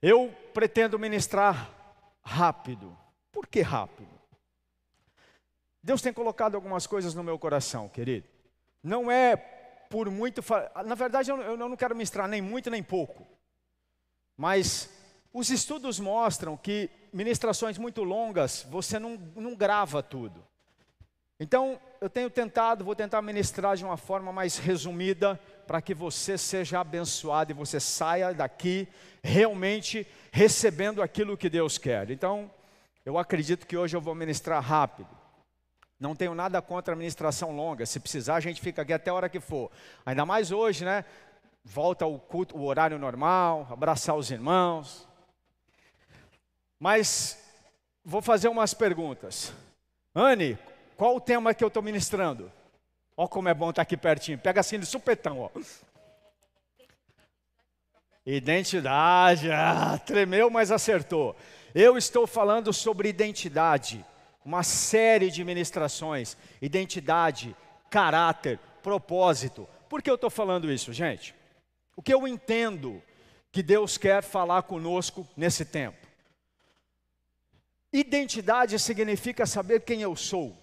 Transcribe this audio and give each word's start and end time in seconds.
Eu 0.00 0.34
pretendo 0.54 0.98
ministrar 0.98 1.70
rápido. 2.22 2.96
Por 3.32 3.46
que 3.46 3.60
rápido? 3.60 4.08
Deus 5.82 6.02
tem 6.02 6.12
colocado 6.12 6.54
algumas 6.54 6.86
coisas 6.86 7.14
no 7.14 7.24
meu 7.24 7.38
coração, 7.38 7.88
querido. 7.88 8.28
Não 8.82 9.10
é 9.10 9.36
por 9.90 10.10
muito. 10.10 10.42
Na 10.84 10.94
verdade, 10.94 11.30
eu 11.30 11.56
não 11.56 11.76
quero 11.76 11.94
ministrar 11.94 12.28
nem 12.28 12.42
muito 12.42 12.70
nem 12.70 12.82
pouco. 12.82 13.26
Mas 14.36 14.90
os 15.32 15.50
estudos 15.50 15.98
mostram 15.98 16.56
que 16.56 16.90
ministrações 17.12 17.78
muito 17.78 18.04
longas, 18.04 18.62
você 18.70 18.98
não, 18.98 19.16
não 19.34 19.56
grava 19.56 20.02
tudo. 20.02 20.46
Então, 21.40 21.80
eu 22.00 22.10
tenho 22.10 22.28
tentado, 22.28 22.84
vou 22.84 22.96
tentar 22.96 23.22
ministrar 23.22 23.76
de 23.76 23.84
uma 23.84 23.96
forma 23.96 24.32
mais 24.32 24.58
resumida, 24.58 25.38
para 25.66 25.80
que 25.80 25.94
você 25.94 26.36
seja 26.36 26.80
abençoado 26.80 27.52
e 27.52 27.54
você 27.54 27.78
saia 27.78 28.34
daqui 28.34 28.88
realmente 29.22 30.06
recebendo 30.32 31.00
aquilo 31.00 31.36
que 31.36 31.48
Deus 31.48 31.78
quer. 31.78 32.10
Então, 32.10 32.50
eu 33.04 33.16
acredito 33.18 33.66
que 33.66 33.76
hoje 33.76 33.96
eu 33.96 34.00
vou 34.00 34.14
ministrar 34.14 34.62
rápido. 34.62 35.08
Não 36.00 36.14
tenho 36.14 36.34
nada 36.34 36.60
contra 36.62 36.94
a 36.94 36.96
ministração 36.96 37.54
longa. 37.54 37.86
Se 37.86 38.00
precisar, 38.00 38.36
a 38.36 38.40
gente 38.40 38.60
fica 38.60 38.82
aqui 38.82 38.92
até 38.92 39.10
a 39.10 39.14
hora 39.14 39.28
que 39.28 39.40
for. 39.40 39.70
Ainda 40.06 40.24
mais 40.24 40.50
hoje, 40.52 40.84
né? 40.84 41.04
Volta 41.64 42.06
o 42.06 42.18
culto, 42.18 42.56
o 42.56 42.64
horário 42.64 42.98
normal, 42.98 43.66
abraçar 43.70 44.16
os 44.16 44.30
irmãos. 44.30 45.06
Mas 46.78 47.38
vou 48.04 48.22
fazer 48.22 48.48
umas 48.48 48.74
perguntas. 48.74 49.52
Anne, 50.14 50.58
qual 50.98 51.14
o 51.14 51.20
tema 51.20 51.54
que 51.54 51.62
eu 51.62 51.68
estou 51.68 51.80
ministrando? 51.80 52.50
Ó 53.16 53.28
como 53.28 53.48
é 53.48 53.54
bom 53.54 53.70
estar 53.70 53.76
tá 53.76 53.82
aqui 53.82 53.96
pertinho. 53.96 54.36
Pega 54.36 54.58
assim 54.58 54.80
de 54.80 54.84
supetão, 54.84 55.38
ó. 55.38 55.50
Identidade. 58.26 59.48
Ah, 59.52 59.96
tremeu, 60.04 60.50
mas 60.50 60.72
acertou. 60.72 61.36
Eu 61.72 61.96
estou 61.96 62.26
falando 62.26 62.72
sobre 62.72 63.08
identidade. 63.08 64.04
Uma 64.44 64.64
série 64.64 65.30
de 65.30 65.44
ministrações. 65.44 66.36
Identidade, 66.60 67.54
caráter, 67.88 68.58
propósito. 68.82 69.68
Por 69.88 70.02
que 70.02 70.10
eu 70.10 70.16
estou 70.16 70.30
falando 70.30 70.68
isso, 70.68 70.92
gente? 70.92 71.32
O 71.94 72.02
que 72.02 72.12
eu 72.12 72.26
entendo 72.26 73.00
que 73.52 73.62
Deus 73.62 73.96
quer 73.96 74.20
falar 74.20 74.62
conosco 74.62 75.24
nesse 75.36 75.64
tempo? 75.64 76.08
Identidade 77.92 78.76
significa 78.80 79.46
saber 79.46 79.82
quem 79.82 80.02
eu 80.02 80.16
sou. 80.16 80.56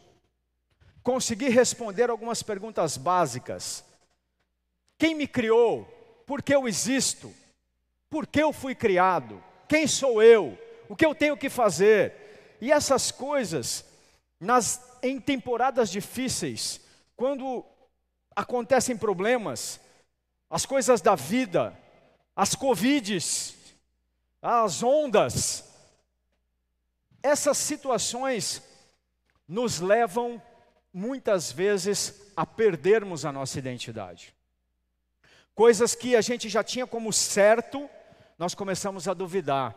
Conseguir 1.05 1.49
responder 1.49 2.09
algumas 2.09 2.41
perguntas 2.41 2.97
básicas. 2.97 3.85
Quem 4.97 5.13
me 5.13 5.27
criou? 5.27 5.85
Por 6.25 6.41
que 6.41 6.55
eu 6.55 6.67
existo? 6.67 7.31
Por 8.09 8.25
que 8.25 8.41
eu 8.41 8.51
fui 8.51 8.73
criado? 8.73 9.39
Quem 9.69 9.85
sou 9.85 10.23
eu? 10.23 10.57
O 10.89 10.95
que 10.95 11.05
eu 11.05 11.13
tenho 11.13 11.37
que 11.37 11.47
fazer? 11.47 12.57
E 12.59 12.71
essas 12.71 13.11
coisas, 13.11 13.85
nas, 14.39 14.81
em 15.03 15.19
temporadas 15.19 15.91
difíceis, 15.91 16.81
quando 17.15 17.63
acontecem 18.35 18.97
problemas, 18.97 19.79
as 20.49 20.65
coisas 20.65 21.01
da 21.01 21.13
vida, 21.13 21.77
as 22.35 22.55
covides, 22.55 23.55
as 24.41 24.81
ondas, 24.81 25.65
essas 27.21 27.59
situações 27.59 28.63
nos 29.47 29.79
levam 29.79 30.41
muitas 30.95 31.51
vezes 31.51 32.31
a 32.37 32.45
perdermos 32.45 33.25
a 33.25 33.31
nossa 33.33 33.59
identidade. 33.59 34.33
Coisas 35.53 35.93
que 35.93 36.15
a 36.15 36.21
gente 36.21 36.47
já 36.47 36.63
tinha 36.63 36.87
como 36.87 37.11
certo, 37.11 37.89
nós 38.39 38.55
começamos 38.55 39.05
a 39.05 39.13
duvidar. 39.13 39.75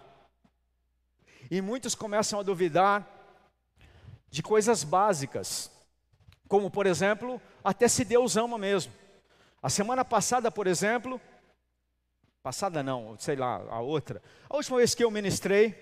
E 1.50 1.60
muitos 1.60 1.96
começam 1.96 2.38
a 2.38 2.44
duvidar 2.44 3.04
de 4.30 4.44
coisas 4.44 4.84
básicas, 4.84 5.72
como 6.46 6.70
por 6.70 6.86
exemplo, 6.86 7.42
até 7.64 7.88
se 7.88 8.04
Deus 8.04 8.36
ama 8.36 8.56
mesmo. 8.56 8.92
A 9.60 9.68
semana 9.68 10.04
passada, 10.04 10.52
por 10.52 10.68
exemplo, 10.68 11.20
passada 12.44 12.80
não, 12.80 13.18
sei 13.18 13.34
lá, 13.34 13.56
a 13.68 13.80
outra, 13.80 14.22
a 14.48 14.54
última 14.54 14.76
vez 14.76 14.94
que 14.94 15.02
eu 15.02 15.10
ministrei, 15.10 15.74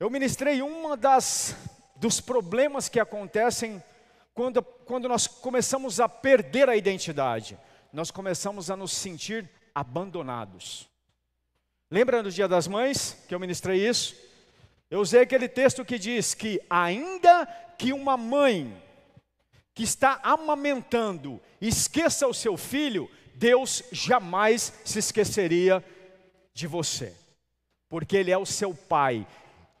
eu 0.00 0.08
ministrei 0.08 0.62
uma 0.62 0.96
das 0.96 1.54
dos 1.96 2.22
problemas 2.22 2.88
que 2.88 2.98
acontecem 2.98 3.82
quando, 4.34 4.62
quando 4.62 5.08
nós 5.08 5.26
começamos 5.26 6.00
a 6.00 6.08
perder 6.08 6.68
a 6.68 6.76
identidade. 6.76 7.56
Nós 7.92 8.10
começamos 8.10 8.70
a 8.70 8.76
nos 8.76 8.92
sentir 8.92 9.48
abandonados. 9.72 10.88
Lembra 11.90 12.22
do 12.22 12.30
Dia 12.30 12.48
das 12.48 12.66
Mães 12.66 13.24
que 13.28 13.34
eu 13.34 13.38
ministrei 13.38 13.88
isso? 13.88 14.16
Eu 14.90 15.00
usei 15.00 15.22
aquele 15.22 15.48
texto 15.48 15.84
que 15.84 15.98
diz 15.98 16.34
que 16.34 16.60
ainda 16.68 17.46
que 17.78 17.92
uma 17.92 18.16
mãe 18.16 18.82
que 19.72 19.84
está 19.84 20.20
amamentando 20.22 21.40
esqueça 21.60 22.26
o 22.26 22.34
seu 22.34 22.56
filho, 22.56 23.08
Deus 23.34 23.82
jamais 23.92 24.72
se 24.84 24.98
esqueceria 24.98 25.84
de 26.52 26.66
você, 26.66 27.12
porque 27.88 28.16
Ele 28.16 28.30
é 28.30 28.38
o 28.38 28.46
seu 28.46 28.74
pai 28.74 29.26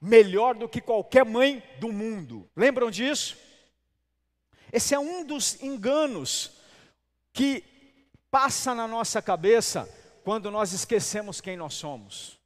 melhor 0.00 0.54
do 0.54 0.68
que 0.68 0.80
qualquer 0.80 1.24
mãe 1.24 1.62
do 1.78 1.92
mundo. 1.92 2.48
Lembram 2.56 2.90
disso? 2.90 3.36
Esse 4.74 4.92
é 4.92 4.98
um 4.98 5.24
dos 5.24 5.62
enganos 5.62 6.50
que 7.32 7.62
passa 8.28 8.74
na 8.74 8.88
nossa 8.88 9.22
cabeça 9.22 9.88
quando 10.24 10.50
nós 10.50 10.72
esquecemos 10.72 11.40
quem 11.40 11.56
nós 11.56 11.74
somos. 11.74 12.40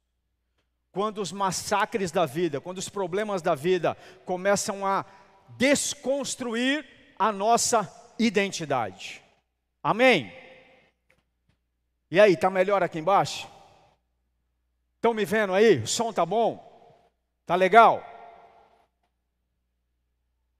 Quando 0.91 1.23
os 1.23 1.31
massacres 1.31 2.11
da 2.11 2.27
vida, 2.27 2.61
quando 2.61 2.77
os 2.77 2.87
problemas 2.87 3.41
da 3.41 3.55
vida 3.55 3.97
começam 4.25 4.85
a 4.85 5.03
desconstruir 5.57 6.85
a 7.17 7.31
nossa 7.31 7.91
identidade. 8.19 9.23
Amém? 9.81 10.31
E 12.11 12.19
aí, 12.19 12.37
tá 12.37 12.51
melhor 12.51 12.83
aqui 12.83 12.99
embaixo? 12.99 13.49
Estão 14.97 15.15
me 15.15 15.25
vendo 15.25 15.55
aí? 15.55 15.79
O 15.79 15.87
som 15.87 16.13
tá 16.13 16.27
bom? 16.27 16.63
Tá 17.47 17.55
legal? 17.55 18.03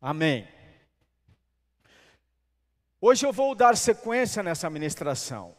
Amém. 0.01 0.47
Hoje 3.01 3.25
eu 3.25 3.31
vou 3.31 3.55
dar 3.55 3.77
sequência 3.77 4.43
nessa 4.43 4.69
ministração. 4.69 5.55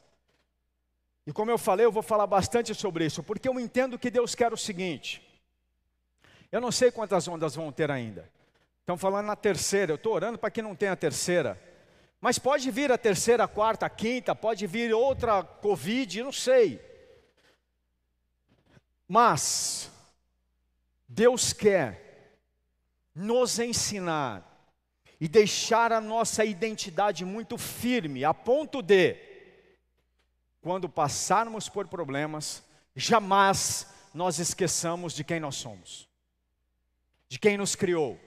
E 1.26 1.32
como 1.32 1.50
eu 1.50 1.56
falei, 1.56 1.86
eu 1.86 1.92
vou 1.92 2.02
falar 2.02 2.26
bastante 2.26 2.74
sobre 2.74 3.06
isso, 3.06 3.22
porque 3.22 3.48
eu 3.48 3.58
entendo 3.58 3.98
que 3.98 4.10
Deus 4.10 4.34
quer 4.34 4.52
o 4.52 4.56
seguinte. 4.56 5.26
Eu 6.52 6.60
não 6.60 6.70
sei 6.70 6.90
quantas 6.90 7.26
ondas 7.28 7.54
vão 7.54 7.72
ter 7.72 7.90
ainda. 7.90 8.30
Estão 8.80 8.98
falando 8.98 9.26
na 9.26 9.36
terceira, 9.36 9.92
eu 9.92 9.96
estou 9.96 10.12
orando 10.12 10.38
para 10.38 10.50
que 10.50 10.60
não 10.60 10.74
tenha 10.74 10.92
a 10.92 10.96
terceira. 10.96 11.58
Mas 12.20 12.38
pode 12.38 12.70
vir 12.70 12.92
a 12.92 12.98
terceira, 12.98 13.44
a 13.44 13.48
quarta, 13.48 13.86
a 13.86 13.90
quinta, 13.90 14.34
pode 14.34 14.66
vir 14.66 14.92
outra 14.92 15.42
Covid, 15.42 16.22
não 16.22 16.32
sei. 16.32 16.80
Mas, 19.08 19.90
Deus 21.08 21.52
quer 21.52 22.36
nos 23.14 23.58
ensinar 23.58 24.49
e 25.20 25.28
deixar 25.28 25.92
a 25.92 26.00
nossa 26.00 26.44
identidade 26.44 27.24
muito 27.26 27.58
firme, 27.58 28.24
a 28.24 28.32
ponto 28.32 28.80
de, 28.80 29.16
quando 30.62 30.88
passarmos 30.88 31.68
por 31.68 31.86
problemas, 31.86 32.64
jamais 32.96 33.86
nós 34.14 34.38
esqueçamos 34.38 35.12
de 35.12 35.22
quem 35.22 35.38
nós 35.38 35.56
somos, 35.56 36.08
de 37.28 37.38
quem 37.38 37.58
nos 37.58 37.76
criou, 37.76 38.18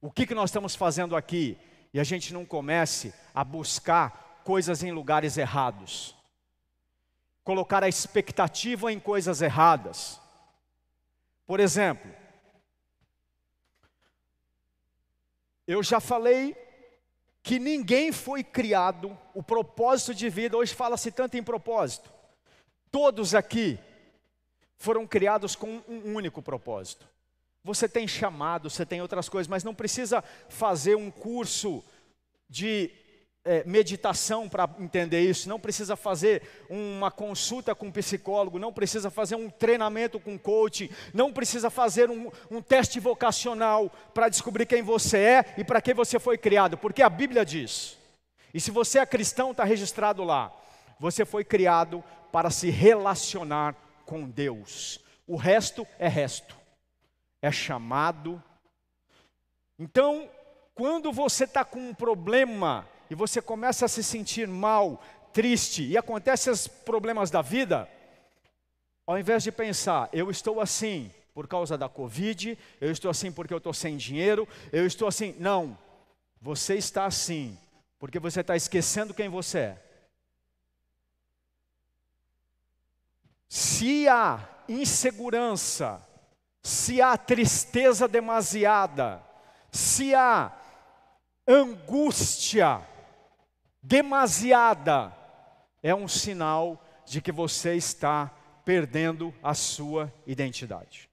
o 0.00 0.10
que, 0.10 0.26
que 0.26 0.34
nós 0.34 0.50
estamos 0.50 0.74
fazendo 0.74 1.14
aqui, 1.14 1.56
e 1.94 2.00
a 2.00 2.04
gente 2.04 2.34
não 2.34 2.44
comece 2.44 3.14
a 3.32 3.44
buscar 3.44 4.40
coisas 4.44 4.82
em 4.82 4.90
lugares 4.90 5.38
errados, 5.38 6.14
colocar 7.44 7.84
a 7.84 7.88
expectativa 7.88 8.92
em 8.92 8.98
coisas 8.98 9.40
erradas. 9.42 10.20
Por 11.46 11.60
exemplo, 11.60 12.12
eu 15.68 15.82
já 15.82 16.00
falei 16.00 16.56
que 17.42 17.58
ninguém 17.58 18.10
foi 18.10 18.42
criado, 18.42 19.16
o 19.34 19.42
propósito 19.42 20.14
de 20.14 20.30
vida, 20.30 20.56
hoje 20.56 20.74
fala-se 20.74 21.12
tanto 21.12 21.36
em 21.36 21.42
propósito. 21.42 22.10
Todos 22.90 23.34
aqui 23.34 23.78
foram 24.78 25.06
criados 25.06 25.54
com 25.54 25.82
um 25.86 26.14
único 26.14 26.40
propósito. 26.40 27.06
Você 27.62 27.86
tem 27.86 28.08
chamado, 28.08 28.70
você 28.70 28.86
tem 28.86 29.02
outras 29.02 29.28
coisas, 29.28 29.46
mas 29.46 29.62
não 29.62 29.74
precisa 29.74 30.24
fazer 30.48 30.96
um 30.96 31.10
curso 31.10 31.84
de 32.48 32.90
é, 33.48 33.64
meditação 33.64 34.46
para 34.46 34.68
entender 34.78 35.22
isso, 35.22 35.48
não 35.48 35.58
precisa 35.58 35.96
fazer 35.96 36.42
uma 36.68 37.10
consulta 37.10 37.74
com 37.74 37.86
um 37.86 37.90
psicólogo, 37.90 38.58
não 38.58 38.70
precisa 38.70 39.10
fazer 39.10 39.36
um 39.36 39.48
treinamento 39.48 40.20
com 40.20 40.38
coach, 40.38 40.90
não 41.14 41.32
precisa 41.32 41.70
fazer 41.70 42.10
um, 42.10 42.30
um 42.50 42.60
teste 42.60 43.00
vocacional 43.00 43.90
para 44.12 44.28
descobrir 44.28 44.66
quem 44.66 44.82
você 44.82 45.16
é 45.16 45.54
e 45.56 45.64
para 45.64 45.80
que 45.80 45.94
você 45.94 46.18
foi 46.18 46.36
criado, 46.36 46.76
porque 46.76 47.00
a 47.00 47.08
Bíblia 47.08 47.42
diz, 47.42 47.96
e 48.52 48.60
se 48.60 48.70
você 48.70 48.98
é 48.98 49.06
cristão, 49.06 49.52
está 49.52 49.64
registrado 49.64 50.22
lá, 50.24 50.52
você 51.00 51.24
foi 51.24 51.42
criado 51.42 52.04
para 52.30 52.50
se 52.50 52.68
relacionar 52.68 53.74
com 54.04 54.28
Deus. 54.28 55.00
O 55.26 55.36
resto 55.36 55.86
é 55.98 56.06
resto, 56.06 56.54
é 57.40 57.50
chamado. 57.50 58.42
Então, 59.78 60.28
quando 60.74 61.10
você 61.10 61.44
está 61.44 61.64
com 61.64 61.78
um 61.78 61.94
problema 61.94 62.86
e 63.10 63.14
você 63.14 63.40
começa 63.40 63.84
a 63.84 63.88
se 63.88 64.02
sentir 64.02 64.46
mal, 64.46 65.02
triste, 65.32 65.82
e 65.86 65.96
acontecem 65.96 66.52
os 66.52 66.66
problemas 66.66 67.30
da 67.30 67.42
vida, 67.42 67.88
ao 69.06 69.18
invés 69.18 69.42
de 69.42 69.50
pensar, 69.50 70.08
eu 70.12 70.30
estou 70.30 70.60
assim 70.60 71.10
por 71.32 71.46
causa 71.46 71.78
da 71.78 71.88
Covid, 71.88 72.58
eu 72.80 72.90
estou 72.90 73.10
assim 73.10 73.32
porque 73.32 73.54
eu 73.54 73.58
estou 73.58 73.72
sem 73.72 73.96
dinheiro, 73.96 74.46
eu 74.72 74.86
estou 74.86 75.08
assim. 75.08 75.34
Não, 75.38 75.78
você 76.40 76.74
está 76.74 77.06
assim 77.06 77.56
porque 77.98 78.18
você 78.18 78.40
está 78.40 78.54
esquecendo 78.54 79.14
quem 79.14 79.28
você 79.28 79.58
é. 79.58 79.82
Se 83.48 84.06
há 84.08 84.46
insegurança, 84.68 86.06
se 86.62 87.00
há 87.00 87.16
tristeza 87.16 88.06
demasiada, 88.06 89.22
se 89.72 90.14
há 90.14 90.52
angústia 91.46 92.86
demasiada, 93.82 95.14
é 95.82 95.94
um 95.94 96.08
sinal 96.08 96.84
de 97.06 97.20
que 97.20 97.32
você 97.32 97.74
está 97.74 98.30
perdendo 98.64 99.34
a 99.42 99.54
sua 99.54 100.12
identidade. 100.26 101.08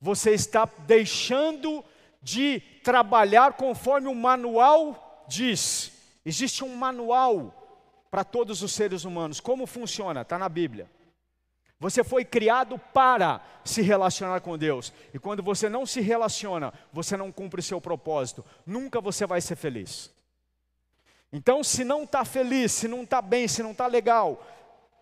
Você 0.00 0.32
está 0.32 0.68
deixando 0.86 1.84
de 2.22 2.60
trabalhar 2.84 3.54
conforme 3.54 4.08
o 4.08 4.14
manual 4.14 5.24
diz. 5.28 5.92
Existe 6.24 6.64
um 6.64 6.76
manual 6.76 7.52
para 8.10 8.24
todos 8.24 8.62
os 8.62 8.72
seres 8.72 9.04
humanos. 9.04 9.40
Como 9.40 9.66
funciona? 9.66 10.22
Está 10.22 10.38
na 10.38 10.48
Bíblia. 10.48 10.90
Você 11.78 12.02
foi 12.02 12.24
criado 12.24 12.78
para 12.78 13.40
se 13.64 13.82
relacionar 13.82 14.40
com 14.40 14.56
Deus. 14.56 14.92
E 15.12 15.18
quando 15.18 15.42
você 15.42 15.68
não 15.68 15.84
se 15.84 16.00
relaciona, 16.00 16.72
você 16.92 17.16
não 17.16 17.30
cumpre 17.30 17.60
seu 17.60 17.80
propósito. 17.80 18.44
Nunca 18.64 19.00
você 19.00 19.26
vai 19.26 19.40
ser 19.40 19.56
feliz. 19.56 20.10
Então, 21.32 21.62
se 21.62 21.84
não 21.84 22.04
está 22.04 22.24
feliz, 22.24 22.72
se 22.72 22.88
não 22.88 23.02
está 23.02 23.20
bem, 23.20 23.48
se 23.48 23.62
não 23.62 23.72
está 23.72 23.86
legal, 23.86 24.44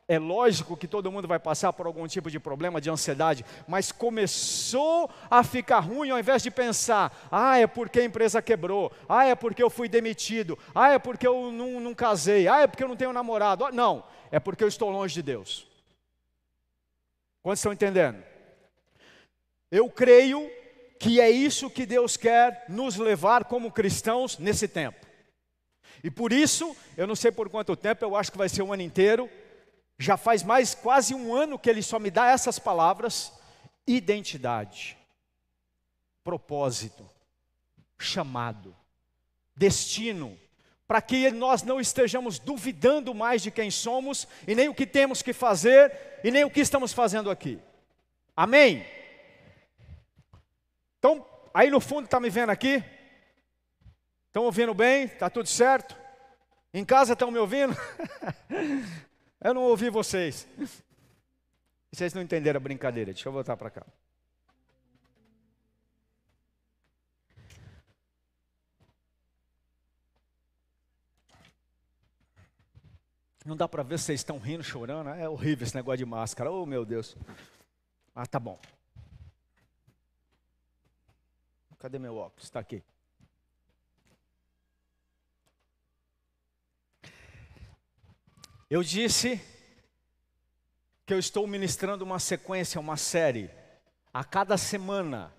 é 0.07 0.19
lógico 0.19 0.77
que 0.77 0.87
todo 0.87 1.11
mundo 1.11 1.27
vai 1.27 1.39
passar 1.39 1.73
por 1.73 1.87
algum 1.87 2.07
tipo 2.07 2.31
de 2.31 2.39
problema, 2.39 2.81
de 2.81 2.91
ansiedade, 2.91 3.45
mas 3.67 3.91
começou 3.91 5.11
a 5.31 5.43
ficar 5.43 5.81
ruim 5.81 6.11
ao 6.11 6.19
invés 6.19 6.43
de 6.43 6.51
pensar: 6.51 7.27
ah, 7.31 7.59
é 7.59 7.67
porque 7.67 8.01
a 8.01 8.05
empresa 8.05 8.43
quebrou, 8.43 8.93
ah, 9.09 9.25
é 9.27 9.35
porque 9.35 9.63
eu 9.63 9.71
fui 9.71 9.89
demitido, 9.89 10.59
ah, 10.75 10.93
é 10.93 10.99
porque 10.99 11.27
eu 11.27 11.51
não, 11.51 11.81
não 11.81 11.95
casei, 11.95 12.47
ah, 12.49 12.61
é 12.61 12.67
porque 12.67 12.85
eu 12.85 12.89
não 12.89 12.97
tenho 12.97 13.13
namorado. 13.13 13.71
Não, 13.73 14.05
é 14.31 14.39
porque 14.39 14.63
eu 14.63 14.69
estou 14.69 14.91
longe 14.91 15.15
de 15.15 15.23
Deus. 15.23 15.67
Quantos 17.43 17.61
estão 17.61 17.73
entendendo? 17.73 18.23
Eu 19.71 19.89
creio 19.91 20.51
que 20.99 21.21
é 21.21 21.31
isso 21.31 21.71
que 21.71 21.85
Deus 21.85 22.17
quer 22.17 22.65
nos 22.69 22.97
levar 22.97 23.45
como 23.45 23.73
cristãos 23.73 24.39
nesse 24.39 24.69
tempo. 24.69 25.04
E 26.05 26.11
por 26.11 26.35
isso, 26.35 26.77
eu 26.99 27.07
não 27.07 27.17
sei 27.17 27.33
por 27.33 27.49
quanto 27.49 27.75
tempo, 27.75 28.05
eu 28.05 28.15
acho 28.15 28.31
que 28.31 28.37
vai 28.37 28.47
ser 28.47 28.61
um 28.61 28.75
ano 28.75 28.83
inteiro. 28.83 29.27
Já 29.99 30.19
faz 30.19 30.43
mais 30.43 30.75
quase 30.75 31.15
um 31.15 31.35
ano 31.35 31.59
que 31.59 31.71
ele 31.71 31.83
só 31.83 31.99
me 31.99 32.11
dá 32.11 32.27
essas 32.27 32.59
palavras: 32.59 33.33
identidade, 33.87 34.99
propósito, 36.23 37.09
chamado, 37.99 38.77
destino, 39.57 40.39
para 40.87 41.01
que 41.01 41.31
nós 41.31 41.63
não 41.63 41.81
estejamos 41.81 42.39
duvidando 42.39 43.15
mais 43.15 43.41
de 43.41 43.51
quem 43.51 43.71
somos 43.71 44.29
e 44.47 44.55
nem 44.55 44.69
o 44.69 44.75
que 44.75 44.87
temos 44.87 45.23
que 45.23 45.33
fazer 45.33 45.91
e 46.23 46.31
nem 46.31 46.45
o 46.45 46.51
que 46.51 46.61
estamos 46.61 46.93
fazendo 46.93 47.31
aqui. 47.31 47.59
Amém? 48.37 48.85
Então, 50.99 51.27
aí 51.55 51.71
no 51.71 51.81
fundo 51.81 52.05
está 52.05 52.21
me 52.21 52.29
vendo 52.29 52.51
aqui? 52.51 52.85
Estão 54.35 54.47
ouvindo 54.47 54.75
bem? 54.75 55.05
Está 55.05 55.31
tudo 55.31 55.49
certo? 55.49 55.97
Em 56.73 56.85
casa 56.85 57.13
estão 57.13 57.31
me 57.31 57.39
ouvindo? 57.39 57.73
eu 59.41 59.55
não 59.55 59.63
ouvi 59.63 59.89
vocês. 59.89 60.45
Vocês 61.93 62.13
não 62.13 62.21
entenderam 62.21 62.59
a 62.59 62.61
brincadeira. 62.61 63.13
Deixa 63.13 63.29
eu 63.29 63.33
voltar 63.33 63.57
para 63.57 63.71
cá. 63.71 63.87
Não 73.45 73.57
dá 73.57 73.69
para 73.69 73.85
ver 73.85 74.01
se 74.01 74.07
vocês 74.07 74.19
estão 74.19 74.39
rindo, 74.39 74.65
chorando. 74.65 75.11
É 75.11 75.29
horrível 75.29 75.65
esse 75.65 75.77
negócio 75.77 75.99
de 75.99 76.07
máscara. 76.07 76.51
Oh, 76.51 76.67
meu 76.67 76.85
Deus. 76.85 77.17
Ah, 78.13 78.27
tá 78.27 78.41
bom. 78.41 78.59
Cadê 81.79 82.01
meu 82.01 82.17
óculos? 82.17 82.43
Está 82.43 82.59
aqui. 82.59 82.83
Eu 88.71 88.83
disse 88.83 89.41
que 91.05 91.13
eu 91.13 91.19
estou 91.19 91.47
ministrando 91.47 92.03
uma 92.03 92.19
sequência, 92.19 92.81
uma 92.81 92.97
série. 92.97 93.51
A 94.13 94.25
cada 94.25 94.57
semana, 94.57 95.35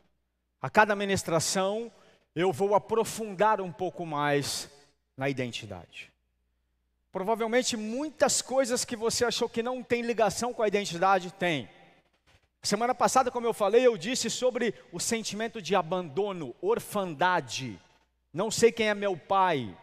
a 0.62 0.70
cada 0.70 0.96
ministração, 0.96 1.92
eu 2.36 2.52
vou 2.52 2.76
aprofundar 2.76 3.60
um 3.60 3.72
pouco 3.72 4.06
mais 4.06 4.70
na 5.18 5.28
identidade. 5.28 6.12
Provavelmente 7.12 7.76
muitas 7.76 8.44
coisas 8.44 8.86
que 8.86 8.96
você 8.96 9.26
achou 9.26 9.50
que 9.50 9.64
não 9.64 9.82
tem 9.82 10.04
ligação 10.04 10.54
com 10.54 10.62
a 10.62 10.68
identidade 10.68 11.34
tem. 11.34 11.68
Semana 12.62 12.94
passada, 12.94 13.32
como 13.32 13.48
eu 13.48 13.54
falei, 13.54 13.88
eu 13.88 13.98
disse 13.98 14.30
sobre 14.30 14.76
o 14.92 15.00
sentimento 15.00 15.62
de 15.62 15.76
abandono, 15.76 16.56
orfandade. 16.62 17.80
Não 18.32 18.52
sei 18.52 18.72
quem 18.72 18.90
é 18.90 18.94
meu 18.94 19.18
pai. 19.18 19.76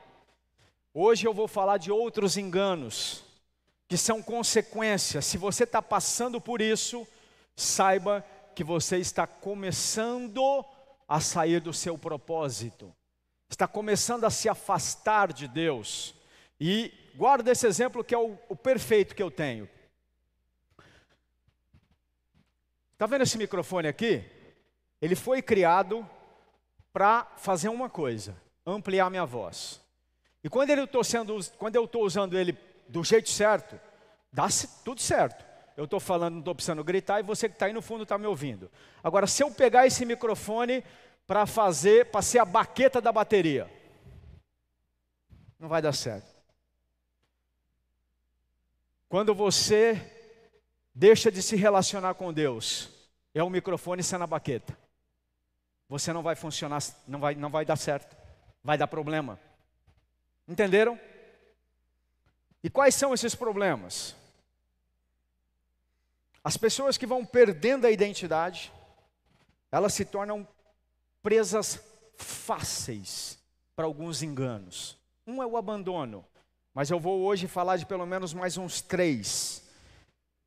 Hoje 0.95 1.27
eu 1.27 1.35
vou 1.35 1.49
falar 1.49 1.79
de 1.79 1.91
outros 1.91 2.37
enganos 2.37 3.32
que 3.93 3.99
são 3.99 4.23
consequências. 4.23 5.27
Se 5.27 5.37
você 5.37 5.65
está 5.65 5.83
passando 5.83 6.41
por 6.41 6.63
isso, 6.63 7.07
saiba 7.55 8.25
que 8.55 8.65
você 8.65 8.97
está 8.97 9.27
começando 9.27 10.65
a 11.07 11.21
sair 11.21 11.61
do 11.61 11.75
seu 11.75 11.99
propósito, 11.99 12.91
está 13.51 13.69
começando 13.69 14.25
a 14.25 14.31
se 14.31 14.49
afastar 14.49 15.31
de 15.31 15.47
Deus. 15.47 16.15
E 16.59 16.91
guarda 17.15 17.53
esse 17.53 17.67
exemplo 17.67 18.03
que 18.03 18.15
é 18.15 18.19
o, 18.19 18.39
o 18.49 18.57
perfeito 18.57 19.15
que 19.15 19.23
eu 19.23 19.31
tenho. 19.31 19.69
Está 22.95 23.05
vendo 23.05 23.25
esse 23.25 23.37
microfone 23.37 23.89
aqui? 23.89 24.25
Ele 25.03 25.15
foi 25.15 25.43
criado 25.43 26.09
para 26.95 27.27
fazer 27.37 27.69
uma 27.69 27.91
coisa: 27.91 28.35
ampliar 28.65 29.11
minha 29.11 29.27
voz. 29.27 29.83
E 30.43 30.49
quando, 30.49 30.71
ele 30.71 30.87
tô 30.87 31.05
sendo, 31.05 31.39
quando 31.59 31.77
eu 31.77 31.85
estou 31.85 32.07
usando 32.07 32.39
ele 32.39 32.57
do 32.89 33.03
jeito 33.03 33.31
certo, 33.31 33.79
dá 34.33 34.47
tudo 34.85 35.01
certo. 35.01 35.45
Eu 35.77 35.85
estou 35.85 35.99
falando, 35.99 36.35
não 36.35 36.41
estou 36.41 36.55
precisando 36.55 36.85
gritar 36.85 37.21
e 37.21 37.23
você 37.23 37.49
que 37.49 37.55
está 37.55 37.67
aí 37.67 37.73
no 37.73 37.83
fundo 37.83 38.03
está 38.03 38.19
me 38.19 38.27
ouvindo. 38.27 38.71
Agora, 39.03 39.27
se 39.27 39.43
eu 39.43 39.51
pegar 39.51 39.87
esse 39.87 40.05
microfone 40.05 40.85
para 41.27 41.47
fazer, 41.47 42.07
para 42.07 42.23
ser 42.23 42.39
a 42.39 42.45
baqueta 42.45 43.01
da 43.01 43.11
bateria, 43.11 43.71
não 45.59 45.69
vai 45.69 45.81
dar 45.81 45.93
certo. 45.93 46.31
Quando 49.09 49.35
você 49.35 50.11
deixa 50.95 51.31
de 51.31 51.43
se 51.43 51.57
relacionar 51.57 52.15
com 52.15 52.33
Deus, 52.33 52.91
é 53.35 53.43
o 53.43 53.51
microfone 53.51 54.03
sendo 54.03 54.25
a 54.25 54.27
baqueta. 54.27 54.77
Você 55.89 56.13
não 56.13 56.23
vai 56.23 56.35
funcionar, 56.35 56.83
não 57.07 57.21
vai, 57.21 57.35
não 57.35 57.51
vai 57.51 57.65
dar 57.65 57.77
certo, 57.77 58.17
vai 58.63 58.77
dar 58.77 58.87
problema. 58.87 59.39
Entenderam? 60.49 60.99
E 62.63 62.71
quais 62.71 62.95
são 62.95 63.13
esses 63.13 63.35
problemas? 63.35 64.15
As 66.45 66.57
pessoas 66.57 66.97
que 66.97 67.07
vão 67.07 67.25
perdendo 67.25 67.87
a 67.87 67.91
identidade, 67.91 68.73
elas 69.71 69.95
se 69.95 70.05
tornam 70.05 70.47
presas 71.23 71.81
fáceis 72.17 73.39
para 73.75 73.85
alguns 73.85 74.23
enganos. 74.23 74.99
Um 75.27 75.43
é 75.43 75.47
o 75.47 75.57
abandono, 75.57 76.25
mas 76.75 76.91
eu 76.91 76.99
vou 76.99 77.21
hoje 77.21 77.47
falar 77.47 77.77
de 77.77 77.87
pelo 77.87 78.07
menos 78.07 78.35
mais 78.35 78.57
uns 78.57 78.81
três. 78.81 79.63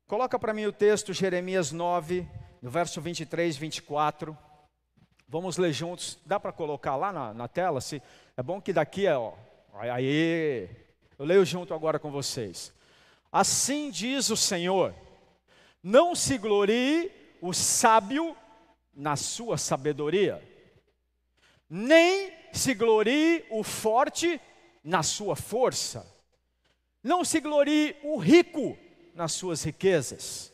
Coloca 0.06 0.38
para 0.38 0.54
mim 0.54 0.66
o 0.66 0.72
texto, 0.72 1.12
Jeremias 1.12 1.72
9, 1.72 2.28
no 2.62 2.70
verso 2.70 3.00
23, 3.00 3.56
24. 3.56 4.36
Vamos 5.28 5.56
ler 5.56 5.72
juntos. 5.72 6.18
Dá 6.24 6.38
para 6.38 6.52
colocar 6.52 6.94
lá 6.94 7.12
na, 7.12 7.34
na, 7.34 7.48
tela? 7.48 7.80
Se, 7.80 8.00
é 8.36 8.42
bom 8.42 8.60
que 8.60 8.72
daqui 8.72 9.06
é, 9.06 9.16
ó. 9.16 9.32
Aí, 9.74 10.70
eu 11.18 11.24
leio 11.24 11.44
junto 11.44 11.72
agora 11.72 11.98
com 11.98 12.10
vocês. 12.10 12.72
Assim 13.30 13.90
diz 13.90 14.30
o 14.30 14.36
Senhor: 14.36 14.94
Não 15.82 16.14
se 16.14 16.38
glorie 16.38 17.10
o 17.40 17.52
sábio 17.52 18.36
na 18.94 19.16
sua 19.16 19.58
sabedoria, 19.58 20.42
nem 21.68 22.32
se 22.52 22.74
glorie 22.74 23.44
o 23.50 23.62
forte 23.62 24.40
na 24.82 25.02
sua 25.02 25.36
força 25.36 26.16
não 27.06 27.24
se 27.24 27.38
glorie 27.38 27.94
o 28.02 28.16
rico 28.16 28.76
nas 29.14 29.32
suas 29.32 29.62
riquezas, 29.62 30.52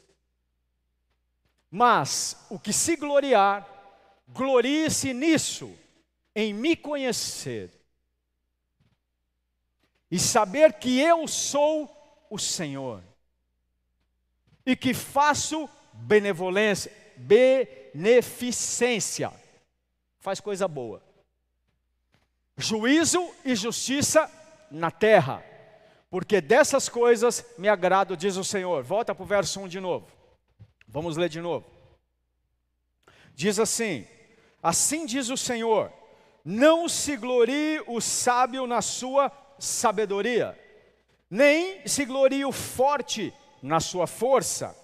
Mas 1.70 2.36
o 2.50 2.58
que 2.58 2.70
se 2.70 2.96
gloriar, 2.96 3.66
glorie-se 4.28 5.14
nisso, 5.14 5.74
em 6.34 6.52
me 6.52 6.76
conhecer 6.76 7.70
e 10.12 10.18
saber 10.18 10.74
que 10.74 11.00
eu 11.00 11.26
sou 11.26 11.90
o 12.28 12.38
Senhor 12.38 13.02
e 14.66 14.76
que 14.76 14.92
faço 14.92 15.66
benevolência, 15.94 16.92
beneficência, 17.16 19.32
faz 20.20 20.38
coisa 20.38 20.68
boa, 20.68 21.02
juízo 22.58 23.26
e 23.42 23.56
justiça 23.56 24.30
na 24.70 24.90
terra, 24.90 25.42
porque 26.10 26.42
dessas 26.42 26.90
coisas 26.90 27.42
me 27.56 27.70
agrado, 27.70 28.14
diz 28.14 28.36
o 28.36 28.44
Senhor. 28.44 28.82
Volta 28.82 29.14
para 29.14 29.24
o 29.24 29.26
verso 29.26 29.60
1 29.60 29.68
de 29.68 29.80
novo, 29.80 30.06
vamos 30.86 31.16
ler 31.16 31.30
de 31.30 31.40
novo. 31.40 31.64
Diz 33.34 33.58
assim: 33.58 34.06
Assim 34.62 35.06
diz 35.06 35.30
o 35.30 35.38
Senhor: 35.38 35.90
Não 36.44 36.86
se 36.86 37.16
glorie 37.16 37.82
o 37.86 37.98
sábio 37.98 38.66
na 38.66 38.82
sua 38.82 39.32
sabedoria, 39.62 40.58
nem 41.30 41.86
se 41.86 42.04
glorie 42.04 42.44
o 42.44 42.50
forte 42.50 43.32
na 43.62 43.78
sua 43.78 44.08
força, 44.08 44.76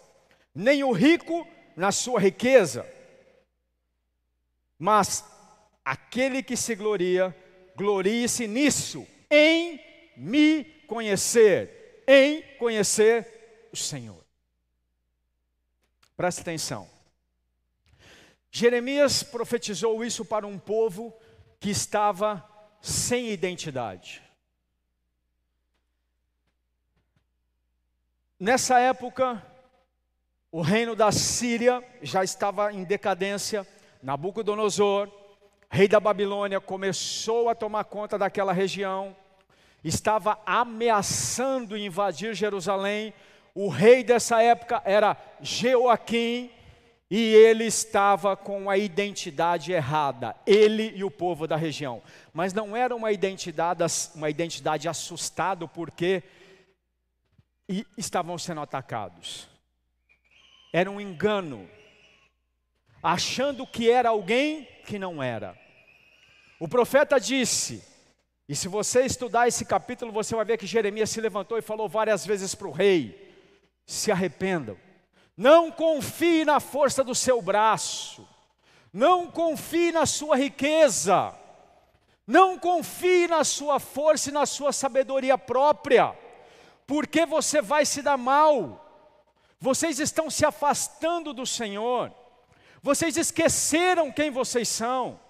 nem 0.54 0.84
o 0.84 0.92
rico 0.92 1.46
na 1.76 1.90
sua 1.90 2.20
riqueza. 2.20 2.88
Mas 4.78 5.24
aquele 5.84 6.44
que 6.44 6.56
se 6.56 6.76
gloria, 6.76 7.36
glorie-se 7.76 8.46
nisso, 8.46 9.04
em 9.28 9.80
me 10.16 10.62
conhecer, 10.86 12.04
em 12.06 12.42
conhecer 12.56 13.68
o 13.72 13.76
Senhor. 13.76 14.24
Preste 16.16 16.40
atenção. 16.42 16.88
Jeremias 18.48 19.24
profetizou 19.24 20.04
isso 20.04 20.24
para 20.24 20.46
um 20.46 20.58
povo 20.58 21.12
que 21.58 21.70
estava 21.70 22.48
sem 22.80 23.30
identidade. 23.30 24.27
Nessa 28.40 28.78
época, 28.78 29.42
o 30.52 30.60
reino 30.60 30.94
da 30.94 31.10
Síria 31.10 31.82
já 32.00 32.22
estava 32.22 32.72
em 32.72 32.84
decadência. 32.84 33.66
Nabucodonosor, 34.00 35.10
rei 35.68 35.88
da 35.88 35.98
Babilônia, 35.98 36.60
começou 36.60 37.48
a 37.48 37.54
tomar 37.56 37.82
conta 37.82 38.16
daquela 38.16 38.52
região, 38.52 39.16
estava 39.82 40.38
ameaçando 40.46 41.76
invadir 41.76 42.32
Jerusalém. 42.32 43.12
O 43.56 43.68
rei 43.68 44.04
dessa 44.04 44.40
época 44.40 44.80
era 44.84 45.16
Jeoaquim, 45.40 46.48
e 47.10 47.34
ele 47.34 47.64
estava 47.64 48.36
com 48.36 48.70
a 48.70 48.76
identidade 48.76 49.72
errada, 49.72 50.36
ele 50.46 50.92
e 50.94 51.02
o 51.02 51.10
povo 51.10 51.48
da 51.48 51.56
região. 51.56 52.02
Mas 52.32 52.52
não 52.52 52.76
era 52.76 52.94
uma 52.94 53.10
identidade, 53.10 53.82
uma 54.14 54.30
identidade 54.30 54.88
assustado 54.88 55.66
porque 55.66 56.22
e 57.68 57.86
estavam 57.96 58.38
sendo 58.38 58.60
atacados. 58.62 59.46
Era 60.72 60.90
um 60.90 61.00
engano, 61.00 61.68
achando 63.02 63.66
que 63.66 63.90
era 63.90 64.08
alguém 64.08 64.66
que 64.86 64.98
não 64.98 65.22
era. 65.22 65.58
O 66.58 66.66
profeta 66.66 67.20
disse, 67.20 67.84
e 68.48 68.56
se 68.56 68.66
você 68.68 69.04
estudar 69.04 69.46
esse 69.46 69.64
capítulo, 69.64 70.10
você 70.10 70.34
vai 70.34 70.44
ver 70.44 70.56
que 70.56 70.66
Jeremias 70.66 71.10
se 71.10 71.20
levantou 71.20 71.58
e 71.58 71.62
falou 71.62 71.88
várias 71.88 72.24
vezes 72.24 72.54
para 72.54 72.68
o 72.68 72.72
rei: 72.72 73.34
se 73.86 74.10
arrependam, 74.10 74.76
não 75.36 75.70
confie 75.70 76.44
na 76.44 76.58
força 76.58 77.04
do 77.04 77.14
seu 77.14 77.42
braço, 77.42 78.26
não 78.92 79.30
confie 79.30 79.92
na 79.92 80.06
sua 80.06 80.36
riqueza, 80.36 81.34
não 82.26 82.58
confie 82.58 83.28
na 83.28 83.44
sua 83.44 83.78
força 83.78 84.30
e 84.30 84.32
na 84.32 84.46
sua 84.46 84.72
sabedoria 84.72 85.36
própria 85.36 86.16
porque 86.88 87.26
você 87.26 87.60
vai 87.60 87.84
se 87.84 88.00
dar 88.00 88.16
mal. 88.16 88.82
Vocês 89.60 90.00
estão 90.00 90.30
se 90.30 90.46
afastando 90.46 91.34
do 91.34 91.44
Senhor. 91.44 92.10
Vocês 92.82 93.18
esqueceram 93.18 94.10
quem 94.10 94.30
vocês 94.30 94.66
são. 94.68 95.20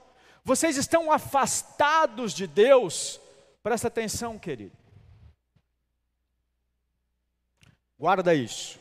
Vocês 0.45 0.77
estão 0.77 1.11
afastados 1.11 2.33
de 2.33 2.47
Deus. 2.47 3.21
Presta 3.61 3.89
atenção, 3.89 4.39
querido. 4.39 4.77
Guarda 7.99 8.33
isso. 8.33 8.79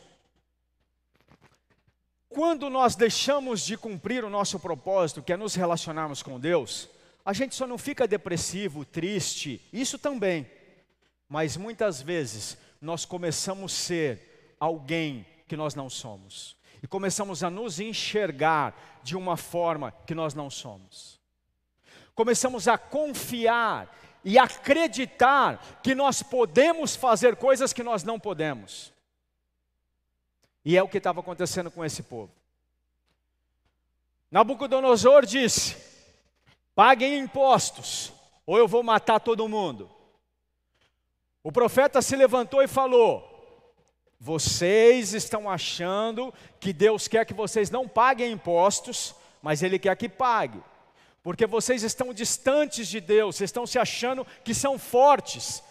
Quando 2.28 2.70
nós 2.70 2.94
deixamos 2.94 3.62
de 3.62 3.76
cumprir 3.76 4.24
o 4.24 4.30
nosso 4.30 4.60
propósito, 4.60 5.20
que 5.20 5.32
é 5.32 5.36
nos 5.36 5.56
relacionarmos 5.56 6.22
com 6.22 6.38
Deus, 6.38 6.88
a 7.24 7.32
gente 7.32 7.56
só 7.56 7.66
não 7.66 7.76
fica 7.76 8.06
depressivo, 8.06 8.84
triste, 8.84 9.60
isso 9.72 9.98
também. 9.98 10.48
Mas 11.28 11.56
muitas 11.56 12.00
vezes 12.00 12.56
nós 12.80 13.04
começamos 13.04 13.72
a 13.72 13.76
ser 13.76 14.56
alguém 14.60 15.26
que 15.46 15.56
nós 15.56 15.74
não 15.74 15.88
somos. 15.90 16.56
E 16.82 16.86
começamos 16.86 17.42
a 17.42 17.50
nos 17.50 17.80
enxergar 17.80 19.00
de 19.02 19.16
uma 19.16 19.36
forma 19.36 19.92
que 20.06 20.14
nós 20.14 20.34
não 20.34 20.48
somos. 20.48 21.18
Começamos 22.14 22.68
a 22.68 22.78
confiar 22.78 23.96
e 24.24 24.38
acreditar 24.38 25.80
que 25.82 25.94
nós 25.94 26.22
podemos 26.22 26.94
fazer 26.94 27.36
coisas 27.36 27.72
que 27.72 27.82
nós 27.82 28.04
não 28.04 28.18
podemos. 28.18 28.92
E 30.64 30.76
é 30.76 30.82
o 30.82 30.88
que 30.88 30.98
estava 30.98 31.20
acontecendo 31.20 31.70
com 31.70 31.84
esse 31.84 32.02
povo. 32.02 32.32
Nabucodonosor 34.30 35.24
disse: 35.24 35.76
paguem 36.74 37.18
impostos, 37.18 38.12
ou 38.46 38.58
eu 38.58 38.68
vou 38.68 38.82
matar 38.82 39.18
todo 39.20 39.48
mundo. 39.48 39.90
O 41.48 41.50
profeta 41.50 42.02
se 42.02 42.14
levantou 42.14 42.62
e 42.62 42.68
falou: 42.68 43.26
Vocês 44.20 45.14
estão 45.14 45.48
achando 45.48 46.30
que 46.60 46.74
Deus 46.74 47.08
quer 47.08 47.24
que 47.24 47.32
vocês 47.32 47.70
não 47.70 47.88
paguem 47.88 48.32
impostos, 48.32 49.14
mas 49.40 49.62
Ele 49.62 49.78
quer 49.78 49.96
que 49.96 50.10
pague, 50.10 50.62
porque 51.22 51.46
vocês 51.46 51.82
estão 51.82 52.12
distantes 52.12 52.86
de 52.86 53.00
Deus, 53.00 53.36
vocês 53.36 53.48
estão 53.48 53.66
se 53.66 53.78
achando 53.78 54.26
que 54.44 54.52
são 54.52 54.78
fortes. 54.78 55.62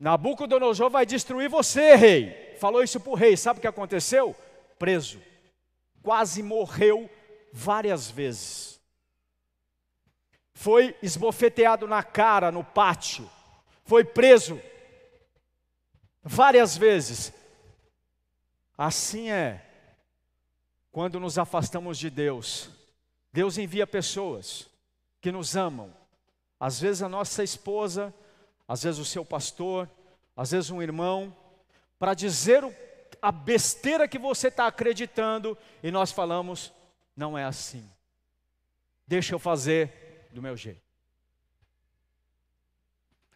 Nabucodonosor 0.00 0.90
vai 0.90 1.06
destruir 1.06 1.48
você, 1.48 1.94
rei. 1.94 2.56
Falou 2.58 2.82
isso 2.82 2.98
para 2.98 3.12
o 3.12 3.14
rei, 3.14 3.36
sabe 3.36 3.58
o 3.58 3.60
que 3.60 3.68
aconteceu? 3.68 4.34
Preso, 4.80 5.22
quase 6.02 6.42
morreu 6.42 7.08
várias 7.52 8.10
vezes. 8.10 8.80
Foi 10.54 10.96
esbofeteado 11.00 11.86
na 11.86 12.02
cara 12.02 12.50
no 12.50 12.64
pátio, 12.64 13.30
foi 13.84 14.04
preso, 14.04 14.60
várias 16.22 16.76
vezes. 16.76 17.32
Assim 18.76 19.30
é 19.30 19.64
quando 20.90 21.18
nos 21.18 21.38
afastamos 21.38 21.98
de 21.98 22.10
Deus. 22.10 22.70
Deus 23.32 23.56
envia 23.58 23.86
pessoas 23.86 24.68
que 25.20 25.32
nos 25.32 25.56
amam. 25.56 25.92
Às 26.60 26.80
vezes 26.80 27.02
a 27.02 27.08
nossa 27.08 27.42
esposa, 27.42 28.14
às 28.68 28.82
vezes 28.82 29.00
o 29.00 29.04
seu 29.04 29.24
pastor, 29.24 29.88
às 30.36 30.50
vezes 30.50 30.70
um 30.70 30.82
irmão, 30.82 31.34
para 31.98 32.14
dizer 32.14 32.62
a 33.20 33.32
besteira 33.32 34.08
que 34.08 34.18
você 34.18 34.48
está 34.48 34.66
acreditando 34.66 35.56
e 35.82 35.90
nós 35.90 36.12
falamos, 36.12 36.72
não 37.16 37.36
é 37.38 37.44
assim. 37.44 37.88
Deixa 39.06 39.34
eu 39.34 39.38
fazer 39.38 40.28
do 40.32 40.42
meu 40.42 40.56
jeito. 40.56 40.81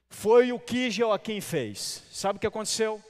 Foi 0.09 0.53
o 0.53 0.59
que 0.59 0.91
Joaquim 0.91 1.41
fez. 1.41 2.03
Sabe 2.11 2.37
o 2.37 2.41
que 2.41 2.47
aconteceu? 2.47 3.03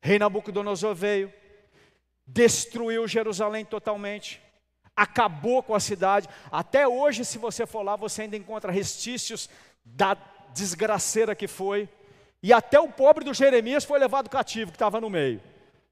Rei 0.00 0.18
Nabucodonosor 0.18 0.94
veio, 0.94 1.32
destruiu 2.26 3.08
Jerusalém 3.08 3.64
totalmente, 3.64 4.40
acabou 4.94 5.62
com 5.62 5.74
a 5.74 5.80
cidade. 5.80 6.28
Até 6.50 6.86
hoje, 6.86 7.24
se 7.24 7.38
você 7.38 7.66
for 7.66 7.82
lá, 7.82 7.96
você 7.96 8.22
ainda 8.22 8.36
encontra 8.36 8.70
restícios 8.70 9.48
da 9.84 10.16
desgraceira 10.54 11.34
que 11.34 11.48
foi. 11.48 11.88
E 12.42 12.52
até 12.52 12.78
o 12.78 12.88
pobre 12.88 13.24
do 13.24 13.34
Jeremias 13.34 13.84
foi 13.84 13.98
levado 13.98 14.30
cativo, 14.30 14.70
que 14.70 14.76
estava 14.76 15.00
no 15.00 15.10
meio. 15.10 15.42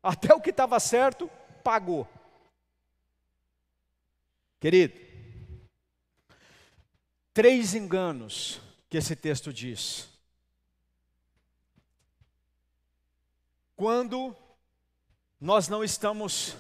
Até 0.03 0.35
o 0.35 0.41
que 0.41 0.51
estava 0.51 0.79
certo, 0.79 1.31
pagou. 1.63 2.07
Querido, 4.61 4.95
três 7.33 7.75
enganos 7.75 8.61
que 8.95 8.99
esse 8.99 9.17
texto 9.17 9.53
diz. 9.53 10.09
Quando 13.75 14.37
nós 15.41 15.67
não 15.67 15.83
estamos 15.83 16.57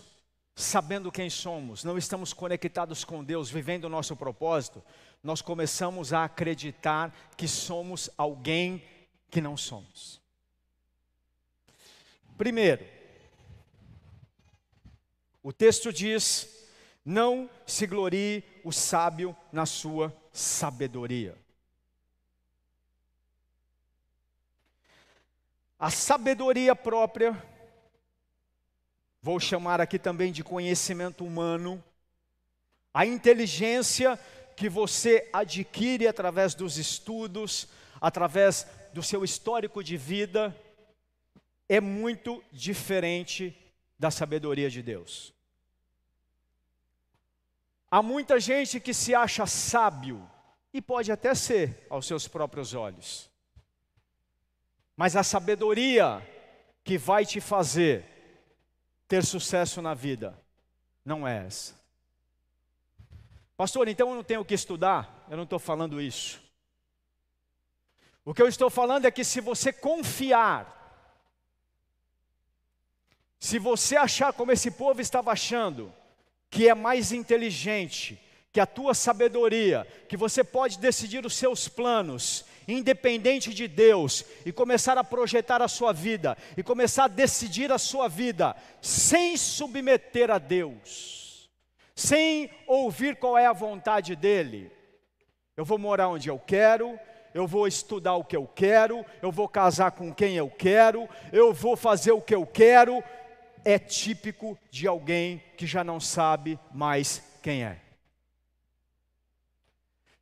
sabendo 0.52 1.12
quem 1.12 1.30
somos, 1.30 1.84
não 1.84 1.96
estamos 1.96 2.32
conectados 2.32 3.04
com 3.04 3.22
Deus, 3.22 3.48
vivendo 3.48 3.84
o 3.84 3.88
nosso 3.88 4.16
propósito, 4.16 4.82
nós 5.22 5.40
começamos 5.40 6.12
a 6.12 6.24
acreditar 6.24 7.14
que 7.36 7.46
somos 7.46 8.10
alguém 8.18 8.84
que 9.30 9.40
não 9.40 9.56
somos. 9.56 10.20
Primeiro, 12.36 12.84
O 15.40 15.52
texto 15.52 15.92
diz: 15.92 16.66
Não 17.04 17.48
se 17.64 17.86
glorie 17.86 18.42
o 18.64 18.72
sábio 18.72 19.36
na 19.52 19.66
sua 19.66 20.12
sabedoria. 20.32 21.43
A 25.78 25.90
sabedoria 25.90 26.74
própria, 26.76 27.42
vou 29.20 29.40
chamar 29.40 29.80
aqui 29.80 29.98
também 29.98 30.32
de 30.32 30.44
conhecimento 30.44 31.24
humano, 31.24 31.82
a 32.92 33.04
inteligência 33.04 34.18
que 34.56 34.68
você 34.68 35.28
adquire 35.32 36.06
através 36.06 36.54
dos 36.54 36.78
estudos, 36.78 37.66
através 38.00 38.66
do 38.92 39.02
seu 39.02 39.24
histórico 39.24 39.82
de 39.82 39.96
vida, 39.96 40.56
é 41.68 41.80
muito 41.80 42.42
diferente 42.52 43.56
da 43.98 44.10
sabedoria 44.10 44.70
de 44.70 44.82
Deus. 44.82 45.34
Há 47.90 48.02
muita 48.02 48.38
gente 48.38 48.78
que 48.78 48.94
se 48.94 49.14
acha 49.14 49.46
sábio, 49.46 50.28
e 50.72 50.82
pode 50.82 51.12
até 51.12 51.34
ser 51.34 51.86
aos 51.88 52.06
seus 52.06 52.26
próprios 52.26 52.74
olhos, 52.74 53.30
mas 54.96 55.16
a 55.16 55.22
sabedoria 55.22 56.22
que 56.82 56.96
vai 56.98 57.24
te 57.24 57.40
fazer 57.40 58.04
ter 59.08 59.24
sucesso 59.24 59.82
na 59.82 59.94
vida 59.94 60.38
não 61.04 61.26
é 61.26 61.46
essa. 61.46 61.74
Pastor, 63.56 63.88
então 63.88 64.10
eu 64.10 64.16
não 64.16 64.24
tenho 64.24 64.44
que 64.44 64.54
estudar? 64.54 65.26
Eu 65.30 65.36
não 65.36 65.44
estou 65.44 65.58
falando 65.58 66.00
isso. 66.00 66.42
O 68.24 68.32
que 68.32 68.42
eu 68.42 68.48
estou 68.48 68.70
falando 68.70 69.04
é 69.04 69.10
que 69.10 69.22
se 69.22 69.40
você 69.40 69.72
confiar, 69.72 70.70
se 73.38 73.58
você 73.58 73.96
achar 73.96 74.32
como 74.32 74.50
esse 74.50 74.70
povo 74.70 75.00
estava 75.00 75.30
achando, 75.30 75.92
que 76.48 76.68
é 76.68 76.74
mais 76.74 77.12
inteligente, 77.12 78.20
que 78.50 78.60
a 78.60 78.66
tua 78.66 78.94
sabedoria, 78.94 79.86
que 80.08 80.16
você 80.16 80.42
pode 80.42 80.78
decidir 80.78 81.26
os 81.26 81.34
seus 81.36 81.68
planos, 81.68 82.46
independente 82.66 83.52
de 83.52 83.68
Deus, 83.68 84.24
e 84.44 84.52
começar 84.52 84.96
a 84.98 85.04
projetar 85.04 85.62
a 85.62 85.68
sua 85.68 85.92
vida, 85.92 86.36
e 86.56 86.62
começar 86.62 87.04
a 87.04 87.08
decidir 87.08 87.70
a 87.72 87.78
sua 87.78 88.08
vida, 88.08 88.56
sem 88.80 89.36
submeter 89.36 90.30
a 90.30 90.38
Deus 90.38 91.24
sem 91.94 92.50
ouvir 92.66 93.16
qual 93.16 93.38
é 93.38 93.46
a 93.46 93.52
vontade 93.52 94.16
dele. 94.16 94.70
Eu 95.56 95.64
vou 95.64 95.78
morar 95.78 96.08
onde 96.08 96.28
eu 96.28 96.38
quero, 96.38 96.98
eu 97.32 97.46
vou 97.46 97.66
estudar 97.66 98.16
o 98.16 98.24
que 98.24 98.36
eu 98.36 98.46
quero, 98.46 99.04
eu 99.22 99.30
vou 99.30 99.48
casar 99.48 99.92
com 99.92 100.12
quem 100.12 100.36
eu 100.36 100.50
quero, 100.50 101.08
eu 101.32 101.52
vou 101.52 101.76
fazer 101.76 102.12
o 102.12 102.20
que 102.20 102.34
eu 102.34 102.44
quero. 102.44 103.02
É 103.64 103.78
típico 103.78 104.58
de 104.70 104.86
alguém 104.86 105.42
que 105.56 105.66
já 105.66 105.84
não 105.84 106.00
sabe 106.00 106.58
mais 106.72 107.22
quem 107.40 107.64
é. 107.64 107.83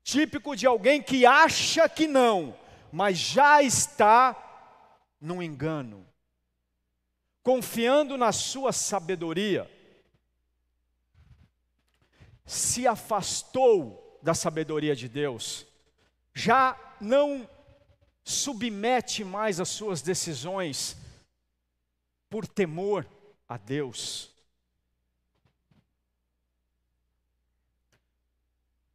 Típico 0.02 0.56
de 0.56 0.66
alguém 0.66 1.02
que 1.02 1.24
acha 1.24 1.88
que 1.88 2.06
não, 2.06 2.58
mas 2.90 3.18
já 3.18 3.62
está 3.62 4.36
num 5.20 5.42
engano, 5.42 6.06
confiando 7.42 8.16
na 8.16 8.32
sua 8.32 8.72
sabedoria 8.72 9.70
se 12.44 12.86
afastou 12.86 14.20
da 14.22 14.34
sabedoria 14.34 14.94
de 14.94 15.08
Deus, 15.08 15.66
já 16.34 16.78
não 17.00 17.48
submete 18.24 19.24
mais 19.24 19.58
as 19.58 19.68
suas 19.68 20.02
decisões 20.02 20.96
por 22.28 22.46
temor 22.46 23.06
a 23.48 23.56
Deus. 23.56 24.31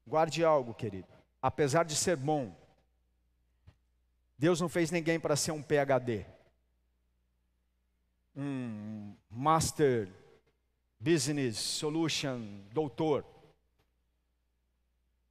Guarde 0.07 0.43
algo, 0.43 0.73
querido. 0.73 1.07
Apesar 1.41 1.83
de 1.83 1.93
ser 1.93 2.15
bom, 2.15 2.55
Deus 4.37 4.61
não 4.61 4.69
fez 4.69 4.89
ninguém 4.89 5.19
para 5.19 5.35
ser 5.35 5.51
um 5.51 5.61
PhD, 5.61 6.25
um 8.33 9.13
Master 9.29 10.09
Business 10.97 11.57
Solution 11.57 12.61
Doutor. 12.71 13.25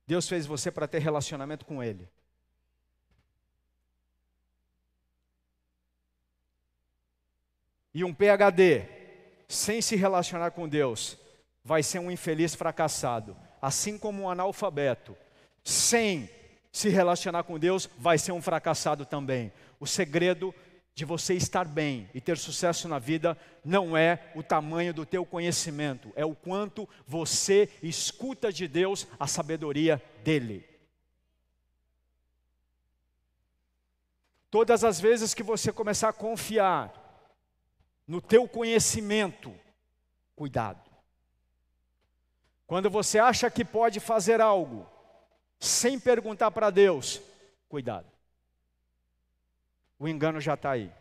Deus 0.07 0.29
fez 0.29 0.45
você 0.45 0.71
para 0.71 0.87
ter 0.87 0.99
relacionamento 0.99 1.65
com 1.65 1.83
Ele. 1.83 2.09
E 7.95 8.05
um 8.05 8.13
PhD, 8.13 8.87
sem 9.49 9.81
se 9.81 9.97
relacionar 9.97 10.51
com 10.51 10.69
Deus, 10.69 11.17
vai 11.65 11.83
ser 11.83 11.99
um 11.99 12.11
infeliz 12.11 12.55
fracassado. 12.55 13.46
Assim 13.61 13.99
como 13.99 14.23
um 14.23 14.31
analfabeto, 14.31 15.17
sem 15.65 16.31
se 16.71 16.89
relacionar 16.89 17.43
com 17.45 17.59
Deus, 17.59 17.89
vai 17.99 18.19
ser 18.19 18.33
um 18.33 18.43
fracassado 18.43 19.05
também. 19.07 19.53
O 19.81 19.87
segredo 19.87 20.55
de 20.95 21.05
você 21.05 21.35
estar 21.35 21.67
bem 21.67 22.09
e 22.15 22.21
ter 22.21 22.39
sucesso 22.39 22.89
na 22.89 22.99
vida 22.99 23.37
não 23.65 23.97
é 23.97 24.31
o 24.35 24.43
tamanho 24.43 24.95
do 24.95 25.05
teu 25.05 25.27
conhecimento, 25.27 26.11
é 26.17 26.25
o 26.25 26.35
quanto 26.35 26.89
você 27.07 27.69
escuta 27.83 28.51
de 28.51 28.67
Deus 28.67 29.07
a 29.21 29.27
sabedoria 29.27 30.03
dele. 30.25 30.67
Todas 34.51 34.85
as 34.85 34.99
vezes 34.99 35.35
que 35.35 35.43
você 35.43 35.71
começar 35.71 36.09
a 36.09 36.15
confiar 36.15 36.91
no 38.07 38.23
teu 38.23 38.49
conhecimento, 38.49 39.55
cuidado. 40.35 40.86
Quando 42.67 42.91
você 42.91 43.19
acha 43.19 43.51
que 43.51 43.65
pode 43.65 44.01
fazer 44.01 44.41
algo 44.41 44.87
sem 45.59 45.99
perguntar 45.99 46.51
para 46.51 46.71
Deus, 46.71 47.21
cuidado 47.69 48.17
o 49.99 50.07
engano 50.07 50.41
já 50.41 50.55
está 50.55 50.73
aí. 50.73 50.93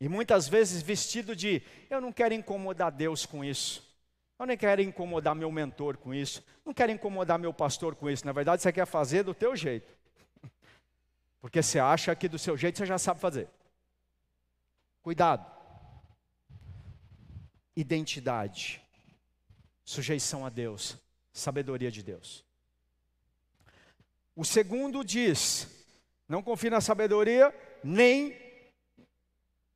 E 0.00 0.08
muitas 0.08 0.48
vezes 0.48 0.82
vestido 0.82 1.36
de, 1.36 1.62
eu 1.88 2.00
não 2.00 2.12
quero 2.12 2.34
incomodar 2.34 2.90
Deus 2.90 3.24
com 3.24 3.44
isso. 3.44 3.88
Eu 4.38 4.46
nem 4.46 4.56
quero 4.56 4.82
incomodar 4.82 5.34
meu 5.34 5.50
mentor 5.52 5.96
com 5.96 6.12
isso. 6.12 6.44
Não 6.64 6.74
quero 6.74 6.90
incomodar 6.90 7.38
meu 7.38 7.54
pastor 7.54 7.94
com 7.94 8.10
isso. 8.10 8.26
Na 8.26 8.32
verdade, 8.32 8.62
você 8.62 8.72
quer 8.72 8.86
fazer 8.86 9.22
do 9.22 9.32
teu 9.32 9.54
jeito. 9.54 9.94
Porque 11.40 11.62
você 11.62 11.78
acha 11.78 12.16
que 12.16 12.28
do 12.28 12.38
seu 12.38 12.56
jeito 12.56 12.78
você 12.78 12.86
já 12.86 12.98
sabe 12.98 13.20
fazer. 13.20 13.48
Cuidado. 15.02 15.48
Identidade. 17.76 18.82
Sujeição 19.84 20.44
a 20.44 20.48
Deus. 20.48 20.96
Sabedoria 21.32 21.90
de 21.90 22.02
Deus. 22.02 22.44
O 24.34 24.44
segundo 24.44 25.04
diz: 25.04 25.66
não 26.28 26.42
confie 26.42 26.70
na 26.70 26.80
sabedoria, 26.80 27.54
nem 27.82 28.40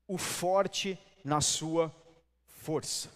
o 0.06 0.16
forte 0.16 0.98
na 1.24 1.40
sua 1.40 1.94
força. 2.46 3.11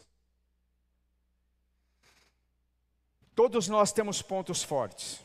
Todos 3.35 3.69
nós 3.69 3.93
temos 3.93 4.21
pontos 4.21 4.63
fortes. 4.63 5.21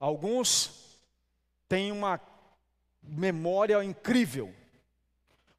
Alguns 0.00 0.98
têm 1.68 1.92
uma 1.92 2.20
memória 3.00 3.84
incrível, 3.84 4.52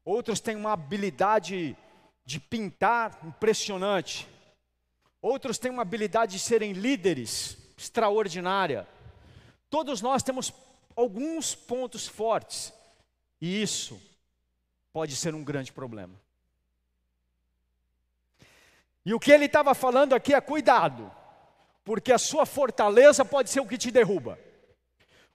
outros 0.04 0.40
têm 0.40 0.56
uma 0.56 0.72
habilidade 0.72 1.76
de 2.24 2.40
pintar 2.40 3.18
impressionante. 3.24 4.28
Outros 5.20 5.58
têm 5.58 5.70
uma 5.70 5.82
habilidade 5.82 6.32
de 6.32 6.38
serem 6.38 6.72
líderes 6.72 7.56
extraordinária. 7.76 8.86
Todos 9.70 10.00
nós 10.00 10.22
temos 10.22 10.52
alguns 10.94 11.54
pontos 11.54 12.06
fortes. 12.06 12.72
E 13.40 13.62
isso 13.62 14.00
pode 14.92 15.16
ser 15.16 15.34
um 15.34 15.44
grande 15.44 15.72
problema. 15.72 16.14
E 19.04 19.12
o 19.12 19.20
que 19.20 19.30
ele 19.30 19.44
estava 19.44 19.74
falando 19.74 20.14
aqui 20.14 20.32
é 20.32 20.40
cuidado, 20.40 21.10
porque 21.84 22.10
a 22.10 22.18
sua 22.18 22.46
fortaleza 22.46 23.24
pode 23.24 23.50
ser 23.50 23.60
o 23.60 23.66
que 23.66 23.76
te 23.76 23.90
derruba. 23.90 24.38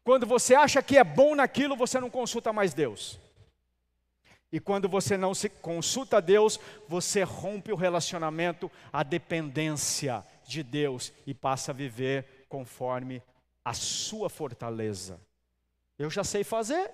Quando 0.03 0.25
você 0.25 0.55
acha 0.55 0.81
que 0.81 0.97
é 0.97 1.03
bom 1.03 1.35
naquilo, 1.35 1.75
você 1.75 1.99
não 1.99 2.09
consulta 2.09 2.51
mais 2.51 2.73
Deus. 2.73 3.19
E 4.51 4.59
quando 4.59 4.89
você 4.89 5.15
não 5.15 5.33
se 5.33 5.47
consulta 5.47 6.17
a 6.17 6.19
Deus, 6.19 6.59
você 6.87 7.23
rompe 7.23 7.71
o 7.71 7.75
relacionamento, 7.75 8.71
a 8.91 9.03
dependência 9.03 10.25
de 10.43 10.63
Deus 10.63 11.13
e 11.25 11.33
passa 11.33 11.71
a 11.71 11.75
viver 11.75 12.45
conforme 12.49 13.21
a 13.63 13.73
sua 13.73 14.29
fortaleza. 14.29 15.21
Eu 15.97 16.09
já 16.09 16.23
sei 16.23 16.43
fazer, 16.43 16.91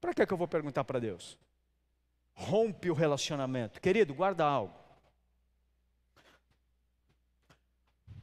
para 0.00 0.12
que, 0.12 0.22
é 0.22 0.26
que 0.26 0.32
eu 0.32 0.38
vou 0.38 0.48
perguntar 0.48 0.82
para 0.82 0.98
Deus? 0.98 1.38
Rompe 2.34 2.90
o 2.90 2.94
relacionamento. 2.94 3.80
Querido, 3.80 4.12
guarda 4.12 4.44
algo. 4.44 4.74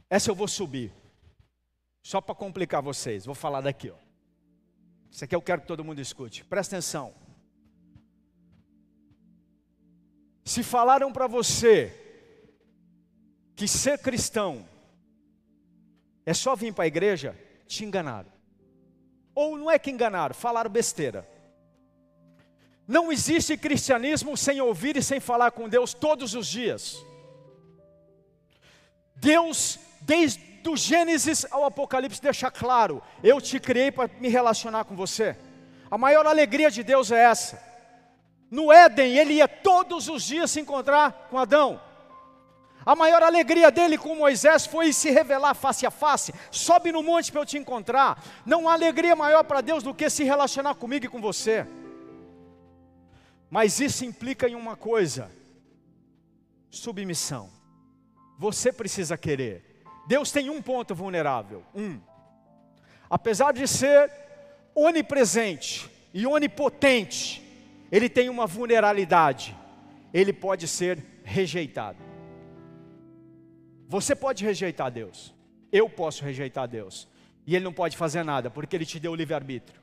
Essa 0.10 0.32
eu 0.32 0.36
vou 0.36 0.48
subir. 0.48 0.91
Só 2.02 2.19
para 2.19 2.36
complicar 2.36 2.82
vocês, 2.82 3.26
vou 3.26 3.36
falar 3.36 3.62
daqui, 3.62 3.89
ó. 3.89 3.95
Isso 5.12 5.24
aqui 5.24 5.36
eu 5.36 5.41
quero 5.41 5.62
que 5.62 5.67
todo 5.67 5.84
mundo 5.84 6.02
escute. 6.02 6.43
Presta 6.43 6.76
atenção. 6.76 7.13
Se 10.50 10.64
falaram 10.64 11.14
para 11.14 11.28
você 11.28 11.96
que 13.56 13.68
ser 13.68 14.00
cristão 14.00 14.68
é 16.26 16.34
só 16.34 16.56
vir 16.56 16.74
para 16.74 16.86
a 16.86 16.88
igreja, 16.88 17.38
te 17.68 17.86
enganaram. 17.86 18.32
Ou 19.36 19.60
não 19.60 19.70
é 19.70 19.78
que 19.78 19.92
enganaram, 19.92 20.34
falaram 20.34 20.72
besteira. 20.72 21.30
Não 22.88 23.12
existe 23.12 23.56
cristianismo 23.56 24.36
sem 24.36 24.60
ouvir 24.60 24.98
e 24.98 25.04
sem 25.04 25.20
falar 25.20 25.52
com 25.52 25.70
Deus 25.70 25.94
todos 25.94 26.34
os 26.34 26.48
dias. 26.48 26.98
Deus, 29.18 29.78
desde 30.02 30.68
o 30.68 30.76
Gênesis 30.76 31.46
ao 31.52 31.64
Apocalipse, 31.64 32.20
deixa 32.20 32.50
claro: 32.50 33.04
eu 33.24 33.40
te 33.40 33.60
criei 33.60 33.92
para 33.92 34.10
me 34.20 34.30
relacionar 34.30 34.86
com 34.86 34.96
você. 34.96 35.38
A 35.92 35.98
maior 35.98 36.26
alegria 36.26 36.72
de 36.72 36.82
Deus 36.82 37.12
é 37.12 37.24
essa. 37.24 37.68
No 38.50 38.72
Éden, 38.72 39.18
ele 39.18 39.36
ia 39.36 39.48
todos 39.48 40.08
os 40.08 40.24
dias 40.24 40.50
se 40.50 40.60
encontrar 40.60 41.28
com 41.30 41.38
Adão. 41.38 41.80
A 42.86 42.96
maior 42.96 43.22
alegria 43.22 43.70
dele 43.70 43.98
com 43.98 44.16
Moisés 44.16 44.66
foi 44.66 44.92
se 44.94 45.12
revelar 45.12 45.54
face 45.54 45.86
a 45.86 45.92
face. 45.92 46.34
Sobe 46.50 46.92
no 46.92 47.04
monte 47.04 47.32
para 47.32 47.42
eu 47.42 47.46
te 47.46 47.58
encontrar. 47.58 48.24
Não 48.46 48.68
há 48.68 48.74
alegria 48.74 49.16
maior 49.16 49.44
para 49.44 49.62
Deus 49.62 49.84
do 49.84 49.94
que 49.94 50.10
se 50.10 50.24
relacionar 50.24 50.76
comigo 50.76 51.06
e 51.06 51.10
com 51.10 51.22
você. 51.22 51.68
Mas 53.50 53.80
isso 53.80 54.06
implica 54.06 54.48
em 54.48 54.56
uma 54.56 54.76
coisa: 54.76 55.30
submissão. 56.70 57.50
Você 58.40 58.72
precisa 58.72 59.18
querer. 59.18 59.84
Deus 60.08 60.32
tem 60.32 60.50
um 60.50 60.62
ponto 60.62 60.96
vulnerável. 60.96 61.64
Um. 61.76 62.00
Apesar 63.10 63.52
de 63.52 63.68
ser 63.68 64.12
onipresente 64.74 65.90
e 66.14 66.26
onipotente, 66.26 67.49
ele 67.91 68.10
tem 68.10 68.30
uma 68.30 68.45
vulnerabilidade. 68.45 69.56
Ele 70.13 70.34
pode 70.34 70.67
ser 70.67 71.04
rejeitado. 71.23 71.97
Você 73.88 74.15
pode 74.15 74.43
rejeitar 74.43 74.91
Deus. 74.91 75.34
Eu 75.71 75.89
posso 75.89 76.23
rejeitar 76.23 76.67
Deus. 76.67 77.08
E 77.45 77.56
Ele 77.56 77.65
não 77.65 77.73
pode 77.73 77.97
fazer 77.97 78.23
nada, 78.23 78.49
porque 78.49 78.75
Ele 78.75 78.86
te 78.86 78.99
deu 78.99 79.12
o 79.12 79.15
livre-arbítrio. 79.15 79.82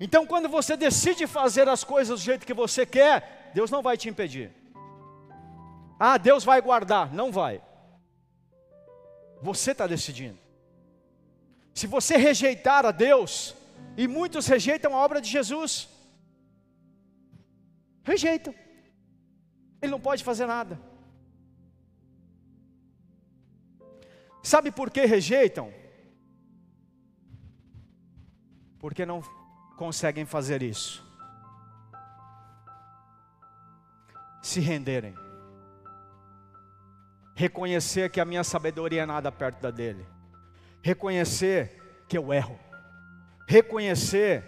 Então, 0.00 0.26
quando 0.26 0.48
você 0.48 0.76
decide 0.76 1.26
fazer 1.26 1.68
as 1.68 1.84
coisas 1.84 2.20
do 2.20 2.24
jeito 2.24 2.46
que 2.46 2.54
você 2.54 2.84
quer, 2.84 3.50
Deus 3.54 3.70
não 3.70 3.82
vai 3.82 3.96
te 3.96 4.08
impedir. 4.08 4.50
Ah, 5.98 6.18
Deus 6.18 6.44
vai 6.44 6.60
guardar. 6.60 7.12
Não 7.12 7.30
vai. 7.30 7.62
Você 9.40 9.72
está 9.72 9.86
decidindo. 9.86 10.38
Se 11.74 11.86
você 11.86 12.16
rejeitar 12.16 12.86
a 12.86 12.90
Deus, 12.90 13.54
e 13.96 14.08
muitos 14.08 14.46
rejeitam 14.46 14.94
a 14.94 14.98
obra 14.98 15.20
de 15.20 15.30
Jesus. 15.30 15.88
Rejeitam. 18.02 18.54
Ele 19.80 19.92
não 19.92 20.00
pode 20.00 20.24
fazer 20.24 20.46
nada. 20.46 20.78
Sabe 24.42 24.70
por 24.70 24.90
que 24.90 25.04
rejeitam? 25.04 25.72
Porque 28.78 29.06
não 29.06 29.22
conseguem 29.76 30.26
fazer 30.26 30.62
isso. 30.62 31.02
Se 34.42 34.60
renderem. 34.60 35.14
Reconhecer 37.34 38.10
que 38.10 38.20
a 38.20 38.24
minha 38.24 38.44
sabedoria 38.44 39.02
é 39.02 39.06
nada 39.06 39.32
perto 39.32 39.60
da 39.60 39.70
dele. 39.70 40.06
Reconhecer 40.82 42.04
que 42.06 42.18
eu 42.18 42.32
erro 42.32 42.63
reconhecer 43.46 44.44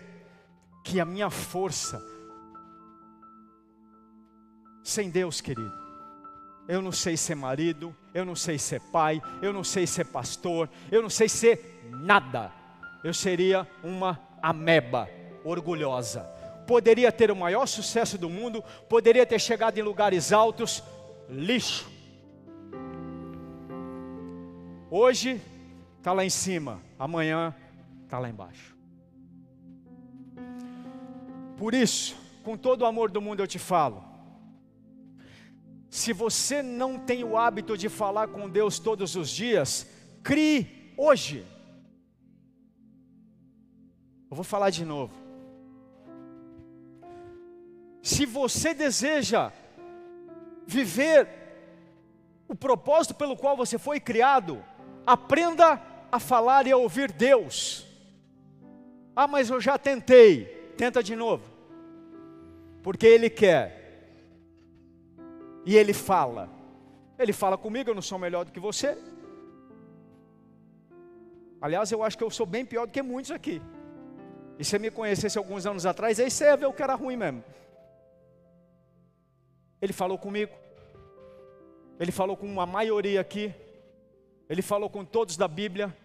que 0.85 1.01
a 1.01 1.05
minha 1.05 1.31
força, 1.31 2.03
sem 4.83 5.11
Deus, 5.11 5.41
querido, 5.41 5.73
eu 6.69 6.83
não 6.83 6.93
sei 6.93 7.17
ser 7.17 7.35
marido, 7.35 7.95
eu 8.13 8.25
não 8.25 8.35
sei 8.35 8.59
ser 8.59 8.81
pai, 8.81 9.23
eu 9.41 9.53
não 9.53 9.63
sei 9.63 9.87
ser 9.87 10.05
pastor, 10.07 10.69
eu 10.91 11.03
não 11.03 11.11
sei 11.11 11.29
ser 11.29 11.81
nada. 11.91 12.53
Eu 13.05 13.15
seria 13.15 13.67
uma 13.85 14.21
ameba 14.43 15.09
orgulhosa. 15.45 16.23
Poderia 16.67 17.13
ter 17.13 17.31
o 17.31 17.37
maior 17.37 17.67
sucesso 17.67 18.19
do 18.19 18.29
mundo, 18.29 18.65
poderia 18.89 19.25
ter 19.25 19.41
chegado 19.41 19.79
em 19.79 19.83
lugares 19.83 20.33
altos, 20.33 20.83
lixo. 21.29 21.89
Hoje 24.91 25.41
está 25.99 26.13
lá 26.13 26.25
em 26.25 26.31
cima, 26.31 26.81
amanhã 26.99 27.55
está 28.05 28.19
lá 28.19 28.29
embaixo. 28.29 28.76
Por 31.57 31.75
isso, 31.75 32.17
com 32.43 32.57
todo 32.57 32.83
o 32.83 32.87
amor 32.87 33.11
do 33.11 33.21
mundo 33.21 33.43
eu 33.43 33.47
te 33.47 33.59
falo. 33.59 34.05
Se 35.89 36.13
você 36.13 36.63
não 36.63 36.99
tem 36.99 37.25
o 37.25 37.37
hábito 37.37 37.77
de 37.77 37.89
falar 37.89 38.29
com 38.29 38.49
Deus 38.49 38.79
todos 38.79 39.17
os 39.17 39.31
dias, 39.31 39.89
crie 40.23 40.93
hoje. 40.97 41.47
Eu 44.31 44.37
vou 44.37 44.45
falar 44.45 44.71
de 44.71 44.85
novo. 44.85 45.15
Se 48.03 48.27
você 48.27 48.75
deseja 48.75 49.51
viver 50.67 51.29
o 52.47 52.55
propósito 52.55 53.15
pelo 53.15 53.37
qual 53.37 53.57
você 53.57 53.79
foi 53.79 53.99
criado, 53.99 54.63
aprenda 55.07 55.81
a 56.13 56.21
falar 56.21 56.67
e 56.67 56.73
a 56.73 56.77
ouvir 56.77 57.11
Deus. 57.11 57.87
Ah, 59.15 59.27
mas 59.27 59.49
eu 59.49 59.61
já 59.61 59.79
tentei. 59.79 60.56
Tenta 60.77 61.03
de 61.03 61.17
novo. 61.17 61.45
Porque 62.83 63.07
Ele 63.07 63.31
quer. 63.31 63.85
E 65.65 65.77
Ele 65.77 65.93
fala. 65.93 66.49
Ele 67.19 67.33
fala 67.33 67.57
comigo, 67.57 67.91
eu 67.91 67.95
não 67.95 68.03
sou 68.03 68.19
melhor 68.19 68.45
do 68.45 68.53
que 68.53 68.61
você. 68.61 68.97
Aliás, 71.61 71.91
eu 71.91 72.03
acho 72.03 72.17
que 72.19 72.23
eu 72.23 72.31
sou 72.31 72.47
bem 72.47 72.65
pior 72.65 72.87
do 72.87 72.93
que 72.93 73.03
muitos 73.03 73.31
aqui. 73.31 73.61
E 74.59 74.65
se 74.65 74.79
me 74.79 74.91
conhecesse 74.91 75.39
alguns 75.39 75.67
anos 75.67 75.87
atrás, 75.87 76.21
aí 76.21 76.31
você 76.31 76.45
ia 76.45 76.57
ver 76.57 76.67
o 76.67 76.73
que 76.73 76.83
era 76.83 76.95
ruim 76.95 77.17
mesmo. 77.17 77.43
Ele 79.81 79.93
falou 79.93 80.19
comigo. 80.19 80.53
Ele 81.99 82.13
falou 82.13 82.37
com 82.37 82.47
uma 82.47 82.67
maioria 82.67 83.21
aqui. 83.21 83.55
Ele 84.49 84.63
falou 84.63 84.89
com 84.89 85.05
todos 85.05 85.37
da 85.37 85.49
Bíblia. 85.49 85.97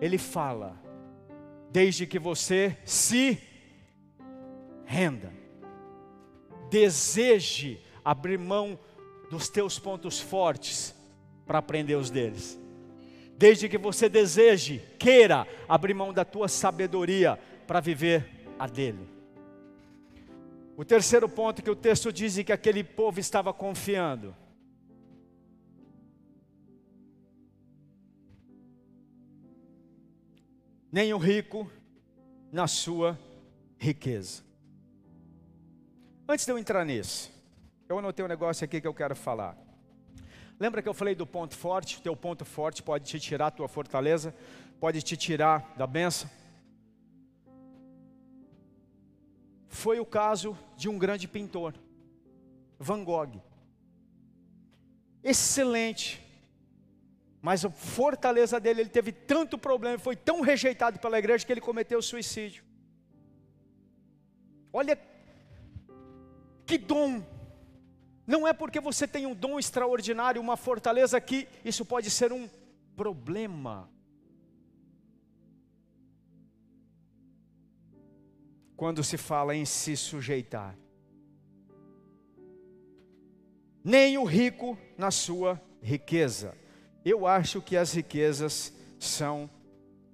Ele 0.00 0.18
fala. 0.18 0.76
Desde 1.70 2.06
que 2.06 2.18
você 2.18 2.76
se 2.84 3.40
renda. 4.92 5.32
Deseje 6.68 7.80
abrir 8.04 8.38
mão 8.38 8.78
dos 9.30 9.48
teus 9.48 9.78
pontos 9.78 10.20
fortes 10.20 10.94
para 11.46 11.58
aprender 11.58 11.94
os 11.94 12.10
deles. 12.10 12.58
Desde 13.38 13.68
que 13.70 13.78
você 13.78 14.08
deseje, 14.08 14.82
queira 14.98 15.46
abrir 15.66 15.94
mão 15.94 16.12
da 16.12 16.24
tua 16.24 16.46
sabedoria 16.46 17.38
para 17.66 17.80
viver 17.80 18.28
a 18.58 18.66
dele. 18.66 19.08
O 20.76 20.84
terceiro 20.84 21.28
ponto 21.28 21.62
que 21.62 21.70
o 21.70 21.76
texto 21.76 22.12
diz 22.12 22.36
é 22.36 22.44
que 22.44 22.52
aquele 22.52 22.84
povo 22.84 23.18
estava 23.18 23.52
confiando. 23.52 24.36
Nem 30.90 31.14
o 31.14 31.18
rico 31.18 31.70
na 32.52 32.66
sua 32.66 33.18
riqueza. 33.78 34.51
Antes 36.28 36.46
de 36.46 36.52
eu 36.52 36.58
entrar 36.58 36.84
nisso, 36.84 37.30
eu 37.88 37.98
anotei 37.98 38.24
um 38.24 38.28
negócio 38.28 38.64
aqui 38.64 38.80
que 38.80 38.86
eu 38.86 38.94
quero 38.94 39.16
falar. 39.16 39.56
Lembra 40.58 40.80
que 40.80 40.88
eu 40.88 40.94
falei 40.94 41.14
do 41.14 41.26
ponto 41.26 41.56
forte? 41.56 42.00
Teu 42.00 42.14
ponto 42.14 42.44
forte 42.44 42.82
pode 42.82 43.04
te 43.04 43.18
tirar 43.18 43.48
a 43.48 43.50
tua 43.50 43.68
fortaleza, 43.68 44.34
pode 44.78 45.02
te 45.02 45.16
tirar 45.16 45.74
da 45.76 45.86
benção. 45.86 46.30
Foi 49.68 49.98
o 49.98 50.06
caso 50.06 50.56
de 50.76 50.88
um 50.88 50.98
grande 50.98 51.26
pintor, 51.26 51.74
Van 52.78 53.02
Gogh. 53.02 53.42
Excelente, 55.24 56.20
mas 57.40 57.64
a 57.64 57.70
fortaleza 57.70 58.60
dele, 58.60 58.82
ele 58.82 58.90
teve 58.90 59.10
tanto 59.10 59.58
problema, 59.58 59.98
foi 59.98 60.14
tão 60.14 60.40
rejeitado 60.40 61.00
pela 61.00 61.18
igreja 61.18 61.44
que 61.44 61.52
ele 61.52 61.60
cometeu 61.60 62.00
suicídio. 62.00 62.62
Olha 64.72 64.96
que 66.66 66.78
dom! 66.78 67.22
Não 68.26 68.46
é 68.46 68.52
porque 68.52 68.80
você 68.80 69.06
tem 69.06 69.26
um 69.26 69.34
dom 69.34 69.58
extraordinário, 69.58 70.40
uma 70.40 70.56
fortaleza 70.56 71.20
que 71.20 71.48
isso 71.64 71.84
pode 71.84 72.10
ser 72.10 72.32
um 72.32 72.48
problema. 72.96 73.90
Quando 78.76 79.02
se 79.02 79.16
fala 79.16 79.54
em 79.54 79.64
se 79.64 79.96
sujeitar, 79.96 80.76
nem 83.84 84.16
o 84.18 84.24
rico 84.24 84.78
na 84.96 85.10
sua 85.10 85.60
riqueza. 85.80 86.56
Eu 87.04 87.26
acho 87.26 87.60
que 87.60 87.76
as 87.76 87.92
riquezas 87.92 88.72
são 88.98 89.50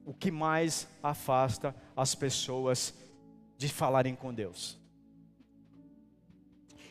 o 0.05 0.15
que 0.15 0.31
mais 0.31 0.89
afasta 1.03 1.75
as 1.95 2.15
pessoas 2.15 2.95
de 3.59 3.69
falarem 3.69 4.15
com 4.15 4.33
Deus. 4.33 4.79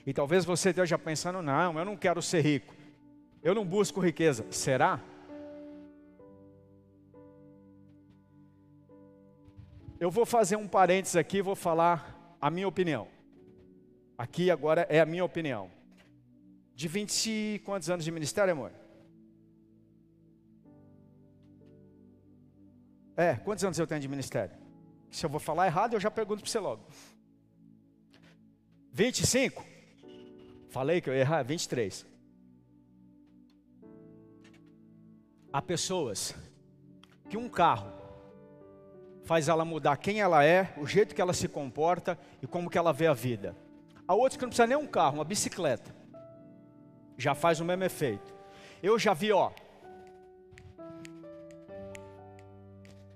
E 0.08 0.13
talvez 0.13 0.46
você 0.46 0.70
esteja 0.70 0.98
pensando: 0.98 1.41
não, 1.41 1.78
eu 1.78 1.84
não 1.84 1.98
quero 1.98 2.22
ser 2.22 2.39
rico, 2.39 2.74
eu 3.43 3.54
não 3.54 3.65
busco 3.65 4.00
riqueza. 4.00 4.46
Será? 4.50 5.02
Eu 10.00 10.10
vou 10.10 10.26
fazer 10.26 10.56
um 10.56 10.67
parênteses 10.67 11.17
aqui, 11.17 11.41
vou 11.41 11.56
falar 11.56 12.38
a 12.39 12.50
minha 12.50 12.67
opinião. 12.70 13.10
Aqui 14.17 14.50
agora 14.50 14.88
é 14.89 15.02
a 15.02 15.06
minha 15.06 15.26
opinião. 15.26 15.70
De 16.74 16.88
20 16.88 17.63
quantos 17.65 17.89
anos 17.89 18.06
de 18.06 18.12
ministério, 18.12 18.54
amor? 18.54 18.72
É, 23.17 23.36
quantos 23.36 23.65
anos 23.65 23.78
eu 23.78 23.88
tenho 23.88 24.00
de 24.00 24.08
ministério? 24.08 24.56
Se 25.12 25.26
eu 25.26 25.30
vou 25.30 25.39
falar 25.39 25.65
errado, 25.65 25.96
eu 25.96 26.00
já 26.00 26.10
pergunto 26.10 26.43
para 26.43 26.50
você 26.50 26.60
logo. 26.60 26.86
25? 28.93 29.76
Falei 30.77 31.01
que 31.01 31.09
eu 31.09 31.15
ia 31.15 31.21
errar? 31.21 31.41
23. 31.41 32.05
Há 35.51 35.59
pessoas 35.59 36.35
que 37.27 37.35
um 37.35 37.49
carro 37.49 37.91
faz 39.23 39.49
ela 39.49 39.65
mudar 39.65 39.97
quem 39.97 40.21
ela 40.21 40.45
é, 40.45 40.71
o 40.77 40.85
jeito 40.85 41.15
que 41.15 41.21
ela 41.21 41.33
se 41.33 41.47
comporta 41.47 42.15
e 42.43 42.45
como 42.45 42.69
que 42.69 42.77
ela 42.77 42.93
vê 42.93 43.07
a 43.07 43.13
vida. 43.15 43.57
Há 44.07 44.13
outros 44.13 44.37
que 44.37 44.43
não 44.43 44.49
precisa 44.49 44.67
nem 44.67 44.77
um 44.77 44.85
carro, 44.85 45.15
uma 45.15 45.23
bicicleta. 45.23 45.95
Já 47.17 47.33
faz 47.33 47.59
o 47.59 47.65
mesmo 47.65 47.83
efeito. 47.83 48.31
Eu 48.83 48.99
já 48.99 49.15
vi, 49.15 49.31
ó, 49.31 49.49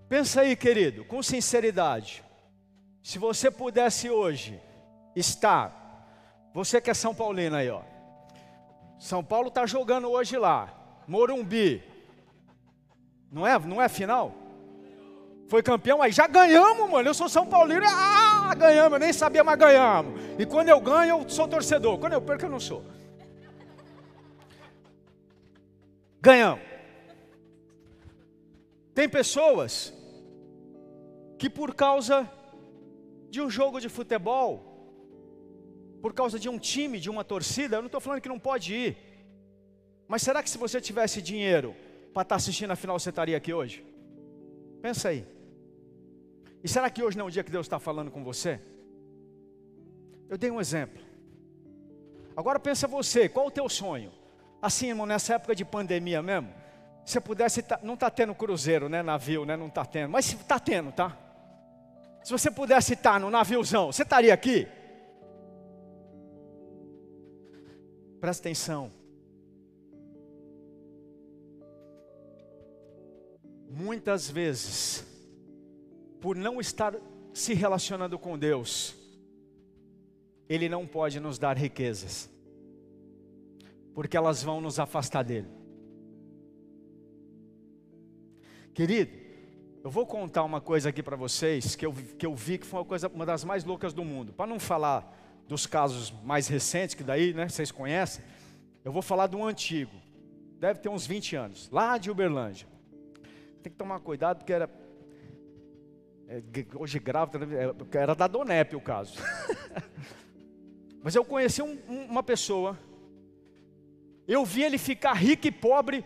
Pensa 0.10 0.41
aí, 0.41 0.56
querido, 0.56 1.06
com 1.06 1.21
sinceridade. 1.21 2.24
Se 3.04 3.19
você 3.19 3.52
pudesse 3.52 4.10
hoje 4.10 4.60
estar, 5.15 5.81
você 6.54 6.82
que 6.82 6.90
é 6.90 6.94
São 6.94 7.14
Paulino 7.14 7.56
aí, 7.56 7.70
ó. 7.70 7.82
São 9.00 9.24
Paulo 9.24 9.48
está 9.48 9.66
jogando 9.66 10.10
hoje 10.10 10.38
lá, 10.38 10.72
Morumbi. 11.08 11.84
Não 13.32 13.48
é, 13.48 13.58
não 13.58 13.82
é 13.82 13.88
final? 13.90 14.36
Foi 15.48 15.62
campeão 15.64 16.02
aí, 16.02 16.12
já 16.12 16.28
ganhamos, 16.28 16.90
mano. 16.90 17.10
Eu 17.10 17.14
sou 17.14 17.28
São 17.28 17.46
Paulino, 17.46 17.86
ah, 17.86 18.54
ganhamos, 18.56 18.94
eu 18.94 19.00
nem 19.00 19.12
sabia, 19.12 19.44
mas 19.44 19.58
ganhamos. 19.58 20.22
E 20.40 20.46
quando 20.46 20.70
eu 20.70 20.80
ganho, 20.80 21.20
eu 21.20 21.30
sou 21.30 21.48
torcedor. 21.48 21.98
Quando 21.98 22.14
eu 22.14 22.22
perco, 22.22 22.46
eu 22.46 22.50
não 22.50 22.60
sou. 22.60 22.86
Ganhamos. 26.22 26.64
Tem 28.94 29.10
pessoas 29.10 29.94
que 31.38 31.50
por 31.50 31.74
causa 31.74 32.30
de 33.30 33.42
um 33.42 33.50
jogo 33.50 33.80
de 33.82 33.90
futebol, 33.90 34.71
por 36.02 36.14
causa 36.14 36.40
de 36.40 36.50
um 36.50 36.58
time, 36.58 37.00
de 37.00 37.10
uma 37.10 37.24
torcida, 37.24 37.78
eu 37.78 37.82
não 37.82 37.86
estou 37.88 38.02
falando 38.02 38.22
que 38.22 38.30
não 38.30 38.40
pode 38.40 38.74
ir, 38.74 38.98
mas 40.08 40.22
será 40.24 40.42
que 40.44 40.50
se 40.50 40.58
você 40.58 40.82
tivesse 40.82 41.22
dinheiro 41.22 41.76
para 42.14 42.24
estar 42.24 42.26
tá 42.26 42.36
assistindo 42.36 42.72
a 42.72 42.76
final, 42.76 43.00
você 43.00 43.10
estaria 43.10 43.38
aqui 43.38 43.54
hoje? 43.54 43.86
Pensa 44.82 45.10
aí. 45.10 45.26
E 46.64 46.68
será 46.68 46.90
que 46.90 47.04
hoje 47.04 47.18
não 47.18 47.26
é 47.26 47.28
o 47.30 47.32
dia 47.32 47.44
que 47.44 47.52
Deus 47.52 47.66
está 47.66 47.80
falando 47.80 48.12
com 48.12 48.24
você? 48.24 48.60
Eu 50.28 50.38
dei 50.38 50.52
um 50.52 50.60
exemplo. 50.60 51.02
Agora 52.36 52.60
pensa 52.60 52.88
você, 52.88 53.30
qual 53.30 53.48
o 53.48 53.52
teu 53.52 53.70
sonho? 53.70 54.12
Assim, 54.62 54.90
irmão, 54.90 55.06
nessa 55.06 55.36
época 55.36 55.56
de 55.56 55.64
pandemia 55.64 56.22
mesmo, 56.22 56.54
se 57.06 57.20
pudesse, 57.20 57.62
tá, 57.62 57.80
não 57.82 57.94
está 57.94 58.10
tendo 58.10 58.34
cruzeiro, 58.36 58.90
né, 58.90 59.02
navio, 59.02 59.46
né, 59.46 59.56
não 59.56 59.68
está 59.68 59.86
tendo, 59.86 60.12
mas 60.12 60.32
está 60.32 60.60
tendo, 60.60 60.92
tá? 60.92 61.18
Se 62.24 62.32
você 62.32 62.52
pudesse 62.52 62.94
estar 62.94 63.20
no 63.20 63.30
naviozão, 63.30 63.92
você 63.92 64.04
estaria 64.04 64.34
aqui? 64.34 64.68
Presta 68.22 68.44
atenção. 68.44 68.92
Muitas 73.68 74.30
vezes, 74.30 75.04
por 76.20 76.36
não 76.36 76.62
estar 76.62 76.96
se 77.34 77.56
relacionando 77.56 78.20
com 78.20 78.38
Deus, 78.38 78.96
Ele 80.48 80.70
não 80.70 80.86
pode 80.86 81.20
nos 81.20 81.40
dar 81.40 81.58
riquezas, 81.58 82.30
porque 83.96 84.16
elas 84.16 84.44
vão 84.44 84.62
nos 84.62 84.80
afastar 84.80 85.24
dEle. 85.24 85.48
Querido, 88.72 89.18
eu 89.84 89.90
vou 89.90 90.06
contar 90.06 90.44
uma 90.44 90.62
coisa 90.62 90.90
aqui 90.90 91.02
para 91.02 91.16
vocês 91.16 91.76
que 91.76 91.88
eu, 91.88 91.92
que 91.92 92.26
eu 92.26 92.36
vi 92.36 92.60
que 92.60 92.68
foi 92.68 92.82
uma 92.82 92.86
coisa, 92.86 93.08
uma 93.08 93.26
das 93.26 93.44
mais 93.44 93.64
loucas 93.64 93.94
do 93.94 94.06
mundo. 94.06 94.32
Para 94.32 94.46
não 94.46 94.60
falar 94.60 95.18
dos 95.52 95.66
casos 95.66 96.14
mais 96.24 96.48
recentes, 96.48 96.96
que 96.96 97.04
daí 97.04 97.34
né, 97.34 97.50
vocês 97.50 97.74
conhecem, 97.74 98.24
eu 98.86 98.92
vou 98.92 99.02
falar 99.02 99.28
de 99.28 99.36
um 99.36 99.46
antigo. 99.46 99.92
Deve 100.58 100.80
ter 100.80 100.88
uns 100.88 101.06
20 101.06 101.36
anos, 101.36 101.70
lá 101.70 101.98
de 101.98 102.10
Uberlândia. 102.10 102.66
Tem 103.62 103.70
que 103.70 103.78
tomar 103.78 104.00
cuidado 104.00 104.38
porque 104.38 104.54
era. 104.54 104.70
É, 106.30 106.42
hoje 106.74 107.00
grave, 107.00 107.38
é, 107.38 107.98
era 107.98 108.16
da 108.16 108.28
Donep 108.28 108.78
o 108.78 108.80
caso. 108.80 109.20
Mas 111.04 111.16
eu 111.16 111.26
conheci 111.26 111.62
um, 111.62 111.78
uma 111.90 112.24
pessoa, 112.24 112.80
eu 114.26 114.46
vi 114.46 114.64
ele 114.64 114.78
ficar 114.78 115.14
rico 115.14 115.48
e 115.48 115.52
pobre 115.52 116.06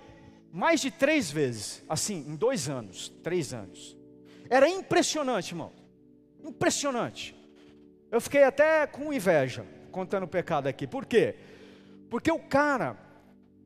mais 0.52 0.82
de 0.82 0.90
três 0.90 1.30
vezes, 1.30 1.84
assim, 1.88 2.26
em 2.28 2.36
dois 2.36 2.68
anos, 2.68 3.10
três 3.22 3.54
anos. 3.54 3.96
Era 4.50 4.68
impressionante, 4.68 5.52
irmão. 5.52 5.72
Impressionante. 6.44 7.35
Eu 8.16 8.22
fiquei 8.22 8.44
até 8.46 8.88
com 8.88 9.12
inveja 9.12 9.66
contando 9.92 10.24
o 10.24 10.28
pecado 10.28 10.68
aqui. 10.68 10.88
Por 10.88 11.06
quê? 11.06 11.36
Porque 12.10 12.32
o 12.32 12.40
cara, 12.40 12.98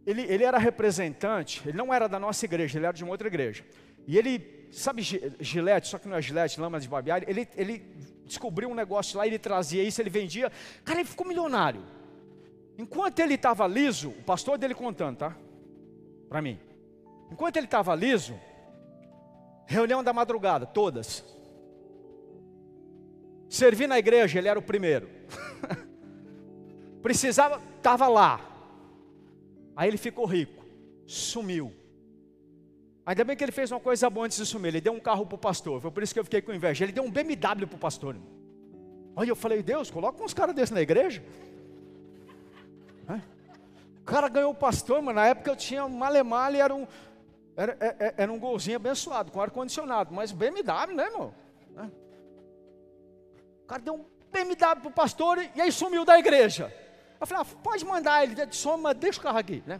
ele, 0.08 0.24
ele 0.24 0.44
era 0.44 0.58
representante, 0.58 1.62
ele 1.68 1.78
não 1.78 1.94
era 1.94 2.10
da 2.10 2.20
nossa 2.20 2.46
igreja, 2.46 2.80
ele 2.80 2.88
era 2.88 2.98
de 2.98 3.04
uma 3.04 3.12
outra 3.12 3.28
igreja. 3.28 3.64
E 4.08 4.18
ele, 4.18 4.68
sabe 4.72 5.04
gilete, 5.04 5.90
só 5.90 6.00
que 6.00 6.08
não 6.08 6.18
é 6.18 6.22
gilete, 6.24 6.60
lama 6.60 6.80
de 6.80 6.88
barbear, 6.88 7.24
ele, 7.28 7.48
ele 7.56 7.78
descobriu 8.26 8.70
um 8.70 8.74
negócio 8.74 9.20
lá, 9.20 9.28
ele 9.28 9.38
trazia 9.38 9.84
isso, 9.84 10.02
ele 10.02 10.10
vendia. 10.10 10.52
Cara, 10.84 11.00
ele 11.00 11.08
ficou 11.08 11.28
milionário. 11.28 11.84
Enquanto 12.76 13.20
ele 13.20 13.36
estava 13.36 13.68
liso, 13.68 14.10
o 14.10 14.24
pastor 14.24 14.58
dele 14.58 14.74
contando, 14.74 15.18
tá? 15.18 15.38
Para 16.28 16.42
mim. 16.42 16.60
Enquanto 17.32 17.58
ele 17.58 17.68
estava 17.68 17.94
liso, 17.94 18.34
reunião 19.68 20.04
da 20.04 20.12
madrugada, 20.12 20.66
todas. 20.66 21.24
Servir 23.50 23.88
na 23.88 23.98
igreja, 23.98 24.38
ele 24.38 24.48
era 24.48 24.60
o 24.60 24.62
primeiro. 24.62 25.10
Precisava, 27.02 27.62
estava 27.78 28.08
lá. 28.08 28.40
Aí 29.76 29.90
ele 29.90 29.98
ficou 29.98 30.26
rico, 30.26 30.64
sumiu. 31.08 31.74
Ainda 33.06 33.24
bem 33.24 33.36
que 33.36 33.44
ele 33.44 33.52
fez 33.52 33.72
uma 33.72 33.80
coisa 33.80 34.10
boa 34.10 34.28
antes 34.28 34.38
de 34.38 34.46
sumir. 34.46 34.68
Ele 34.68 34.82
deu 34.82 34.94
um 34.94 35.00
carro 35.00 35.26
para 35.26 35.36
o 35.36 35.40
pastor. 35.40 35.82
Foi 35.82 35.90
por 35.90 36.04
isso 36.04 36.14
que 36.14 36.20
eu 36.20 36.24
fiquei 36.24 36.42
com 36.42 36.54
inveja. 36.54 36.86
Ele 36.86 36.92
deu 36.92 37.04
um 37.04 37.10
BMW 37.10 37.66
para 37.66 37.76
o 37.76 37.80
pastor. 37.80 38.16
Olha, 39.16 39.30
eu 39.30 39.36
falei, 39.36 39.64
Deus, 39.64 39.90
coloca 39.90 40.24
uns 40.24 40.34
caras 40.34 40.54
desses 40.54 40.72
na 40.72 40.82
igreja. 40.82 41.24
O 44.02 44.04
cara 44.06 44.28
ganhou 44.28 44.52
o 44.52 44.56
pastor, 44.56 45.02
mas 45.02 45.16
na 45.16 45.28
época 45.28 45.52
eu 45.52 45.56
tinha 45.56 45.86
um 45.86 45.90
malemale, 45.90 46.58
era 46.58 46.74
um, 46.74 46.88
era, 47.56 47.78
era, 47.80 47.96
é, 48.00 48.08
é, 48.08 48.14
era 48.18 48.34
um 48.34 48.40
golzinho 48.40 48.78
abençoado, 48.78 49.32
com 49.32 49.42
ar-condicionado, 49.42 50.14
mas 50.14 50.32
BMW, 50.32 50.96
né, 50.96 51.06
irmão? 51.06 51.34
Cara 53.70 53.84
deu 53.84 53.94
um 53.94 54.06
BMW 54.32 54.56
para 54.58 54.88
o 54.88 54.92
pastor 54.92 55.38
e 55.54 55.62
aí 55.62 55.72
sumiu 55.72 56.04
da 56.04 56.18
igreja. 56.18 56.74
Eu 57.22 57.28
falei, 57.28 57.44
ah, 57.44 57.56
pode 57.62 57.86
mandar 57.86 58.24
ele, 58.24 58.36
soma, 58.52 58.90
mas 58.90 58.98
deixa 58.98 59.20
o 59.20 59.22
carro 59.22 59.38
aqui, 59.38 59.62
né? 59.68 59.80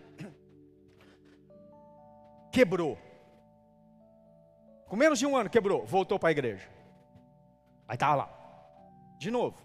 Quebrou. 2.52 3.00
Com 4.86 4.96
menos 4.96 5.18
de 5.18 5.26
um 5.26 5.36
ano 5.36 5.50
quebrou, 5.50 5.88
voltou 5.88 6.20
para 6.20 6.30
a 6.30 6.32
igreja. 6.32 6.70
Aí 7.88 7.96
estava 7.96 8.16
lá, 8.16 8.30
de 9.18 9.32
novo. 9.32 9.58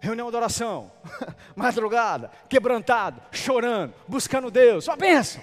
Reunião 0.00 0.28
de 0.30 0.36
oração, 0.36 0.90
madrugada, 1.54 2.32
quebrantado, 2.48 3.22
chorando, 3.30 3.94
buscando 4.08 4.50
Deus, 4.50 4.84
só 4.84 4.96
bênção. 4.96 5.40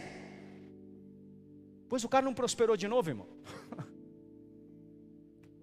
Pois 1.87 2.03
o 2.03 2.09
cara 2.09 2.25
não 2.25 2.33
prosperou 2.33 2.75
de 2.75 2.87
novo, 2.87 3.09
irmão. 3.09 3.27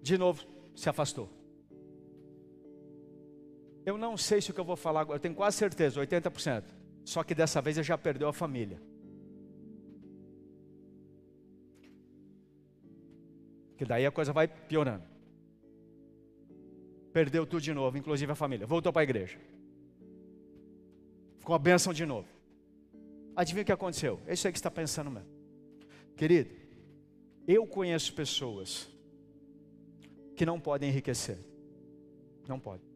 De 0.01 0.17
novo 0.17 0.45
se 0.75 0.89
afastou. 0.89 1.42
Eu 3.85 3.97
não 3.97 4.15
sei 4.15 4.41
se 4.41 4.51
o 4.51 4.53
que 4.53 4.59
eu 4.59 4.65
vou 4.65 4.75
falar 4.75 5.01
agora, 5.01 5.17
eu 5.17 5.21
tenho 5.21 5.35
quase 5.35 5.57
certeza, 5.57 5.99
80%. 5.99 6.63
Só 7.03 7.23
que 7.23 7.35
dessa 7.35 7.61
vez 7.61 7.77
ele 7.77 7.83
já 7.83 7.97
perdeu 7.97 8.27
a 8.29 8.33
família. 8.33 8.81
Que 13.77 13.83
daí 13.85 14.05
a 14.05 14.11
coisa 14.11 14.31
vai 14.31 14.47
piorando. 14.47 15.03
Perdeu 17.11 17.45
tudo 17.45 17.61
de 17.61 17.73
novo, 17.73 17.97
inclusive 17.97 18.31
a 18.31 18.35
família. 18.35 18.65
Voltou 18.65 18.93
para 18.93 19.01
a 19.01 19.03
igreja. 19.03 19.37
Ficou 21.39 21.55
a 21.55 21.59
bênção 21.59 21.93
de 21.93 22.05
novo. 22.05 22.27
Adivinha 23.35 23.63
o 23.63 23.65
que 23.65 23.71
aconteceu? 23.71 24.19
É 24.25 24.33
isso 24.33 24.47
aí 24.47 24.53
que 24.53 24.59
está 24.59 24.71
pensando 24.71 25.11
mesmo. 25.11 25.29
Querido, 26.15 26.49
Eu 27.45 27.67
conheço 27.67 28.13
pessoas 28.13 28.89
que 30.37 30.45
não 30.45 30.57
podem 30.59 30.89
enriquecer. 30.89 31.37
Não 32.47 32.57
podem. 32.57 32.92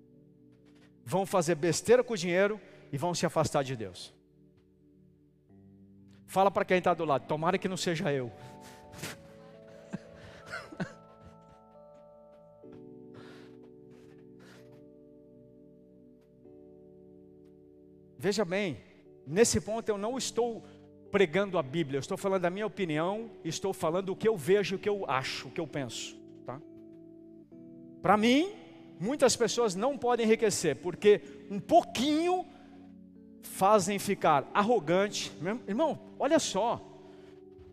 Vão 1.10 1.26
fazer 1.26 1.56
besteira 1.56 2.04
com 2.04 2.14
o 2.16 2.18
dinheiro 2.18 2.60
e 2.92 2.98
vão 2.98 3.16
se 3.16 3.26
afastar 3.26 3.64
de 3.64 3.78
Deus. 3.78 4.14
Fala 6.26 6.52
para 6.52 6.66
quem 6.66 6.80
está 6.80 6.94
do 6.94 7.06
lado, 7.06 7.26
tomara 7.26 7.58
que 7.58 7.70
não 7.70 7.78
seja 7.78 8.12
eu. 8.12 8.30
Veja 18.20 18.44
bem, 18.44 18.78
nesse 19.26 19.62
ponto 19.62 19.88
eu 19.88 19.98
não 19.98 20.18
estou 20.18 20.62
pregando 21.10 21.58
a 21.58 21.64
Bíblia, 21.64 22.00
eu 22.00 22.02
estou 22.02 22.18
falando 22.18 22.42
da 22.42 22.50
minha 22.50 22.68
opinião, 22.68 23.32
estou 23.46 23.72
falando 23.72 24.10
o 24.10 24.16
que 24.16 24.28
eu 24.28 24.36
vejo, 24.36 24.76
o 24.76 24.80
que 24.80 24.90
eu 24.90 25.10
acho, 25.10 25.48
o 25.48 25.52
que 25.52 25.62
eu 25.62 25.68
penso. 25.68 26.20
Tá? 26.46 26.60
Para 28.02 28.18
mim, 28.18 28.67
muitas 29.00 29.36
pessoas 29.36 29.76
não 29.76 29.98
podem 29.98 30.26
enriquecer, 30.26 30.76
porque 30.78 31.22
um 31.50 31.60
pouquinho 31.60 32.46
fazem 33.42 33.98
ficar 33.98 34.50
arrogante. 34.54 35.32
Irmão, 35.68 36.00
olha 36.20 36.40
só, 36.40 36.82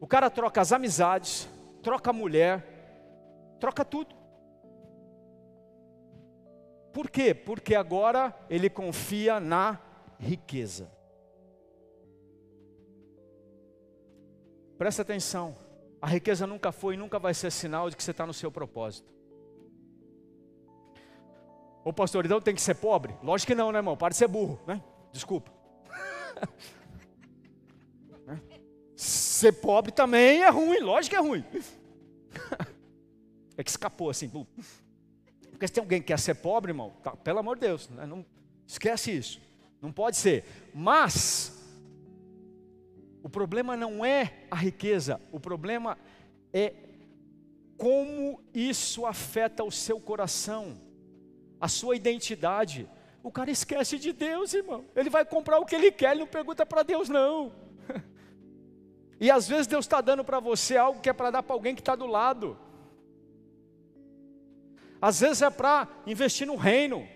o 0.01 0.07
cara 0.07 0.31
troca 0.31 0.61
as 0.61 0.73
amizades, 0.73 1.49
troca 1.83 2.11
a 2.11 2.13
mulher, 2.13 3.57
troca 3.59 3.85
tudo. 3.85 4.15
Por 6.93 7.11
quê? 7.11 7.35
Porque 7.35 7.75
agora 7.75 8.33
ele 8.49 8.71
confia 8.71 9.41
na 9.41 9.81
riqueza. 10.19 10.91
Presta 14.79 15.03
atenção, 15.03 15.57
a 16.01 16.07
riqueza 16.07 16.47
nunca 16.47 16.71
foi 16.71 16.95
e 16.95 16.97
nunca 16.97 17.19
vai 17.19 17.33
ser 17.33 17.51
sinal 17.51 17.89
de 17.89 17.97
que 17.97 18.03
você 18.03 18.11
está 18.11 18.27
no 18.27 18.35
seu 18.35 18.51
propósito. 18.51 19.13
O 21.85 21.93
pastor, 21.93 22.25
então 22.25 22.41
tem 22.41 22.55
que 22.55 22.63
ser 22.63 22.75
pobre? 22.75 23.15
Lógico 23.23 23.53
que 23.53 23.55
não, 23.55 23.71
né, 23.71 23.79
irmão? 23.79 23.97
Para 23.97 24.11
de 24.11 24.17
ser 24.17 24.27
burro, 24.27 24.59
né? 24.67 24.83
Desculpa. 25.13 25.53
ser 28.97 29.53
pobre 29.53 29.93
também 29.93 30.43
é 30.43 30.49
ruim, 30.49 30.81
lógico 30.81 31.15
que 31.15 31.17
é 31.17 31.21
ruim. 31.21 31.45
é 33.57 33.63
que 33.63 33.71
escapou 33.71 34.09
assim. 34.09 34.31
Porque 35.51 35.69
se 35.69 35.75
tem 35.75 35.83
alguém 35.83 36.01
que 36.01 36.07
quer 36.07 36.19
ser 36.19 36.37
pobre, 36.37 36.71
irmão, 36.71 36.91
tá, 37.03 37.15
pelo 37.15 37.39
amor 37.39 37.57
de 37.57 37.67
Deus, 37.67 37.89
né? 37.91 38.07
não 38.07 38.25
esquece 38.67 39.15
isso. 39.15 39.41
Não 39.81 39.93
pode 39.93 40.17
ser. 40.17 40.45
Mas 40.75 41.53
o 43.23 43.29
problema 43.29 43.77
não 43.77 44.05
é 44.05 44.47
a 44.51 44.57
riqueza, 44.57 45.21
o 45.31 45.39
problema 45.39 45.99
é 46.53 46.73
como 47.77 48.43
isso 48.55 49.05
afeta 49.05 49.65
o 49.65 49.71
seu 49.71 50.01
coração, 50.01 50.79
a 51.65 51.69
sua 51.69 51.97
identidade. 51.97 52.87
O 53.23 53.33
cara 53.33 53.51
esquece 53.51 53.99
de 53.99 54.13
Deus, 54.13 54.53
irmão. 54.53 54.85
Ele 54.95 55.09
vai 55.09 55.25
comprar 55.25 55.59
o 55.59 55.65
que 55.65 55.75
ele 55.75 55.91
quer, 55.91 56.11
ele 56.11 56.21
não 56.21 56.27
pergunta 56.27 56.67
para 56.67 56.83
Deus, 56.83 57.09
não. 57.09 57.53
E 59.19 59.31
às 59.31 59.49
vezes 59.49 59.67
Deus 59.67 59.85
está 59.87 60.01
dando 60.03 60.25
para 60.25 60.41
você 60.41 60.77
algo 60.77 61.01
que 61.01 61.09
é 61.09 61.13
para 61.13 61.31
dar 61.31 61.43
para 61.43 61.55
alguém 61.55 61.75
que 61.75 61.81
está 61.81 61.95
do 61.97 62.05
lado. 62.05 62.59
Às 65.01 65.21
vezes 65.21 65.41
é 65.41 65.49
para 65.49 65.89
investir 66.07 66.47
no 66.47 66.57
reino, 66.57 67.09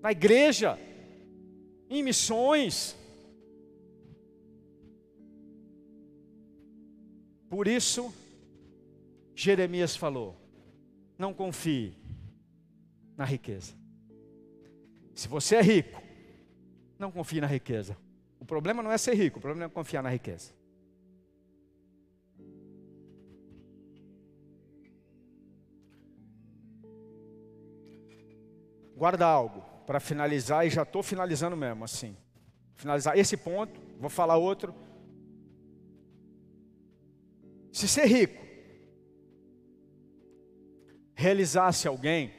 na 0.00 0.12
igreja, 0.12 0.78
em 1.90 2.02
missões. 2.02 2.96
Por 7.50 7.66
isso, 7.68 8.14
Jeremias 9.34 9.94
falou: 9.94 10.36
não 11.18 11.34
confie 11.34 12.03
na 13.16 13.24
riqueza. 13.24 13.74
Se 15.14 15.28
você 15.28 15.56
é 15.56 15.62
rico, 15.62 16.02
não 16.98 17.10
confie 17.10 17.40
na 17.40 17.46
riqueza. 17.46 17.96
O 18.40 18.44
problema 18.44 18.82
não 18.82 18.90
é 18.90 18.98
ser 18.98 19.14
rico, 19.14 19.38
o 19.38 19.42
problema 19.42 19.66
é 19.66 19.68
confiar 19.68 20.02
na 20.02 20.10
riqueza. 20.10 20.52
Guarda 28.96 29.26
algo 29.26 29.62
para 29.86 30.00
finalizar, 30.00 30.66
e 30.66 30.70
já 30.70 30.82
estou 30.82 31.02
finalizando 31.02 31.56
mesmo, 31.56 31.84
assim. 31.84 32.16
Finalizar 32.74 33.18
esse 33.18 33.36
ponto, 33.36 33.78
vou 33.98 34.10
falar 34.10 34.36
outro. 34.36 34.74
Se 37.72 37.88
ser 37.88 38.06
rico 38.06 38.44
realizasse 41.14 41.86
alguém, 41.86 42.32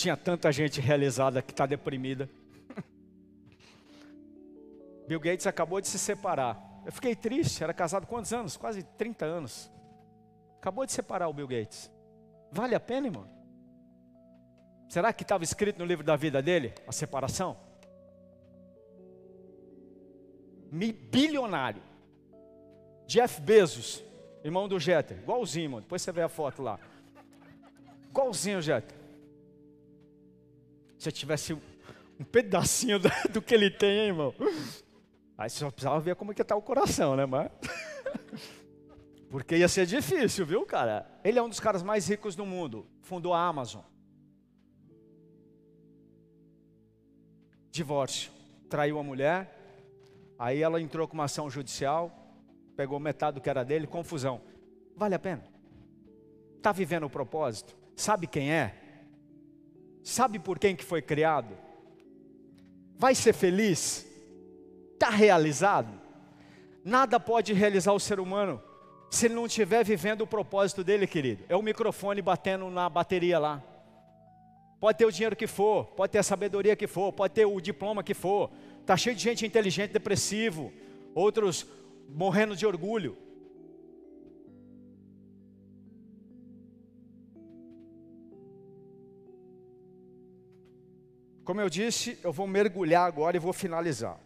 tinha 0.00 0.16
tanta 0.16 0.50
gente 0.50 0.80
realizada 0.80 1.42
que 1.42 1.52
está 1.52 1.66
deprimida. 1.66 2.28
Bill 5.06 5.20
Gates 5.20 5.46
acabou 5.46 5.80
de 5.80 5.88
se 5.88 5.98
separar. 5.98 6.58
Eu 6.86 6.92
fiquei 6.92 7.14
triste, 7.14 7.62
era 7.62 7.74
casado 7.74 8.06
quantos 8.06 8.32
anos? 8.32 8.56
Quase 8.56 8.82
30 8.82 9.26
anos. 9.26 9.70
Acabou 10.58 10.86
de 10.86 10.92
separar 10.92 11.28
o 11.28 11.34
Bill 11.34 11.46
Gates. 11.46 11.90
Vale 12.50 12.74
a 12.74 12.80
pena, 12.80 13.08
irmão? 13.08 13.28
Será 14.88 15.12
que 15.12 15.22
estava 15.22 15.44
escrito 15.44 15.78
no 15.78 15.84
livro 15.84 16.04
da 16.04 16.16
vida 16.16 16.42
dele 16.42 16.72
a 16.86 16.92
separação? 16.92 17.56
Bilionário. 20.70 21.82
Jeff 23.06 23.40
Bezos, 23.40 24.02
irmão 24.42 24.68
do 24.68 24.78
Jeter, 24.78 25.18
igualzinho, 25.18 25.64
irmão. 25.64 25.80
Depois 25.80 26.00
você 26.00 26.10
vê 26.10 26.22
a 26.22 26.28
foto 26.28 26.62
lá. 26.62 26.78
Igualzinho, 28.08 28.62
Jeter. 28.62 28.99
Se 31.00 31.08
eu 31.08 31.12
tivesse 31.12 31.54
um 31.54 32.24
pedacinho 32.30 32.98
do 33.32 33.40
que 33.40 33.54
ele 33.54 33.70
tem, 33.70 34.00
hein, 34.00 34.06
irmão. 34.08 34.34
Aí 35.38 35.48
você 35.48 35.60
só 35.60 35.70
precisava 35.70 35.98
ver 35.98 36.14
como 36.14 36.30
é 36.30 36.34
que 36.34 36.42
está 36.42 36.54
o 36.54 36.60
coração, 36.60 37.16
né? 37.16 37.24
Mas... 37.24 37.50
Porque 39.30 39.56
ia 39.56 39.66
ser 39.66 39.86
difícil, 39.86 40.44
viu, 40.44 40.66
cara? 40.66 41.10
Ele 41.24 41.38
é 41.38 41.42
um 41.42 41.48
dos 41.48 41.58
caras 41.58 41.82
mais 41.82 42.06
ricos 42.06 42.36
do 42.36 42.44
mundo. 42.44 42.86
Fundou 43.00 43.32
a 43.32 43.42
Amazon. 43.42 43.80
Divórcio. 47.70 48.30
Traiu 48.68 48.98
a 48.98 49.02
mulher. 49.02 49.56
Aí 50.38 50.60
ela 50.60 50.82
entrou 50.82 51.08
com 51.08 51.14
uma 51.14 51.24
ação 51.24 51.48
judicial. 51.48 52.12
Pegou 52.76 53.00
metade 53.00 53.36
do 53.36 53.40
que 53.40 53.48
era 53.48 53.64
dele. 53.64 53.86
Confusão. 53.86 54.42
Vale 54.94 55.14
a 55.14 55.18
pena? 55.18 55.44
Está 56.58 56.72
vivendo 56.72 57.04
o 57.04 57.10
propósito? 57.10 57.74
Sabe 57.96 58.26
quem 58.26 58.52
é? 58.52 58.89
Sabe 60.02 60.38
por 60.38 60.58
quem 60.58 60.74
que 60.74 60.84
foi 60.84 61.02
criado? 61.02 61.56
Vai 62.96 63.14
ser 63.14 63.32
feliz? 63.32 64.06
Está 64.94 65.10
realizado? 65.10 65.88
Nada 66.84 67.20
pode 67.20 67.52
realizar 67.52 67.92
o 67.92 68.00
ser 68.00 68.20
humano 68.20 68.62
se 69.10 69.26
ele 69.26 69.34
não 69.34 69.46
estiver 69.46 69.84
vivendo 69.84 70.22
o 70.22 70.26
propósito 70.26 70.84
dele, 70.84 71.06
querido. 71.06 71.44
É 71.48 71.56
o 71.56 71.62
microfone 71.62 72.22
batendo 72.22 72.70
na 72.70 72.88
bateria 72.88 73.38
lá. 73.38 73.62
Pode 74.78 74.96
ter 74.96 75.04
o 75.04 75.12
dinheiro 75.12 75.36
que 75.36 75.46
for, 75.46 75.86
pode 75.88 76.12
ter 76.12 76.18
a 76.18 76.22
sabedoria 76.22 76.76
que 76.76 76.86
for, 76.86 77.12
pode 77.12 77.34
ter 77.34 77.44
o 77.44 77.60
diploma 77.60 78.02
que 78.02 78.14
for. 78.14 78.50
Está 78.80 78.96
cheio 78.96 79.14
de 79.14 79.22
gente 79.22 79.44
inteligente, 79.44 79.92
depressivo, 79.92 80.72
outros 81.14 81.66
morrendo 82.08 82.56
de 82.56 82.64
orgulho. 82.64 83.16
Como 91.50 91.60
eu 91.60 91.68
disse, 91.68 92.16
eu 92.22 92.32
vou 92.32 92.46
mergulhar 92.46 93.04
agora 93.04 93.36
e 93.36 93.40
vou 93.40 93.52
finalizar. 93.52 94.16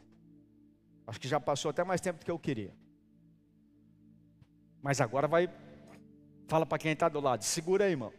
Acho 1.07 1.19
que 1.19 1.27
já 1.27 1.41
passou 1.41 1.71
até 1.71 1.83
mais 1.83 1.99
tempo 1.99 2.19
do 2.19 2.25
que 2.27 2.31
eu 2.31 2.39
queria. 2.39 2.77
Mas 4.83 5.01
agora 5.01 5.27
vai. 5.27 5.49
Fala 6.47 6.67
para 6.67 6.77
quem 6.77 6.93
está 6.93 7.09
do 7.09 7.21
lado, 7.21 7.43
segura 7.43 7.87
aí, 7.87 7.93
irmão. 7.93 8.13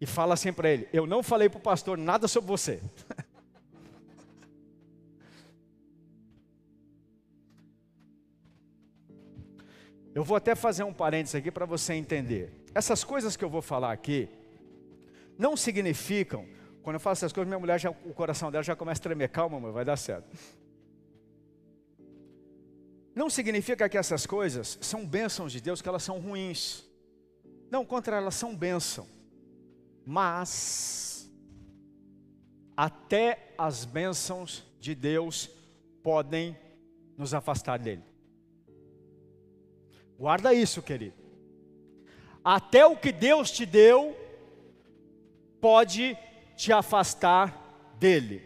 E 0.00 0.06
fala 0.06 0.32
assim 0.32 0.54
para 0.54 0.70
ele: 0.70 0.88
Eu 0.90 1.06
não 1.06 1.22
falei 1.22 1.50
para 1.50 1.58
o 1.58 1.62
pastor 1.62 1.98
nada 1.98 2.26
sobre 2.26 2.48
você. 2.48 2.80
Eu 10.14 10.24
vou 10.24 10.34
até 10.34 10.54
fazer 10.54 10.82
um 10.82 10.94
parênteses 10.94 11.34
aqui 11.34 11.50
para 11.50 11.66
você 11.66 11.92
entender. 11.92 12.64
Essas 12.74 13.04
coisas 13.04 13.36
que 13.36 13.44
eu 13.44 13.50
vou 13.50 13.62
falar 13.62 13.92
aqui 13.92 14.39
não 15.40 15.56
significam, 15.56 16.46
quando 16.82 16.96
eu 16.96 17.00
faço 17.00 17.20
essas 17.24 17.32
coisas, 17.32 17.48
minha 17.48 17.58
mulher 17.58 17.80
já, 17.80 17.88
o 17.88 18.12
coração 18.12 18.50
dela 18.50 18.62
já 18.62 18.76
começa 18.76 19.00
a 19.00 19.02
tremer, 19.02 19.30
calma, 19.30 19.56
amor, 19.56 19.72
vai 19.72 19.86
dar 19.86 19.96
certo. 19.96 20.28
Não 23.14 23.30
significa 23.30 23.88
que 23.88 23.96
essas 23.96 24.26
coisas 24.26 24.78
são 24.82 25.06
bênçãos 25.06 25.50
de 25.50 25.58
Deus, 25.58 25.80
que 25.80 25.88
elas 25.88 26.02
são 26.02 26.20
ruins. 26.20 26.84
Não, 27.70 27.86
contra 27.86 28.18
elas 28.18 28.34
são 28.34 28.54
bênção. 28.54 29.06
Mas 30.04 31.30
até 32.76 33.54
as 33.56 33.86
bênçãos 33.86 34.62
de 34.78 34.94
Deus 34.94 35.48
podem 36.02 36.54
nos 37.16 37.32
afastar 37.32 37.78
dele. 37.78 38.04
Guarda 40.18 40.52
isso, 40.52 40.82
querido. 40.82 41.16
Até 42.44 42.84
o 42.84 42.94
que 42.94 43.10
Deus 43.10 43.50
te 43.50 43.64
deu 43.64 44.19
pode 45.60 46.16
te 46.56 46.72
afastar 46.72 47.94
dele. 47.98 48.42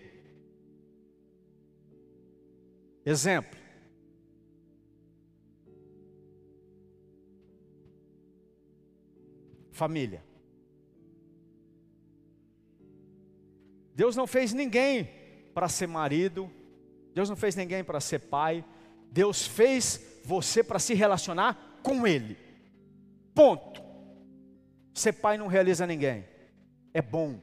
Exemplo. 3.05 3.59
Família. 9.71 10.23
Deus 13.95 14.17
não 14.17 14.27
fez 14.27 14.53
ninguém 14.53 15.09
para 15.53 15.69
ser 15.69 15.87
marido, 15.87 16.51
Deus 17.13 17.29
não 17.29 17.37
fez 17.37 17.55
ninguém 17.55 17.85
para 17.85 18.01
ser 18.01 18.21
pai, 18.21 18.65
Deus 19.11 19.47
fez 19.47 20.21
você 20.25 20.65
para 20.65 20.79
se 20.79 20.95
relacionar 20.95 21.81
com 21.83 22.07
Ele. 22.07 22.37
Ponto. 23.35 23.83
Ser 24.93 25.13
pai 25.13 25.37
não 25.37 25.47
realiza 25.47 25.87
ninguém. 25.87 26.34
É 26.95 27.03
bom. 27.03 27.41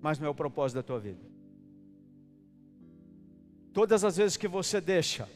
Mas 0.00 0.18
não 0.18 0.26
é 0.26 0.30
o 0.30 0.34
propósito 0.34 0.76
da 0.76 0.82
tua 0.82 1.00
vida. 1.00 1.26
Todas 3.72 4.04
as 4.04 4.18
vezes 4.18 4.36
que 4.36 4.46
você 4.46 4.80
deixa 4.80 5.28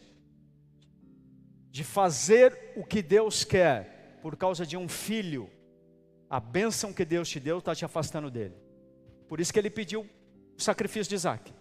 de 1.71 1.83
fazer 1.83 2.75
o 2.77 2.85
que 2.85 3.03
Deus 3.03 3.45
quer 3.45 4.19
por 4.21 4.37
causa 4.37 4.67
de 4.67 4.77
um 4.77 4.87
filho, 4.87 5.49
a 6.29 6.39
bênção 6.39 6.93
que 6.93 7.05
Deus 7.05 7.29
te 7.29 7.41
deu 7.41 7.59
está 7.59 7.75
te 7.75 7.85
afastando 7.85 8.31
dele. 8.31 8.55
Por 9.27 9.41
isso 9.41 9.53
que 9.53 9.59
ele 9.59 9.71
pediu 9.71 10.03
o 10.57 10.63
sacrifício 10.63 11.09
de 11.09 11.15
Isaac. 11.15 11.53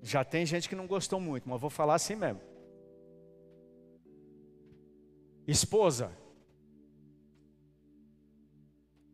Já 0.00 0.24
tem 0.24 0.46
gente 0.46 0.68
que 0.68 0.76
não 0.76 0.86
gostou 0.86 1.20
muito, 1.20 1.48
mas 1.48 1.60
vou 1.60 1.68
falar 1.68 1.96
assim 1.96 2.14
mesmo. 2.14 2.47
Esposa, 5.48 6.12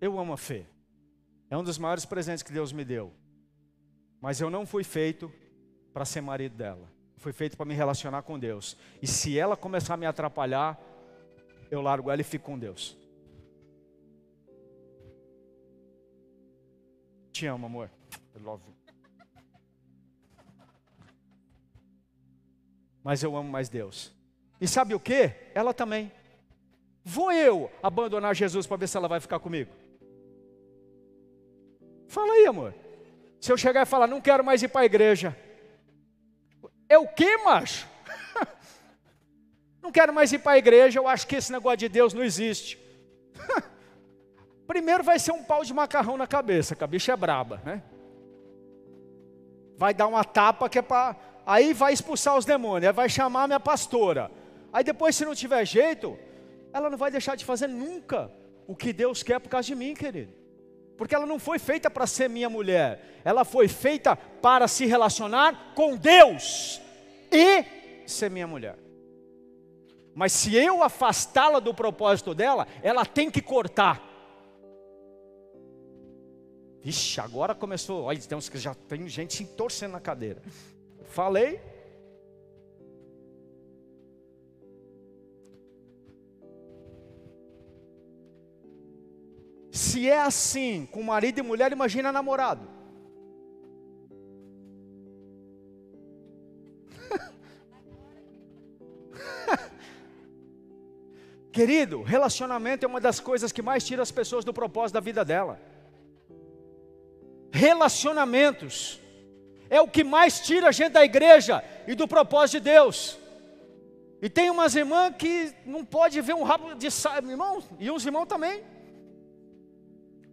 eu 0.01 0.19
amo 0.19 0.33
a 0.33 0.37
fé. 0.37 0.67
É 1.49 1.57
um 1.57 1.63
dos 1.63 1.79
maiores 1.79 2.05
presentes 2.05 2.43
que 2.43 2.53
Deus 2.53 2.73
me 2.73 2.85
deu. 2.85 3.13
Mas 4.21 4.41
eu 4.41 4.51
não 4.51 4.67
fui 4.67 4.83
feito 4.83 5.33
para 5.93 6.05
ser 6.05 6.21
marido 6.21 6.57
dela. 6.57 6.91
Fui 7.19 7.33
feito 7.33 7.57
para 7.57 7.65
me 7.65 7.73
relacionar 7.73 8.23
com 8.23 8.37
Deus. 8.37 8.77
E 9.01 9.07
se 9.07 9.39
ela 9.39 9.57
começar 9.57 9.95
a 9.95 9.97
me 9.97 10.07
atrapalhar, 10.07 10.77
eu 11.71 11.81
largo 11.81 12.11
ela 12.11 12.21
e 12.21 12.25
fico 12.25 12.47
com 12.47 12.59
Deus. 12.59 12.99
Te 17.31 17.47
amo, 17.47 17.67
amor. 17.67 17.89
I 18.35 18.41
love 18.41 18.65
you. 18.67 18.75
Mas 23.05 23.23
eu 23.23 23.37
amo 23.37 23.49
mais 23.49 23.69
Deus. 23.69 24.13
E 24.61 24.67
sabe 24.67 24.97
o 24.97 25.01
que? 25.01 25.33
Ela 25.55 25.73
também. 25.73 26.11
Vou 27.05 27.31
eu 27.31 27.71
abandonar 27.83 28.35
Jesus 28.35 28.67
para 28.67 28.79
ver 28.79 28.89
se 28.89 28.97
ela 28.97 29.07
vai 29.07 29.21
ficar 29.21 29.39
comigo? 29.39 29.71
Fala 32.09 32.33
aí, 32.33 32.47
amor. 32.47 32.75
Se 33.39 33.53
eu 33.53 33.59
chegar 33.59 33.83
e 33.83 33.87
falar, 33.87 34.07
não 34.07 34.23
quero 34.23 34.43
mais 34.43 34.63
ir 34.63 34.69
para 34.69 34.81
a 34.81 34.87
igreja. 34.87 35.37
É 36.89 36.97
o 36.97 37.07
que, 37.07 37.37
macho? 37.39 37.87
não 39.83 39.93
quero 39.93 40.15
mais 40.15 40.33
ir 40.33 40.39
para 40.39 40.53
a 40.53 40.59
igreja, 40.59 40.99
eu 40.99 41.07
acho 41.07 41.27
que 41.27 41.37
esse 41.37 41.53
negócio 41.53 41.77
de 41.77 41.91
Deus 41.91 42.15
não 42.15 42.25
existe. 42.25 42.79
Primeiro 44.67 45.05
vai 45.05 45.19
ser 45.19 45.33
um 45.33 45.45
pau 45.45 45.63
de 45.63 45.75
macarrão 45.75 46.17
na 46.17 46.27
cabeça, 46.27 46.75
que 46.75 46.83
a 46.83 46.87
bicha 46.87 47.13
é 47.13 47.17
braba, 47.17 47.61
né? 47.67 47.83
Vai 49.77 49.93
dar 49.93 50.07
uma 50.07 50.25
tapa 50.25 50.71
que 50.71 50.79
é 50.79 50.83
para. 50.83 51.17
Aí 51.45 51.75
vai 51.75 51.93
expulsar 51.93 52.39
os 52.39 52.47
demônios, 52.47 52.87
aí 52.87 52.95
vai 52.95 53.11
chamar 53.11 53.43
a 53.43 53.47
minha 53.47 53.61
pastora. 53.61 54.31
Aí 54.73 54.83
depois, 54.83 55.15
se 55.15 55.25
não 55.27 55.35
tiver 55.35 55.67
jeito, 55.67 56.19
ela 56.75 56.91
não 56.91 56.99
vai 56.99 57.09
deixar 57.09 57.37
de 57.37 57.45
fazer 57.45 57.69
nunca 57.69 58.29
o 58.67 58.75
que 58.75 58.93
Deus 58.93 59.23
quer 59.23 59.39
por 59.39 59.49
causa 59.49 59.69
de 59.69 59.77
mim, 59.77 59.95
querido. 59.95 60.33
Porque 60.99 61.15
ela 61.15 61.25
não 61.25 61.39
foi 61.39 61.57
feita 61.57 61.89
para 61.89 62.05
ser 62.05 62.29
minha 62.29 62.51
mulher, 62.51 63.21
ela 63.25 63.45
foi 63.45 63.69
feita 63.69 64.17
para 64.17 64.67
se 64.67 64.85
relacionar 64.85 65.73
com 65.77 65.97
Deus 65.97 66.81
e 67.31 67.65
ser 68.09 68.29
minha 68.29 68.47
mulher. 68.49 68.77
Mas 70.17 70.33
se 70.33 70.55
eu 70.57 70.83
afastá-la 70.83 71.61
do 71.61 71.73
propósito 71.73 72.35
dela, 72.35 72.67
ela 72.83 73.07
tem 73.07 73.31
que 73.31 73.41
cortar. 73.41 74.03
Vixe, 76.81 77.21
agora 77.21 77.55
começou. 77.55 78.03
Olha, 78.05 78.19
tem 78.21 78.39
que 78.39 78.59
já 78.59 78.75
tem 78.75 79.09
gente 79.09 79.35
se 79.35 79.45
torcendo 79.45 79.93
na 79.93 80.01
cadeira. 80.01 80.43
Falei. 81.05 81.74
Se 89.75 90.09
é 90.09 90.21
assim 90.21 90.89
com 90.93 91.03
marido 91.03 91.41
e 91.41 91.43
mulher, 91.43 91.73
imagina 91.73 92.13
namorado. 92.13 92.69
Querido, 101.53 102.03
relacionamento 102.03 102.87
é 102.87 102.89
uma 102.89 103.01
das 103.01 103.19
coisas 103.19 103.51
que 103.51 103.63
mais 103.63 103.83
tira 103.83 104.01
as 104.01 104.13
pessoas 104.13 104.45
do 104.45 104.55
propósito 104.55 104.95
da 104.95 105.01
vida 105.01 105.25
dela 105.25 105.61
relacionamentos. 107.51 109.01
É 109.69 109.81
o 109.81 109.89
que 109.89 110.05
mais 110.05 110.39
tira 110.39 110.69
a 110.69 110.73
gente 110.73 110.93
da 110.93 111.05
igreja 111.05 111.65
e 111.87 111.97
do 111.97 112.07
propósito 112.07 112.59
de 112.59 112.65
Deus. 112.71 113.19
E 114.23 114.29
tem 114.29 114.51
umas 114.51 114.77
irmãs 114.77 115.17
que 115.17 115.53
não 115.67 115.85
pode 115.85 116.21
ver 116.21 116.35
um 116.35 116.45
rabo 116.45 116.75
de 116.75 116.93
saia, 116.93 117.19
irmão, 117.19 117.61
e 117.81 117.91
uns 117.91 118.07
irmãos 118.07 118.27
também. 118.27 118.63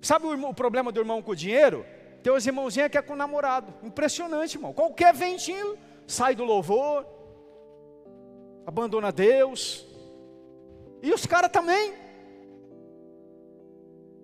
Sabe 0.02 0.26
o, 0.26 0.50
o, 0.50 0.54
problema 0.54 0.92
do 0.92 1.00
irmão 1.00 1.22
com 1.22 1.32
o 1.32 1.36
dinheiro? 1.36 1.86
Tem 2.24 2.34
os 2.34 2.46
irmãozinhos 2.46 2.90
que 2.90 2.98
é 2.98 3.02
com 3.02 3.14
o 3.14 3.18
namorado. 3.18 3.74
Impressionante, 3.84 4.56
irmão. 4.56 4.74
Qualquer 4.74 5.14
ventinho 5.14 5.78
sai 6.08 6.36
do 6.36 6.44
louvor, 6.44 7.06
abandona 8.66 9.12
Deus. 9.12 9.86
E 11.02 11.14
os 11.14 11.26
caras 11.26 11.52
também. 11.52 11.94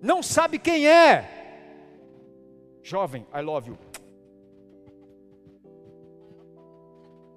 Não 0.00 0.22
sabe 0.22 0.58
quem 0.58 0.86
é, 0.86 1.38
Jovem, 2.82 3.26
I 3.34 3.42
love 3.42 3.70
you. 3.70 3.78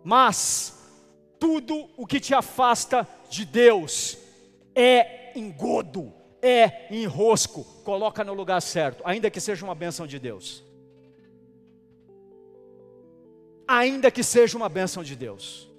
Mas 0.03 0.81
tudo 1.39 1.89
o 1.97 2.05
que 2.05 2.19
te 2.19 2.33
afasta 2.33 3.07
de 3.29 3.45
Deus 3.45 4.17
é 4.73 5.37
engodo, 5.37 6.13
é 6.41 6.93
enrosco. 6.93 7.63
Coloca 7.83 8.23
no 8.23 8.33
lugar 8.33 8.61
certo, 8.61 9.01
ainda 9.05 9.29
que 9.29 9.39
seja 9.39 9.63
uma 9.63 9.75
bênção 9.75 10.07
de 10.07 10.17
Deus. 10.17 10.63
Ainda 13.67 14.11
que 14.11 14.23
seja 14.23 14.57
uma 14.57 14.67
bênção 14.67 15.03
de 15.03 15.15
Deus. 15.15 15.69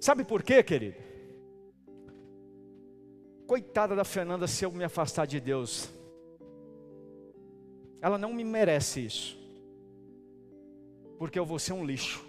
Sabe 0.00 0.24
por 0.24 0.42
quê, 0.42 0.62
querido? 0.62 0.96
Coitada 3.46 3.94
da 3.94 4.04
Fernanda 4.04 4.46
se 4.46 4.64
eu 4.64 4.72
me 4.72 4.84
afastar 4.84 5.26
de 5.26 5.40
Deus. 5.40 5.88
Ela 8.02 8.18
não 8.18 8.32
me 8.32 8.44
merece 8.44 9.06
isso. 9.06 9.38
Porque 11.18 11.38
eu 11.38 11.46
vou 11.46 11.58
ser 11.58 11.72
um 11.72 11.84
lixo. 11.84 12.24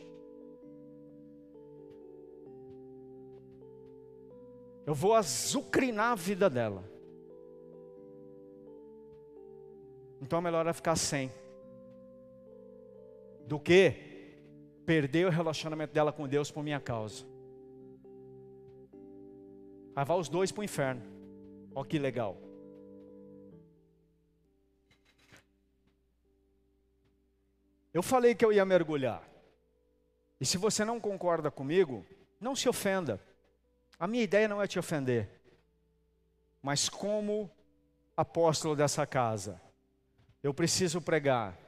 Eu 4.85 4.93
vou 4.93 5.13
azucrinar 5.13 6.13
a 6.13 6.15
vida 6.15 6.49
dela. 6.49 6.96
Então 10.21 10.39
é 10.39 10.41
melhor 10.41 10.61
ela 10.61 10.73
ficar 10.73 10.95
sem. 10.95 11.31
Do 13.45 13.59
que 13.59 13.93
perder 14.85 15.27
o 15.27 15.29
relacionamento 15.29 15.93
dela 15.93 16.11
com 16.11 16.27
Deus 16.27 16.49
por 16.49 16.63
minha 16.63 16.79
causa. 16.79 17.25
Aí 19.95 20.05
vai 20.05 20.17
os 20.17 20.29
dois 20.29 20.51
para 20.51 20.61
o 20.61 20.63
inferno. 20.63 21.01
Olha 21.73 21.85
que 21.85 21.99
legal. 21.99 22.37
Eu 27.93 28.03
falei 28.03 28.35
que 28.35 28.45
eu 28.45 28.53
ia 28.53 28.63
mergulhar. 28.63 29.27
E 30.39 30.45
se 30.45 30.57
você 30.57 30.85
não 30.85 30.99
concorda 30.99 31.49
comigo, 31.49 32.05
não 32.39 32.55
se 32.55 32.69
ofenda. 32.69 33.19
A 33.99 34.05
minha 34.05 34.23
ideia 34.23 34.47
não 34.47 34.61
é 34.61 34.67
te 34.67 34.77
ofender. 34.77 35.27
Mas 36.61 36.87
como 36.89 37.49
apóstolo 38.15 38.75
dessa 38.75 39.05
casa, 39.07 39.59
eu 40.47 40.53
preciso 40.53 41.01
pregar 41.01 41.59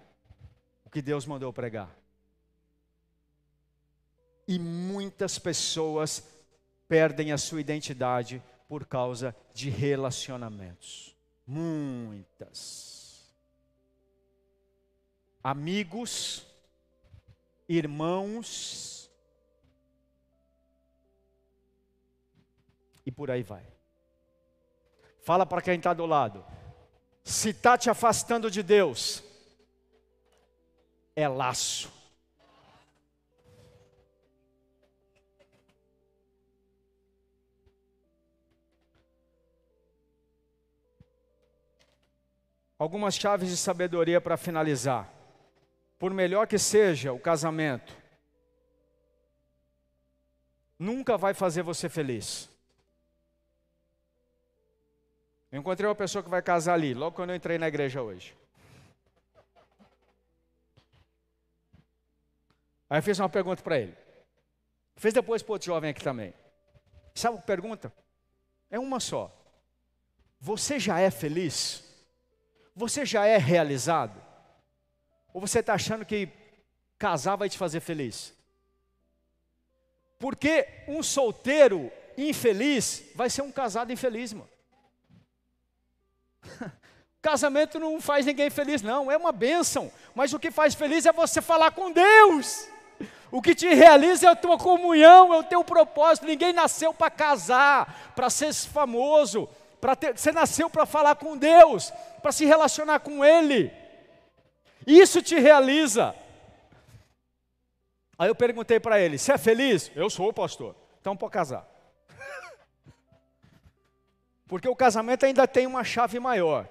o 0.85 0.89
que 0.89 1.01
Deus 1.01 1.25
mandou 1.25 1.51
pregar. 1.51 1.93
E 4.47 4.57
muitas 4.57 5.37
pessoas 5.37 6.23
perdem 6.87 7.33
a 7.33 7.37
sua 7.37 7.59
identidade 7.59 8.41
por 8.69 8.85
causa 8.85 9.35
de 9.53 9.69
relacionamentos. 9.69 11.13
Muitas. 11.45 13.35
Amigos, 15.43 16.47
irmãos, 17.67 19.11
e 23.05 23.11
por 23.11 23.29
aí 23.29 23.43
vai. 23.43 23.67
Fala 25.19 25.45
para 25.45 25.61
quem 25.61 25.75
está 25.75 25.93
do 25.93 26.05
lado. 26.05 26.45
Se 27.29 27.49
está 27.49 27.77
te 27.77 27.91
afastando 27.91 28.49
de 28.49 28.63
Deus, 28.63 29.23
é 31.15 31.27
laço. 31.27 31.93
Algumas 42.79 43.13
chaves 43.13 43.49
de 43.49 43.57
sabedoria 43.57 44.19
para 44.19 44.35
finalizar. 44.35 45.07
Por 45.99 46.11
melhor 46.11 46.47
que 46.47 46.57
seja 46.57 47.13
o 47.13 47.19
casamento, 47.19 47.95
nunca 50.79 51.15
vai 51.15 51.35
fazer 51.35 51.61
você 51.61 51.87
feliz. 51.87 52.49
Eu 55.51 55.59
encontrei 55.59 55.87
uma 55.87 55.95
pessoa 55.95 56.23
que 56.23 56.29
vai 56.29 56.41
casar 56.41 56.73
ali, 56.73 56.93
logo 56.93 57.15
quando 57.15 57.31
eu 57.31 57.35
entrei 57.35 57.57
na 57.57 57.67
igreja 57.67 58.01
hoje. 58.01 58.35
Aí 62.89 62.99
eu 62.99 63.03
fiz 63.03 63.19
uma 63.19 63.29
pergunta 63.29 63.61
para 63.61 63.79
ele. 63.79 63.95
Fez 64.95 65.13
depois 65.13 65.41
para 65.41 65.53
outro 65.53 65.65
jovem 65.65 65.91
aqui 65.91 66.03
também. 66.03 66.33
Sabe 67.15 67.37
a 67.37 67.41
pergunta? 67.41 67.93
É 68.69 68.79
uma 68.79 68.99
só. 68.99 69.35
Você 70.39 70.79
já 70.79 70.99
é 70.99 71.09
feliz? 71.09 71.83
Você 72.75 73.05
já 73.05 73.25
é 73.25 73.37
realizado? 73.37 74.21
Ou 75.33 75.41
você 75.41 75.59
está 75.59 75.73
achando 75.73 76.05
que 76.05 76.29
casar 76.97 77.35
vai 77.35 77.49
te 77.49 77.57
fazer 77.57 77.79
feliz? 77.79 78.33
Porque 80.17 80.67
um 80.87 81.01
solteiro 81.01 81.91
infeliz 82.17 83.03
vai 83.15 83.29
ser 83.29 83.41
um 83.41 83.51
casado 83.51 83.91
infeliz, 83.91 84.33
mano. 84.33 84.49
Casamento 87.21 87.79
não 87.79 87.99
faz 87.99 88.25
ninguém 88.25 88.49
feliz, 88.49 88.81
não, 88.81 89.11
é 89.11 89.17
uma 89.17 89.31
bênção. 89.31 89.91
Mas 90.15 90.33
o 90.33 90.39
que 90.39 90.51
faz 90.51 90.73
feliz 90.73 91.05
é 91.05 91.11
você 91.11 91.41
falar 91.41 91.71
com 91.71 91.91
Deus. 91.91 92.67
O 93.31 93.41
que 93.41 93.53
te 93.53 93.67
realiza 93.73 94.27
é 94.27 94.29
a 94.31 94.35
tua 94.35 94.57
comunhão, 94.57 95.33
é 95.33 95.37
o 95.37 95.43
teu 95.43 95.63
propósito. 95.63 96.25
Ninguém 96.25 96.53
nasceu 96.53 96.93
para 96.93 97.11
casar, 97.11 98.13
para 98.15 98.29
ser 98.29 98.53
famoso, 98.53 99.47
para 99.79 99.95
ter, 99.95 100.17
você 100.17 100.31
nasceu 100.31 100.69
para 100.69 100.85
falar 100.85 101.15
com 101.15 101.37
Deus, 101.37 101.91
para 102.21 102.31
se 102.31 102.45
relacionar 102.45 102.99
com 102.99 103.23
Ele. 103.23 103.71
Isso 104.87 105.21
te 105.21 105.37
realiza. 105.37 106.15
Aí 108.17 108.27
eu 108.27 108.35
perguntei 108.35 108.79
para 108.79 108.99
ele: 108.99 109.17
Você 109.17 109.31
é 109.31 109.37
feliz? 109.37 109.91
Eu 109.95 110.09
sou, 110.09 110.33
pastor. 110.33 110.75
Então 110.99 111.15
pode 111.15 111.31
casar. 111.31 111.65
Porque 114.49 114.67
o 114.67 114.75
casamento 114.75 115.25
ainda 115.25 115.47
tem 115.47 115.67
uma 115.67 115.83
chave 115.83 116.19
maior. 116.19 116.67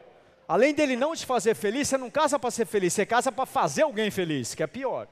Além 0.49 0.75
dele 0.75 0.97
não 0.97 1.15
te 1.15 1.25
fazer 1.25 1.55
feliz, 1.55 1.89
você 1.89 1.97
não 1.97 2.11
casa 2.11 2.39
para 2.39 2.51
ser 2.51 2.67
feliz, 2.67 2.93
você 2.93 3.07
casa 3.07 3.31
para 3.31 3.47
fazer 3.47 3.83
alguém 3.83 4.11
feliz, 4.11 4.53
que 4.55 4.63
é 4.65 4.67
pior. 4.67 5.07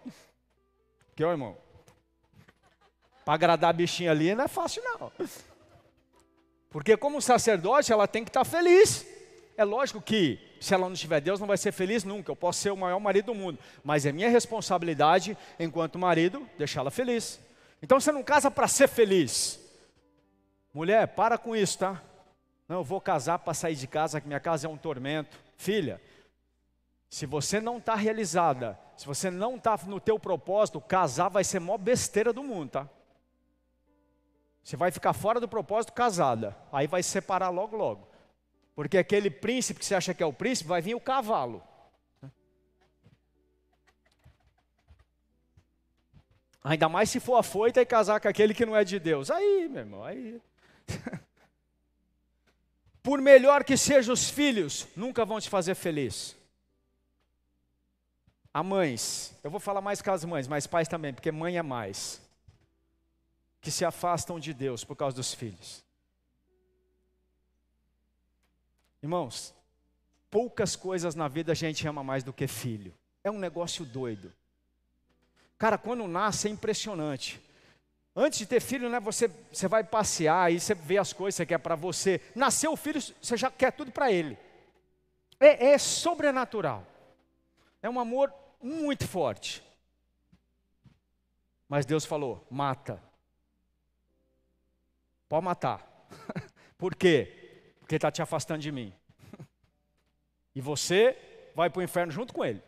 Que 1.15 1.23
ó, 1.23 1.31
irmão? 1.31 1.57
Para 3.25 3.35
agradar 3.35 3.71
a 3.71 3.73
bichinha 3.73 4.11
ali 4.11 4.35
não 4.35 4.45
é 4.45 4.49
fácil 4.49 4.83
não. 4.83 5.13
Porque 6.69 6.97
como 6.97 7.23
sacerdote, 7.23 7.93
ela 7.93 8.09
tem 8.09 8.25
que 8.25 8.31
estar 8.31 8.45
tá 8.45 8.51
feliz. 8.51 9.07
É 9.57 9.65
lógico 9.65 10.01
que 10.01 10.39
se 10.61 10.75
ela 10.75 10.89
não 10.89 10.97
tiver 10.97 11.21
Deus, 11.21 11.39
não 11.39 11.47
vai 11.47 11.57
ser 11.57 11.71
feliz 11.71 12.03
nunca. 12.03 12.33
Eu 12.33 12.37
posso 12.37 12.61
ser 12.61 12.71
o 12.71 12.77
maior 12.77 12.99
marido 12.99 13.27
do 13.27 13.35
mundo, 13.35 13.61
mas 13.85 14.05
é 14.05 14.13
minha 14.13 14.29
responsabilidade, 14.29 15.39
enquanto 15.59 15.99
marido, 15.99 16.49
deixá-la 16.59 16.91
feliz. 16.91 17.39
Então 17.81 18.01
você 18.01 18.11
não 18.11 18.25
casa 18.25 18.51
para 18.51 18.67
ser 18.67 18.89
feliz. 18.89 19.61
Mulher, 20.75 21.07
para 21.09 21.39
com 21.39 21.55
isso, 21.55 21.79
tá? 21.79 22.03
Não, 22.69 22.79
eu 22.79 22.85
vou 22.85 23.01
casar 23.01 23.39
para 23.39 23.55
sair 23.55 23.77
de 23.77 23.87
casa, 23.87 24.21
que 24.21 24.27
minha 24.27 24.41
casa 24.41 24.67
é 24.67 24.71
um 24.71 24.77
tormento. 24.77 25.39
Filha, 25.57 26.01
se 27.09 27.25
você 27.25 27.61
não 27.61 27.79
está 27.79 27.95
realizada, 27.95 28.79
se 28.97 29.07
você 29.07 29.31
não 29.31 29.57
está 29.57 29.79
no 29.87 30.01
teu 30.01 30.19
propósito, 30.19 30.81
casar 30.81 31.29
vai 31.29 31.45
ser 31.45 31.59
a 31.59 31.61
maior 31.61 31.79
besteira 31.79 32.33
do 32.33 32.43
mundo, 32.43 32.71
tá? 32.71 32.89
Você 34.65 34.77
vai 34.77 34.91
ficar 34.91 35.13
fora 35.13 35.39
do 35.39 35.47
propósito 35.47 35.93
casada, 35.93 36.57
aí 36.73 36.89
vai 36.89 37.03
se 37.03 37.11
separar 37.11 37.51
logo, 37.51 37.77
logo. 37.77 38.09
Porque 38.75 38.99
aquele 38.99 39.31
príncipe 39.31 39.79
que 39.79 39.87
você 39.87 39.95
acha 39.95 40.13
que 40.13 40.23
é 40.23 40.27
o 40.27 40.33
príncipe, 40.33 40.69
vai 40.69 40.83
vir 40.83 40.95
o 40.95 41.01
cavalo. 41.01 41.63
Ainda 46.65 46.89
mais 46.89 47.09
se 47.09 47.21
for 47.21 47.37
afoita 47.37 47.81
e 47.81 47.87
casar 47.87 48.21
com 48.21 48.27
aquele 48.27 48.53
que 48.53 48.67
não 48.67 48.75
é 48.75 48.83
de 48.83 48.99
Deus. 48.99 49.31
Aí, 49.31 49.69
meu 49.69 49.83
irmão, 49.83 50.05
aí. 50.05 50.43
Por 53.07 53.21
melhor 53.21 53.63
que 53.63 53.77
sejam 53.77 54.13
os 54.13 54.29
filhos, 54.29 54.89
nunca 54.97 55.25
vão 55.25 55.41
te 55.41 55.49
fazer 55.49 55.77
feliz. 55.77 56.37
A 58.53 58.65
mães, 58.65 59.33
eu 59.45 59.51
vou 59.51 59.61
falar 59.61 59.81
mais 59.81 60.03
com 60.03 60.11
as 60.11 60.25
mães, 60.25 60.49
mas 60.49 60.67
pais 60.67 60.89
também, 60.89 61.15
porque 61.15 61.31
mãe 61.31 61.57
é 61.57 61.63
mais. 61.63 62.21
Que 63.61 63.71
se 63.71 63.85
afastam 63.85 64.41
de 64.41 64.53
Deus 64.53 64.83
por 64.83 64.97
causa 64.97 65.15
dos 65.15 65.33
filhos. 65.33 65.85
Irmãos, 69.01 69.55
poucas 70.29 70.75
coisas 70.75 71.15
na 71.15 71.29
vida 71.29 71.53
a 71.53 71.55
gente 71.55 71.87
ama 71.87 72.03
mais 72.03 72.25
do 72.25 72.33
que 72.33 72.49
filho. 72.49 72.93
É 73.23 73.31
um 73.31 73.39
negócio 73.39 73.85
doido. 73.85 74.33
Cara, 75.57 75.79
quando 75.79 76.09
nasce 76.09 76.49
é 76.49 76.51
impressionante. 76.51 77.41
Antes 78.19 78.39
de 78.39 78.47
ter 78.47 78.61
filho, 78.61 78.89
né, 78.89 78.99
você, 78.99 79.29
você 79.53 79.69
vai 79.69 79.85
passear 79.85 80.51
e 80.51 80.59
você 80.59 80.75
vê 80.75 80.97
as 80.97 81.13
coisas 81.13 81.37
que 81.37 81.45
quer 81.45 81.59
para 81.59 81.77
você. 81.77 82.19
Nasceu 82.35 82.73
o 82.73 82.77
filho, 82.77 82.99
você 82.99 83.37
já 83.37 83.51
quer 83.51 83.73
tudo 83.73 83.93
para 83.93 84.11
ele. 84.11 84.39
É, 85.39 85.73
é 85.73 85.79
sobrenatural. 85.79 86.83
É 87.83 87.91
um 87.91 88.01
amor 88.01 88.33
muito 88.59 89.07
forte. 89.07 89.63
Mas 91.69 91.85
Deus 91.85 92.07
falou: 92.07 92.47
mata. 92.51 93.03
Pode 95.29 95.45
matar. 95.45 95.87
Por 96.79 96.95
quê? 96.95 97.75
Porque 97.81 97.97
está 97.97 98.11
te 98.11 98.23
afastando 98.23 98.61
de 98.61 98.73
mim. 98.73 98.95
E 100.55 100.61
você 100.63 101.51
vai 101.55 101.69
para 101.69 101.81
o 101.81 101.83
inferno 101.83 102.11
junto 102.11 102.33
com 102.33 102.43
ele, 102.43 102.63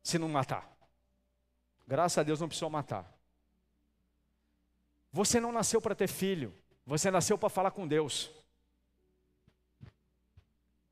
se 0.00 0.16
não 0.16 0.28
matar. 0.28 0.70
Graças 1.84 2.18
a 2.18 2.22
Deus 2.22 2.40
não 2.40 2.46
precisou 2.46 2.70
matar. 2.70 3.19
Você 5.12 5.40
não 5.40 5.52
nasceu 5.52 5.80
para 5.80 5.94
ter 5.94 6.08
filho, 6.08 6.54
você 6.86 7.10
nasceu 7.10 7.36
para 7.36 7.48
falar 7.48 7.70
com 7.70 7.86
Deus. 7.86 8.30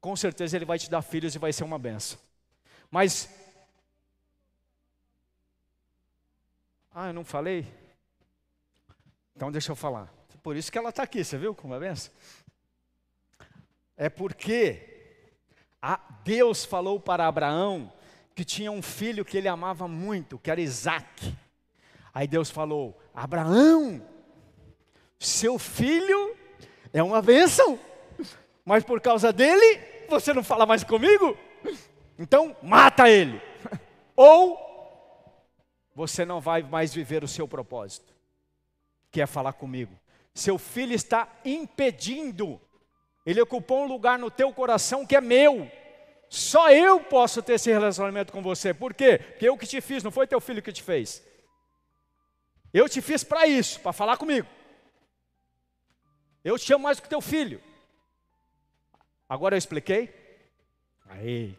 Com 0.00 0.14
certeza 0.16 0.56
Ele 0.56 0.64
vai 0.64 0.78
te 0.78 0.90
dar 0.90 1.02
filhos 1.02 1.34
e 1.34 1.38
vai 1.38 1.52
ser 1.52 1.64
uma 1.64 1.78
benção. 1.78 2.18
Mas 2.90 3.28
Ah, 7.00 7.10
eu 7.10 7.12
não 7.12 7.24
falei? 7.24 7.64
Então 9.36 9.52
deixa 9.52 9.70
eu 9.70 9.76
falar. 9.76 10.12
Por 10.42 10.56
isso 10.56 10.72
que 10.72 10.76
ela 10.76 10.88
está 10.88 11.04
aqui, 11.04 11.22
você 11.22 11.38
viu 11.38 11.54
como 11.54 11.72
é 11.72 11.78
benção? 11.78 12.12
É 13.96 14.08
porque 14.08 15.14
Deus 16.24 16.64
falou 16.64 16.98
para 16.98 17.24
Abraão 17.24 17.92
que 18.34 18.44
tinha 18.44 18.72
um 18.72 18.82
filho 18.82 19.24
que 19.24 19.36
ele 19.36 19.46
amava 19.46 19.86
muito, 19.86 20.40
que 20.40 20.50
era 20.50 20.60
Isaac. 20.60 21.36
Aí 22.12 22.26
Deus 22.26 22.50
falou: 22.50 23.00
Abraão, 23.18 24.00
seu 25.18 25.58
filho 25.58 26.36
é 26.92 27.02
uma 27.02 27.20
bênção, 27.20 27.76
mas 28.64 28.84
por 28.84 29.00
causa 29.00 29.32
dele 29.32 29.80
você 30.08 30.32
não 30.32 30.44
fala 30.44 30.64
mais 30.64 30.84
comigo? 30.84 31.36
Então 32.16 32.56
mata 32.62 33.10
ele. 33.10 33.42
Ou 34.14 34.56
você 35.96 36.24
não 36.24 36.40
vai 36.40 36.62
mais 36.62 36.94
viver 36.94 37.24
o 37.24 37.28
seu 37.28 37.48
propósito, 37.48 38.14
que 39.10 39.20
é 39.20 39.26
falar 39.26 39.54
comigo. 39.54 39.98
Seu 40.32 40.56
filho 40.56 40.94
está 40.94 41.28
impedindo, 41.44 42.60
ele 43.26 43.40
ocupou 43.40 43.82
um 43.82 43.88
lugar 43.88 44.16
no 44.16 44.30
teu 44.30 44.52
coração 44.52 45.04
que 45.04 45.16
é 45.16 45.20
meu. 45.20 45.68
Só 46.28 46.70
eu 46.70 47.00
posso 47.00 47.42
ter 47.42 47.54
esse 47.54 47.72
relacionamento 47.72 48.32
com 48.32 48.42
você. 48.42 48.72
Por 48.72 48.94
quê? 48.94 49.18
Porque 49.18 49.48
eu 49.48 49.58
que 49.58 49.66
te 49.66 49.80
fiz, 49.80 50.04
não 50.04 50.12
foi 50.12 50.24
teu 50.28 50.40
filho 50.40 50.62
que 50.62 50.72
te 50.72 50.84
fez. 50.84 51.26
Eu 52.72 52.88
te 52.88 53.00
fiz 53.00 53.24
para 53.24 53.46
isso, 53.46 53.80
para 53.80 53.92
falar 53.92 54.16
comigo. 54.16 54.46
Eu 56.44 56.58
te 56.58 56.72
amo 56.72 56.84
mais 56.84 56.98
do 56.98 57.02
que 57.02 57.08
teu 57.08 57.20
filho. 57.20 57.60
Agora 59.28 59.54
eu 59.54 59.58
expliquei? 59.58 60.14
Aí. 61.06 61.58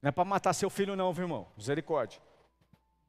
Não 0.00 0.08
é 0.08 0.12
para 0.12 0.24
matar 0.24 0.52
seu 0.52 0.70
filho, 0.70 0.96
não, 0.96 1.12
viu, 1.12 1.24
irmão? 1.24 1.48
Misericórdia. 1.56 2.20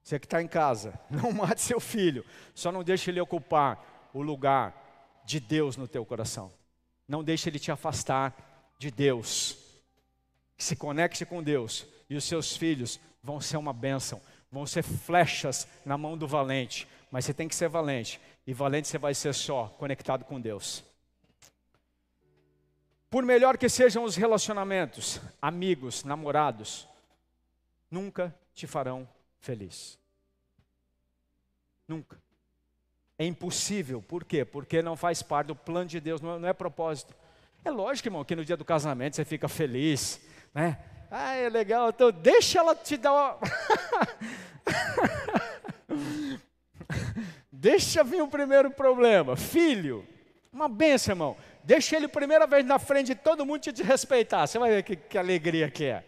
Você 0.04 0.20
que 0.20 0.26
está 0.26 0.42
em 0.42 0.48
casa, 0.48 1.00
não 1.10 1.32
mate 1.32 1.62
seu 1.62 1.80
filho, 1.80 2.26
só 2.54 2.72
não 2.72 2.84
deixe 2.84 3.12
ele 3.12 3.20
ocupar 3.20 4.10
o 4.14 4.22
lugar 4.22 5.22
de 5.26 5.40
Deus 5.40 5.76
no 5.76 5.88
teu 5.88 6.06
coração. 6.06 6.52
Não 7.08 7.24
deixe 7.24 7.50
ele 7.50 7.60
te 7.60 7.72
afastar 7.72 8.74
de 8.80 8.90
Deus. 8.90 9.58
Se 10.58 10.76
conecte 10.76 11.26
com 11.26 11.44
Deus 11.44 11.86
e 12.10 12.16
os 12.16 12.24
seus 12.24 12.56
filhos 12.56 13.00
vão 13.22 13.42
ser 13.42 13.58
uma 13.58 13.74
bênção, 13.74 14.22
vão 14.52 14.66
ser 14.66 14.84
flechas 14.84 15.68
na 15.86 15.98
mão 15.98 16.18
do 16.18 16.28
valente. 16.28 16.88
Mas 17.12 17.26
você 17.26 17.34
tem 17.34 17.48
que 17.48 17.56
ser 17.56 17.70
valente, 17.70 18.20
e 18.46 18.54
valente 18.54 18.88
você 18.88 18.98
vai 18.98 19.14
ser 19.14 19.34
só 19.34 19.68
conectado 19.78 20.26
com 20.26 20.40
Deus. 20.40 20.84
Por 23.10 23.24
melhor 23.24 23.58
que 23.58 23.70
sejam 23.70 24.04
os 24.04 24.16
relacionamentos, 24.16 25.22
amigos, 25.42 26.04
namorados, 26.04 26.88
nunca 27.90 28.36
te 28.54 28.68
farão 28.68 29.08
feliz. 29.40 29.98
Nunca. 31.88 32.22
É 33.18 33.26
impossível. 33.26 34.02
Por 34.02 34.26
quê? 34.26 34.44
Porque 34.44 34.82
não 34.82 34.98
faz 34.98 35.24
parte 35.24 35.48
do 35.48 35.56
plano 35.56 35.90
de 35.90 36.02
Deus, 36.02 36.20
não 36.20 36.36
é, 36.36 36.40
não 36.40 36.50
é 36.50 36.54
propósito. 36.54 37.16
É 37.64 37.72
lógico, 37.72 38.10
irmão, 38.10 38.26
que 38.26 38.36
no 38.36 38.44
dia 38.44 38.58
do 38.58 38.66
casamento 38.66 39.16
você 39.16 39.24
fica 39.24 39.48
feliz, 39.48 40.22
né? 40.54 40.78
Ah, 41.10 41.36
é 41.36 41.50
legal, 41.50 41.90
então 41.90 42.12
deixa 42.12 42.60
ela 42.60 42.76
te 42.76 42.98
dar 42.98 43.14
uma. 43.14 43.38
deixa 47.52 48.04
vir 48.04 48.22
o 48.22 48.28
primeiro 48.28 48.70
problema. 48.70 49.38
Filho, 49.38 50.06
uma 50.52 50.68
benção, 50.68 51.14
irmão. 51.14 51.38
Deixa 51.64 51.96
ele 51.96 52.08
primeira 52.08 52.48
vez 52.48 52.66
na 52.66 52.80
frente 52.80 53.08
de 53.08 53.16
todo 53.16 53.46
mundo 53.46 53.62
te 53.62 53.84
respeitar. 53.84 54.48
Você 54.48 54.60
vai 54.60 54.70
ver 54.70 54.84
que, 54.84 54.96
que 54.96 55.18
alegria 55.18 55.70
que 55.70 55.86
é. 55.86 56.04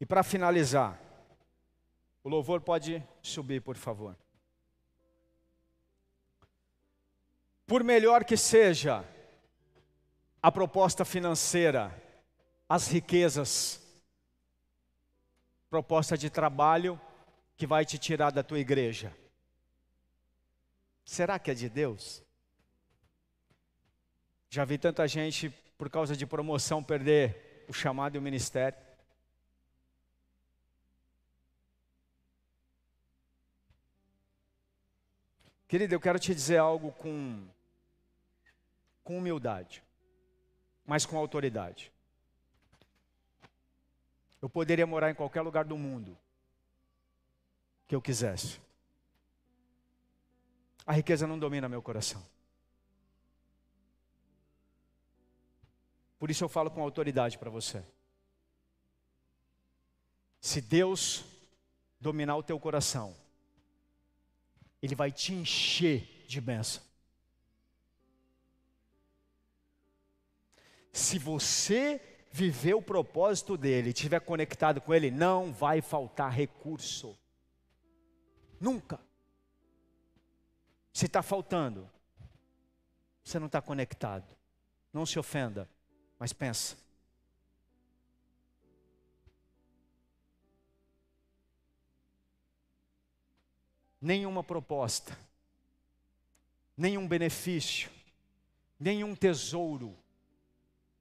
E 0.00 0.06
para 0.06 0.22
finalizar, 0.22 0.98
o 2.24 2.28
louvor 2.28 2.62
pode 2.62 3.02
subir, 3.22 3.60
por 3.60 3.76
favor. 3.76 4.16
Por 7.70 7.84
melhor 7.84 8.24
que 8.24 8.36
seja 8.36 9.04
a 10.42 10.50
proposta 10.50 11.04
financeira, 11.04 11.96
as 12.68 12.88
riquezas, 12.88 13.80
proposta 15.70 16.18
de 16.18 16.28
trabalho 16.28 17.00
que 17.56 17.68
vai 17.68 17.86
te 17.86 17.96
tirar 17.96 18.32
da 18.32 18.42
tua 18.42 18.58
igreja. 18.58 19.16
Será 21.04 21.38
que 21.38 21.48
é 21.48 21.54
de 21.54 21.68
Deus? 21.68 22.24
Já 24.48 24.64
vi 24.64 24.76
tanta 24.76 25.06
gente, 25.06 25.48
por 25.78 25.88
causa 25.88 26.16
de 26.16 26.26
promoção, 26.26 26.82
perder 26.82 27.64
o 27.68 27.72
chamado 27.72 28.16
e 28.16 28.18
o 28.18 28.22
ministério. 28.22 28.80
Querido, 35.68 35.94
eu 35.94 36.00
quero 36.00 36.18
te 36.18 36.34
dizer 36.34 36.56
algo 36.56 36.90
com, 36.90 37.46
com 39.10 39.18
humildade, 39.18 39.82
mas 40.86 41.04
com 41.04 41.18
autoridade. 41.18 41.92
Eu 44.40 44.48
poderia 44.48 44.86
morar 44.86 45.10
em 45.10 45.16
qualquer 45.16 45.40
lugar 45.40 45.64
do 45.64 45.76
mundo 45.76 46.16
que 47.88 47.94
eu 47.96 48.00
quisesse. 48.00 48.60
A 50.86 50.92
riqueza 50.92 51.26
não 51.26 51.40
domina 51.40 51.68
meu 51.68 51.82
coração. 51.82 52.24
Por 56.16 56.30
isso 56.30 56.44
eu 56.44 56.48
falo 56.48 56.70
com 56.70 56.80
autoridade 56.80 57.36
para 57.36 57.50
você. 57.50 57.84
Se 60.40 60.60
Deus 60.60 61.24
dominar 62.00 62.36
o 62.36 62.44
teu 62.44 62.60
coração, 62.60 63.16
ele 64.80 64.94
vai 64.94 65.10
te 65.10 65.32
encher 65.32 66.24
de 66.28 66.40
bênção. 66.40 66.89
Se 70.92 71.18
você 71.18 72.00
viver 72.30 72.74
o 72.74 72.82
propósito 72.82 73.56
dele, 73.56 73.90
estiver 73.90 74.20
conectado 74.20 74.80
com 74.80 74.94
ele, 74.94 75.10
não 75.10 75.52
vai 75.52 75.80
faltar 75.80 76.32
recurso. 76.32 77.16
Nunca. 78.60 79.00
Se 80.92 81.06
está 81.06 81.22
faltando, 81.22 81.88
você 83.22 83.38
não 83.38 83.46
está 83.46 83.60
conectado. 83.60 84.36
Não 84.92 85.06
se 85.06 85.18
ofenda, 85.18 85.68
mas 86.18 86.32
pensa. 86.32 86.76
nenhuma 94.00 94.42
proposta, 94.42 95.16
nenhum 96.76 97.06
benefício, 97.06 97.90
nenhum 98.78 99.14
tesouro, 99.14 99.96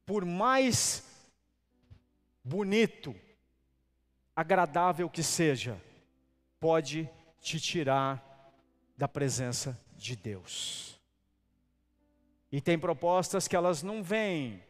por 0.10 0.26
mais 0.26 1.04
bonito, 2.44 3.16
agradável 4.36 5.08
que 5.08 5.22
seja, 5.22 5.80
pode 6.60 7.08
te 7.40 7.60
tirar 7.60 8.52
da 8.98 9.08
presença 9.08 9.80
de 9.96 10.16
Deus. 10.16 11.00
E 12.52 12.60
tem 12.60 12.80
propostas 12.80 13.48
que 13.48 13.56
elas 13.56 13.84
não 13.84 14.02
vêm 14.02 14.64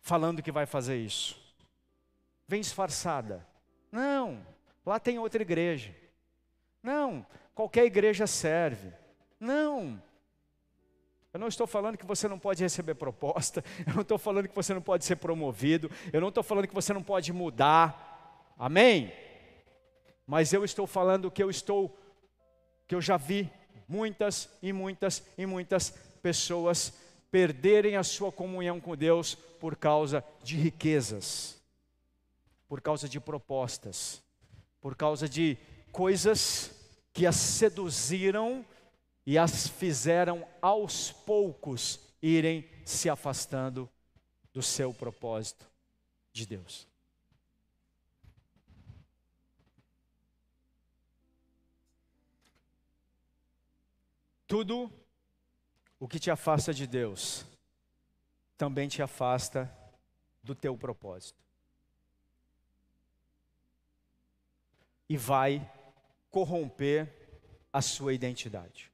falando 0.00 0.42
que 0.42 0.50
vai 0.50 0.66
fazer 0.66 0.96
isso. 0.96 1.40
Vem 2.48 2.60
disfarçada. 2.60 3.46
Não, 3.92 4.44
Lá 4.84 4.98
tem 4.98 5.16
outra 5.16 5.42
igreja. 5.42 5.94
Não, 6.82 7.24
qualquer 7.54 7.84
igreja 7.84 8.26
serve. 8.26 8.92
Não. 9.38 10.02
Eu 11.32 11.40
não 11.40 11.48
estou 11.48 11.66
falando 11.66 11.98
que 11.98 12.06
você 12.06 12.26
não 12.26 12.38
pode 12.38 12.62
receber 12.62 12.94
proposta, 12.94 13.64
eu 13.86 13.94
não 13.94 14.02
estou 14.02 14.18
falando 14.18 14.48
que 14.48 14.54
você 14.54 14.72
não 14.72 14.82
pode 14.82 15.04
ser 15.04 15.16
promovido, 15.16 15.90
eu 16.12 16.20
não 16.20 16.28
estou 16.28 16.42
falando 16.42 16.66
que 16.66 16.74
você 16.74 16.92
não 16.92 17.02
pode 17.02 17.32
mudar. 17.32 18.54
Amém? 18.58 19.12
Mas 20.26 20.52
eu 20.52 20.64
estou 20.64 20.86
falando 20.86 21.30
que 21.30 21.42
eu 21.42 21.50
estou 21.50 21.96
que 22.86 22.94
eu 22.94 23.00
já 23.00 23.16
vi 23.16 23.50
muitas 23.86 24.48
e 24.62 24.72
muitas 24.72 25.22
e 25.36 25.44
muitas 25.44 25.90
pessoas 26.22 26.92
perderem 27.30 27.96
a 27.96 28.02
sua 28.02 28.32
comunhão 28.32 28.80
com 28.80 28.96
Deus 28.96 29.34
por 29.34 29.76
causa 29.76 30.24
de 30.42 30.56
riquezas, 30.56 31.60
por 32.66 32.80
causa 32.80 33.08
de 33.08 33.20
propostas 33.20 34.22
por 34.80 34.94
causa 34.94 35.28
de 35.28 35.56
coisas 35.90 36.70
que 37.12 37.26
as 37.26 37.36
seduziram 37.36 38.64
e 39.28 39.36
as 39.36 39.68
fizeram 39.68 40.48
aos 40.62 41.12
poucos 41.12 42.00
irem 42.22 42.66
se 42.86 43.10
afastando 43.10 43.86
do 44.54 44.62
seu 44.62 44.94
propósito 44.94 45.70
de 46.32 46.46
Deus. 46.46 46.88
Tudo 54.46 54.90
o 56.00 56.08
que 56.08 56.18
te 56.18 56.30
afasta 56.30 56.72
de 56.72 56.86
Deus 56.86 57.44
também 58.56 58.88
te 58.88 59.02
afasta 59.02 59.70
do 60.42 60.54
teu 60.54 60.74
propósito. 60.74 61.46
e 65.10 65.16
vai 65.16 65.66
corromper 66.30 67.10
a 67.72 67.80
sua 67.80 68.12
identidade. 68.12 68.87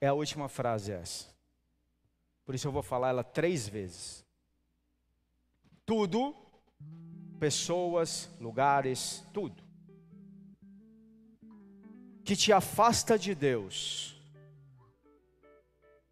É 0.00 0.06
a 0.06 0.14
última 0.14 0.48
frase 0.48 0.92
essa. 0.92 1.26
Por 2.44 2.54
isso 2.54 2.66
eu 2.68 2.72
vou 2.72 2.82
falar 2.82 3.08
ela 3.08 3.24
três 3.24 3.68
vezes. 3.68 4.24
Tudo, 5.84 6.34
pessoas, 7.38 8.30
lugares, 8.40 9.24
tudo, 9.32 9.62
que 12.24 12.36
te 12.36 12.52
afasta 12.52 13.18
de 13.18 13.34
Deus, 13.34 14.20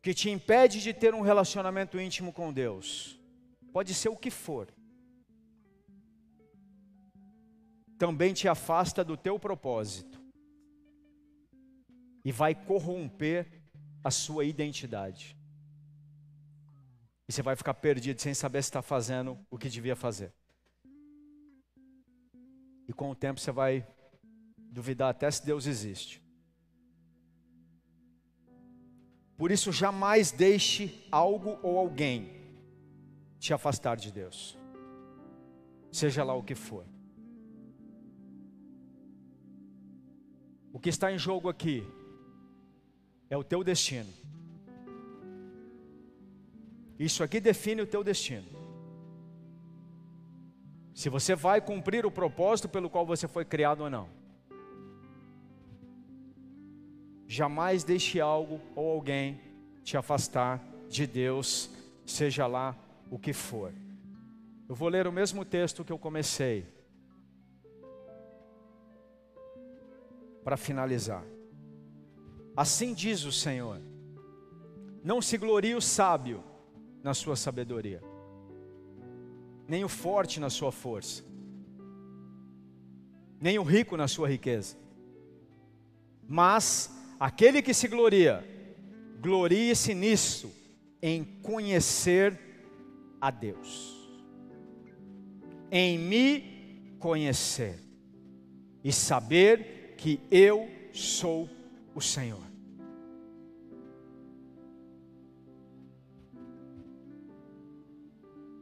que 0.02 0.14
te 0.14 0.30
impede 0.30 0.80
de 0.80 0.94
ter 0.94 1.14
um 1.14 1.20
relacionamento 1.20 2.00
íntimo 2.00 2.32
com 2.32 2.52
Deus, 2.52 3.18
pode 3.72 3.92
ser 3.92 4.08
o 4.08 4.16
que 4.16 4.30
for, 4.30 4.68
também 7.98 8.32
te 8.32 8.48
afasta 8.48 9.02
do 9.04 9.16
teu 9.16 9.38
propósito. 9.38 10.20
E 12.24 12.32
vai 12.32 12.54
corromper 12.54 13.65
a 14.06 14.10
sua 14.12 14.44
identidade. 14.44 15.36
E 17.28 17.32
você 17.32 17.42
vai 17.42 17.56
ficar 17.56 17.74
perdido 17.74 18.20
sem 18.20 18.34
saber 18.34 18.62
se 18.62 18.68
está 18.68 18.80
fazendo 18.80 19.36
o 19.50 19.58
que 19.58 19.68
devia 19.68 19.96
fazer. 19.96 20.32
E 22.86 22.92
com 22.92 23.10
o 23.10 23.16
tempo 23.16 23.40
você 23.40 23.50
vai 23.50 23.84
duvidar 24.70 25.10
até 25.10 25.28
se 25.28 25.44
Deus 25.44 25.66
existe. 25.66 26.22
Por 29.36 29.50
isso, 29.50 29.72
jamais 29.72 30.30
deixe 30.30 31.04
algo 31.10 31.58
ou 31.60 31.76
alguém 31.76 32.30
te 33.40 33.52
afastar 33.52 33.96
de 33.96 34.12
Deus, 34.12 34.56
seja 35.90 36.22
lá 36.22 36.32
o 36.32 36.44
que 36.44 36.54
for. 36.54 36.86
O 40.72 40.78
que 40.78 40.90
está 40.90 41.10
em 41.10 41.18
jogo 41.18 41.48
aqui 41.48 41.82
é 43.28 43.36
o 43.36 43.44
teu 43.44 43.62
destino. 43.64 44.12
Isso 46.98 47.22
aqui 47.22 47.40
define 47.40 47.82
o 47.82 47.86
teu 47.86 48.02
destino. 48.02 48.46
Se 50.94 51.10
você 51.10 51.34
vai 51.34 51.60
cumprir 51.60 52.06
o 52.06 52.10
propósito 52.10 52.68
pelo 52.68 52.88
qual 52.88 53.04
você 53.04 53.28
foi 53.28 53.44
criado 53.44 53.82
ou 53.82 53.90
não. 53.90 54.08
Jamais 57.26 57.84
deixe 57.84 58.20
algo 58.20 58.60
ou 58.74 58.92
alguém 58.92 59.40
te 59.82 59.96
afastar 59.96 60.64
de 60.88 61.06
Deus, 61.06 61.70
seja 62.06 62.46
lá 62.46 62.74
o 63.10 63.18
que 63.18 63.32
for. 63.32 63.72
Eu 64.68 64.74
vou 64.74 64.88
ler 64.88 65.06
o 65.06 65.12
mesmo 65.12 65.44
texto 65.44 65.84
que 65.84 65.92
eu 65.92 65.98
comecei. 65.98 66.66
Para 70.42 70.56
finalizar. 70.56 71.24
Assim 72.56 72.94
diz 72.94 73.24
o 73.24 73.32
Senhor: 73.32 73.80
Não 75.04 75.20
se 75.20 75.36
glorie 75.36 75.74
o 75.74 75.80
sábio 75.80 76.42
na 77.02 77.12
sua 77.12 77.36
sabedoria, 77.36 78.02
nem 79.68 79.84
o 79.84 79.88
forte 79.88 80.40
na 80.40 80.48
sua 80.48 80.72
força, 80.72 81.22
nem 83.38 83.58
o 83.58 83.62
rico 83.62 83.96
na 83.96 84.08
sua 84.08 84.28
riqueza. 84.28 84.76
Mas 86.26 86.90
aquele 87.20 87.60
que 87.60 87.74
se 87.74 87.86
gloria, 87.86 88.42
glorie-se 89.20 89.94
nisso, 89.94 90.50
em 91.02 91.22
conhecer 91.42 92.38
a 93.20 93.30
Deus, 93.30 93.94
em 95.70 95.98
me 95.98 96.96
conhecer 96.98 97.78
e 98.82 98.90
saber 98.90 99.94
que 99.98 100.20
eu 100.30 100.68
sou 100.92 101.55
o 101.96 102.00
Senhor. 102.02 102.55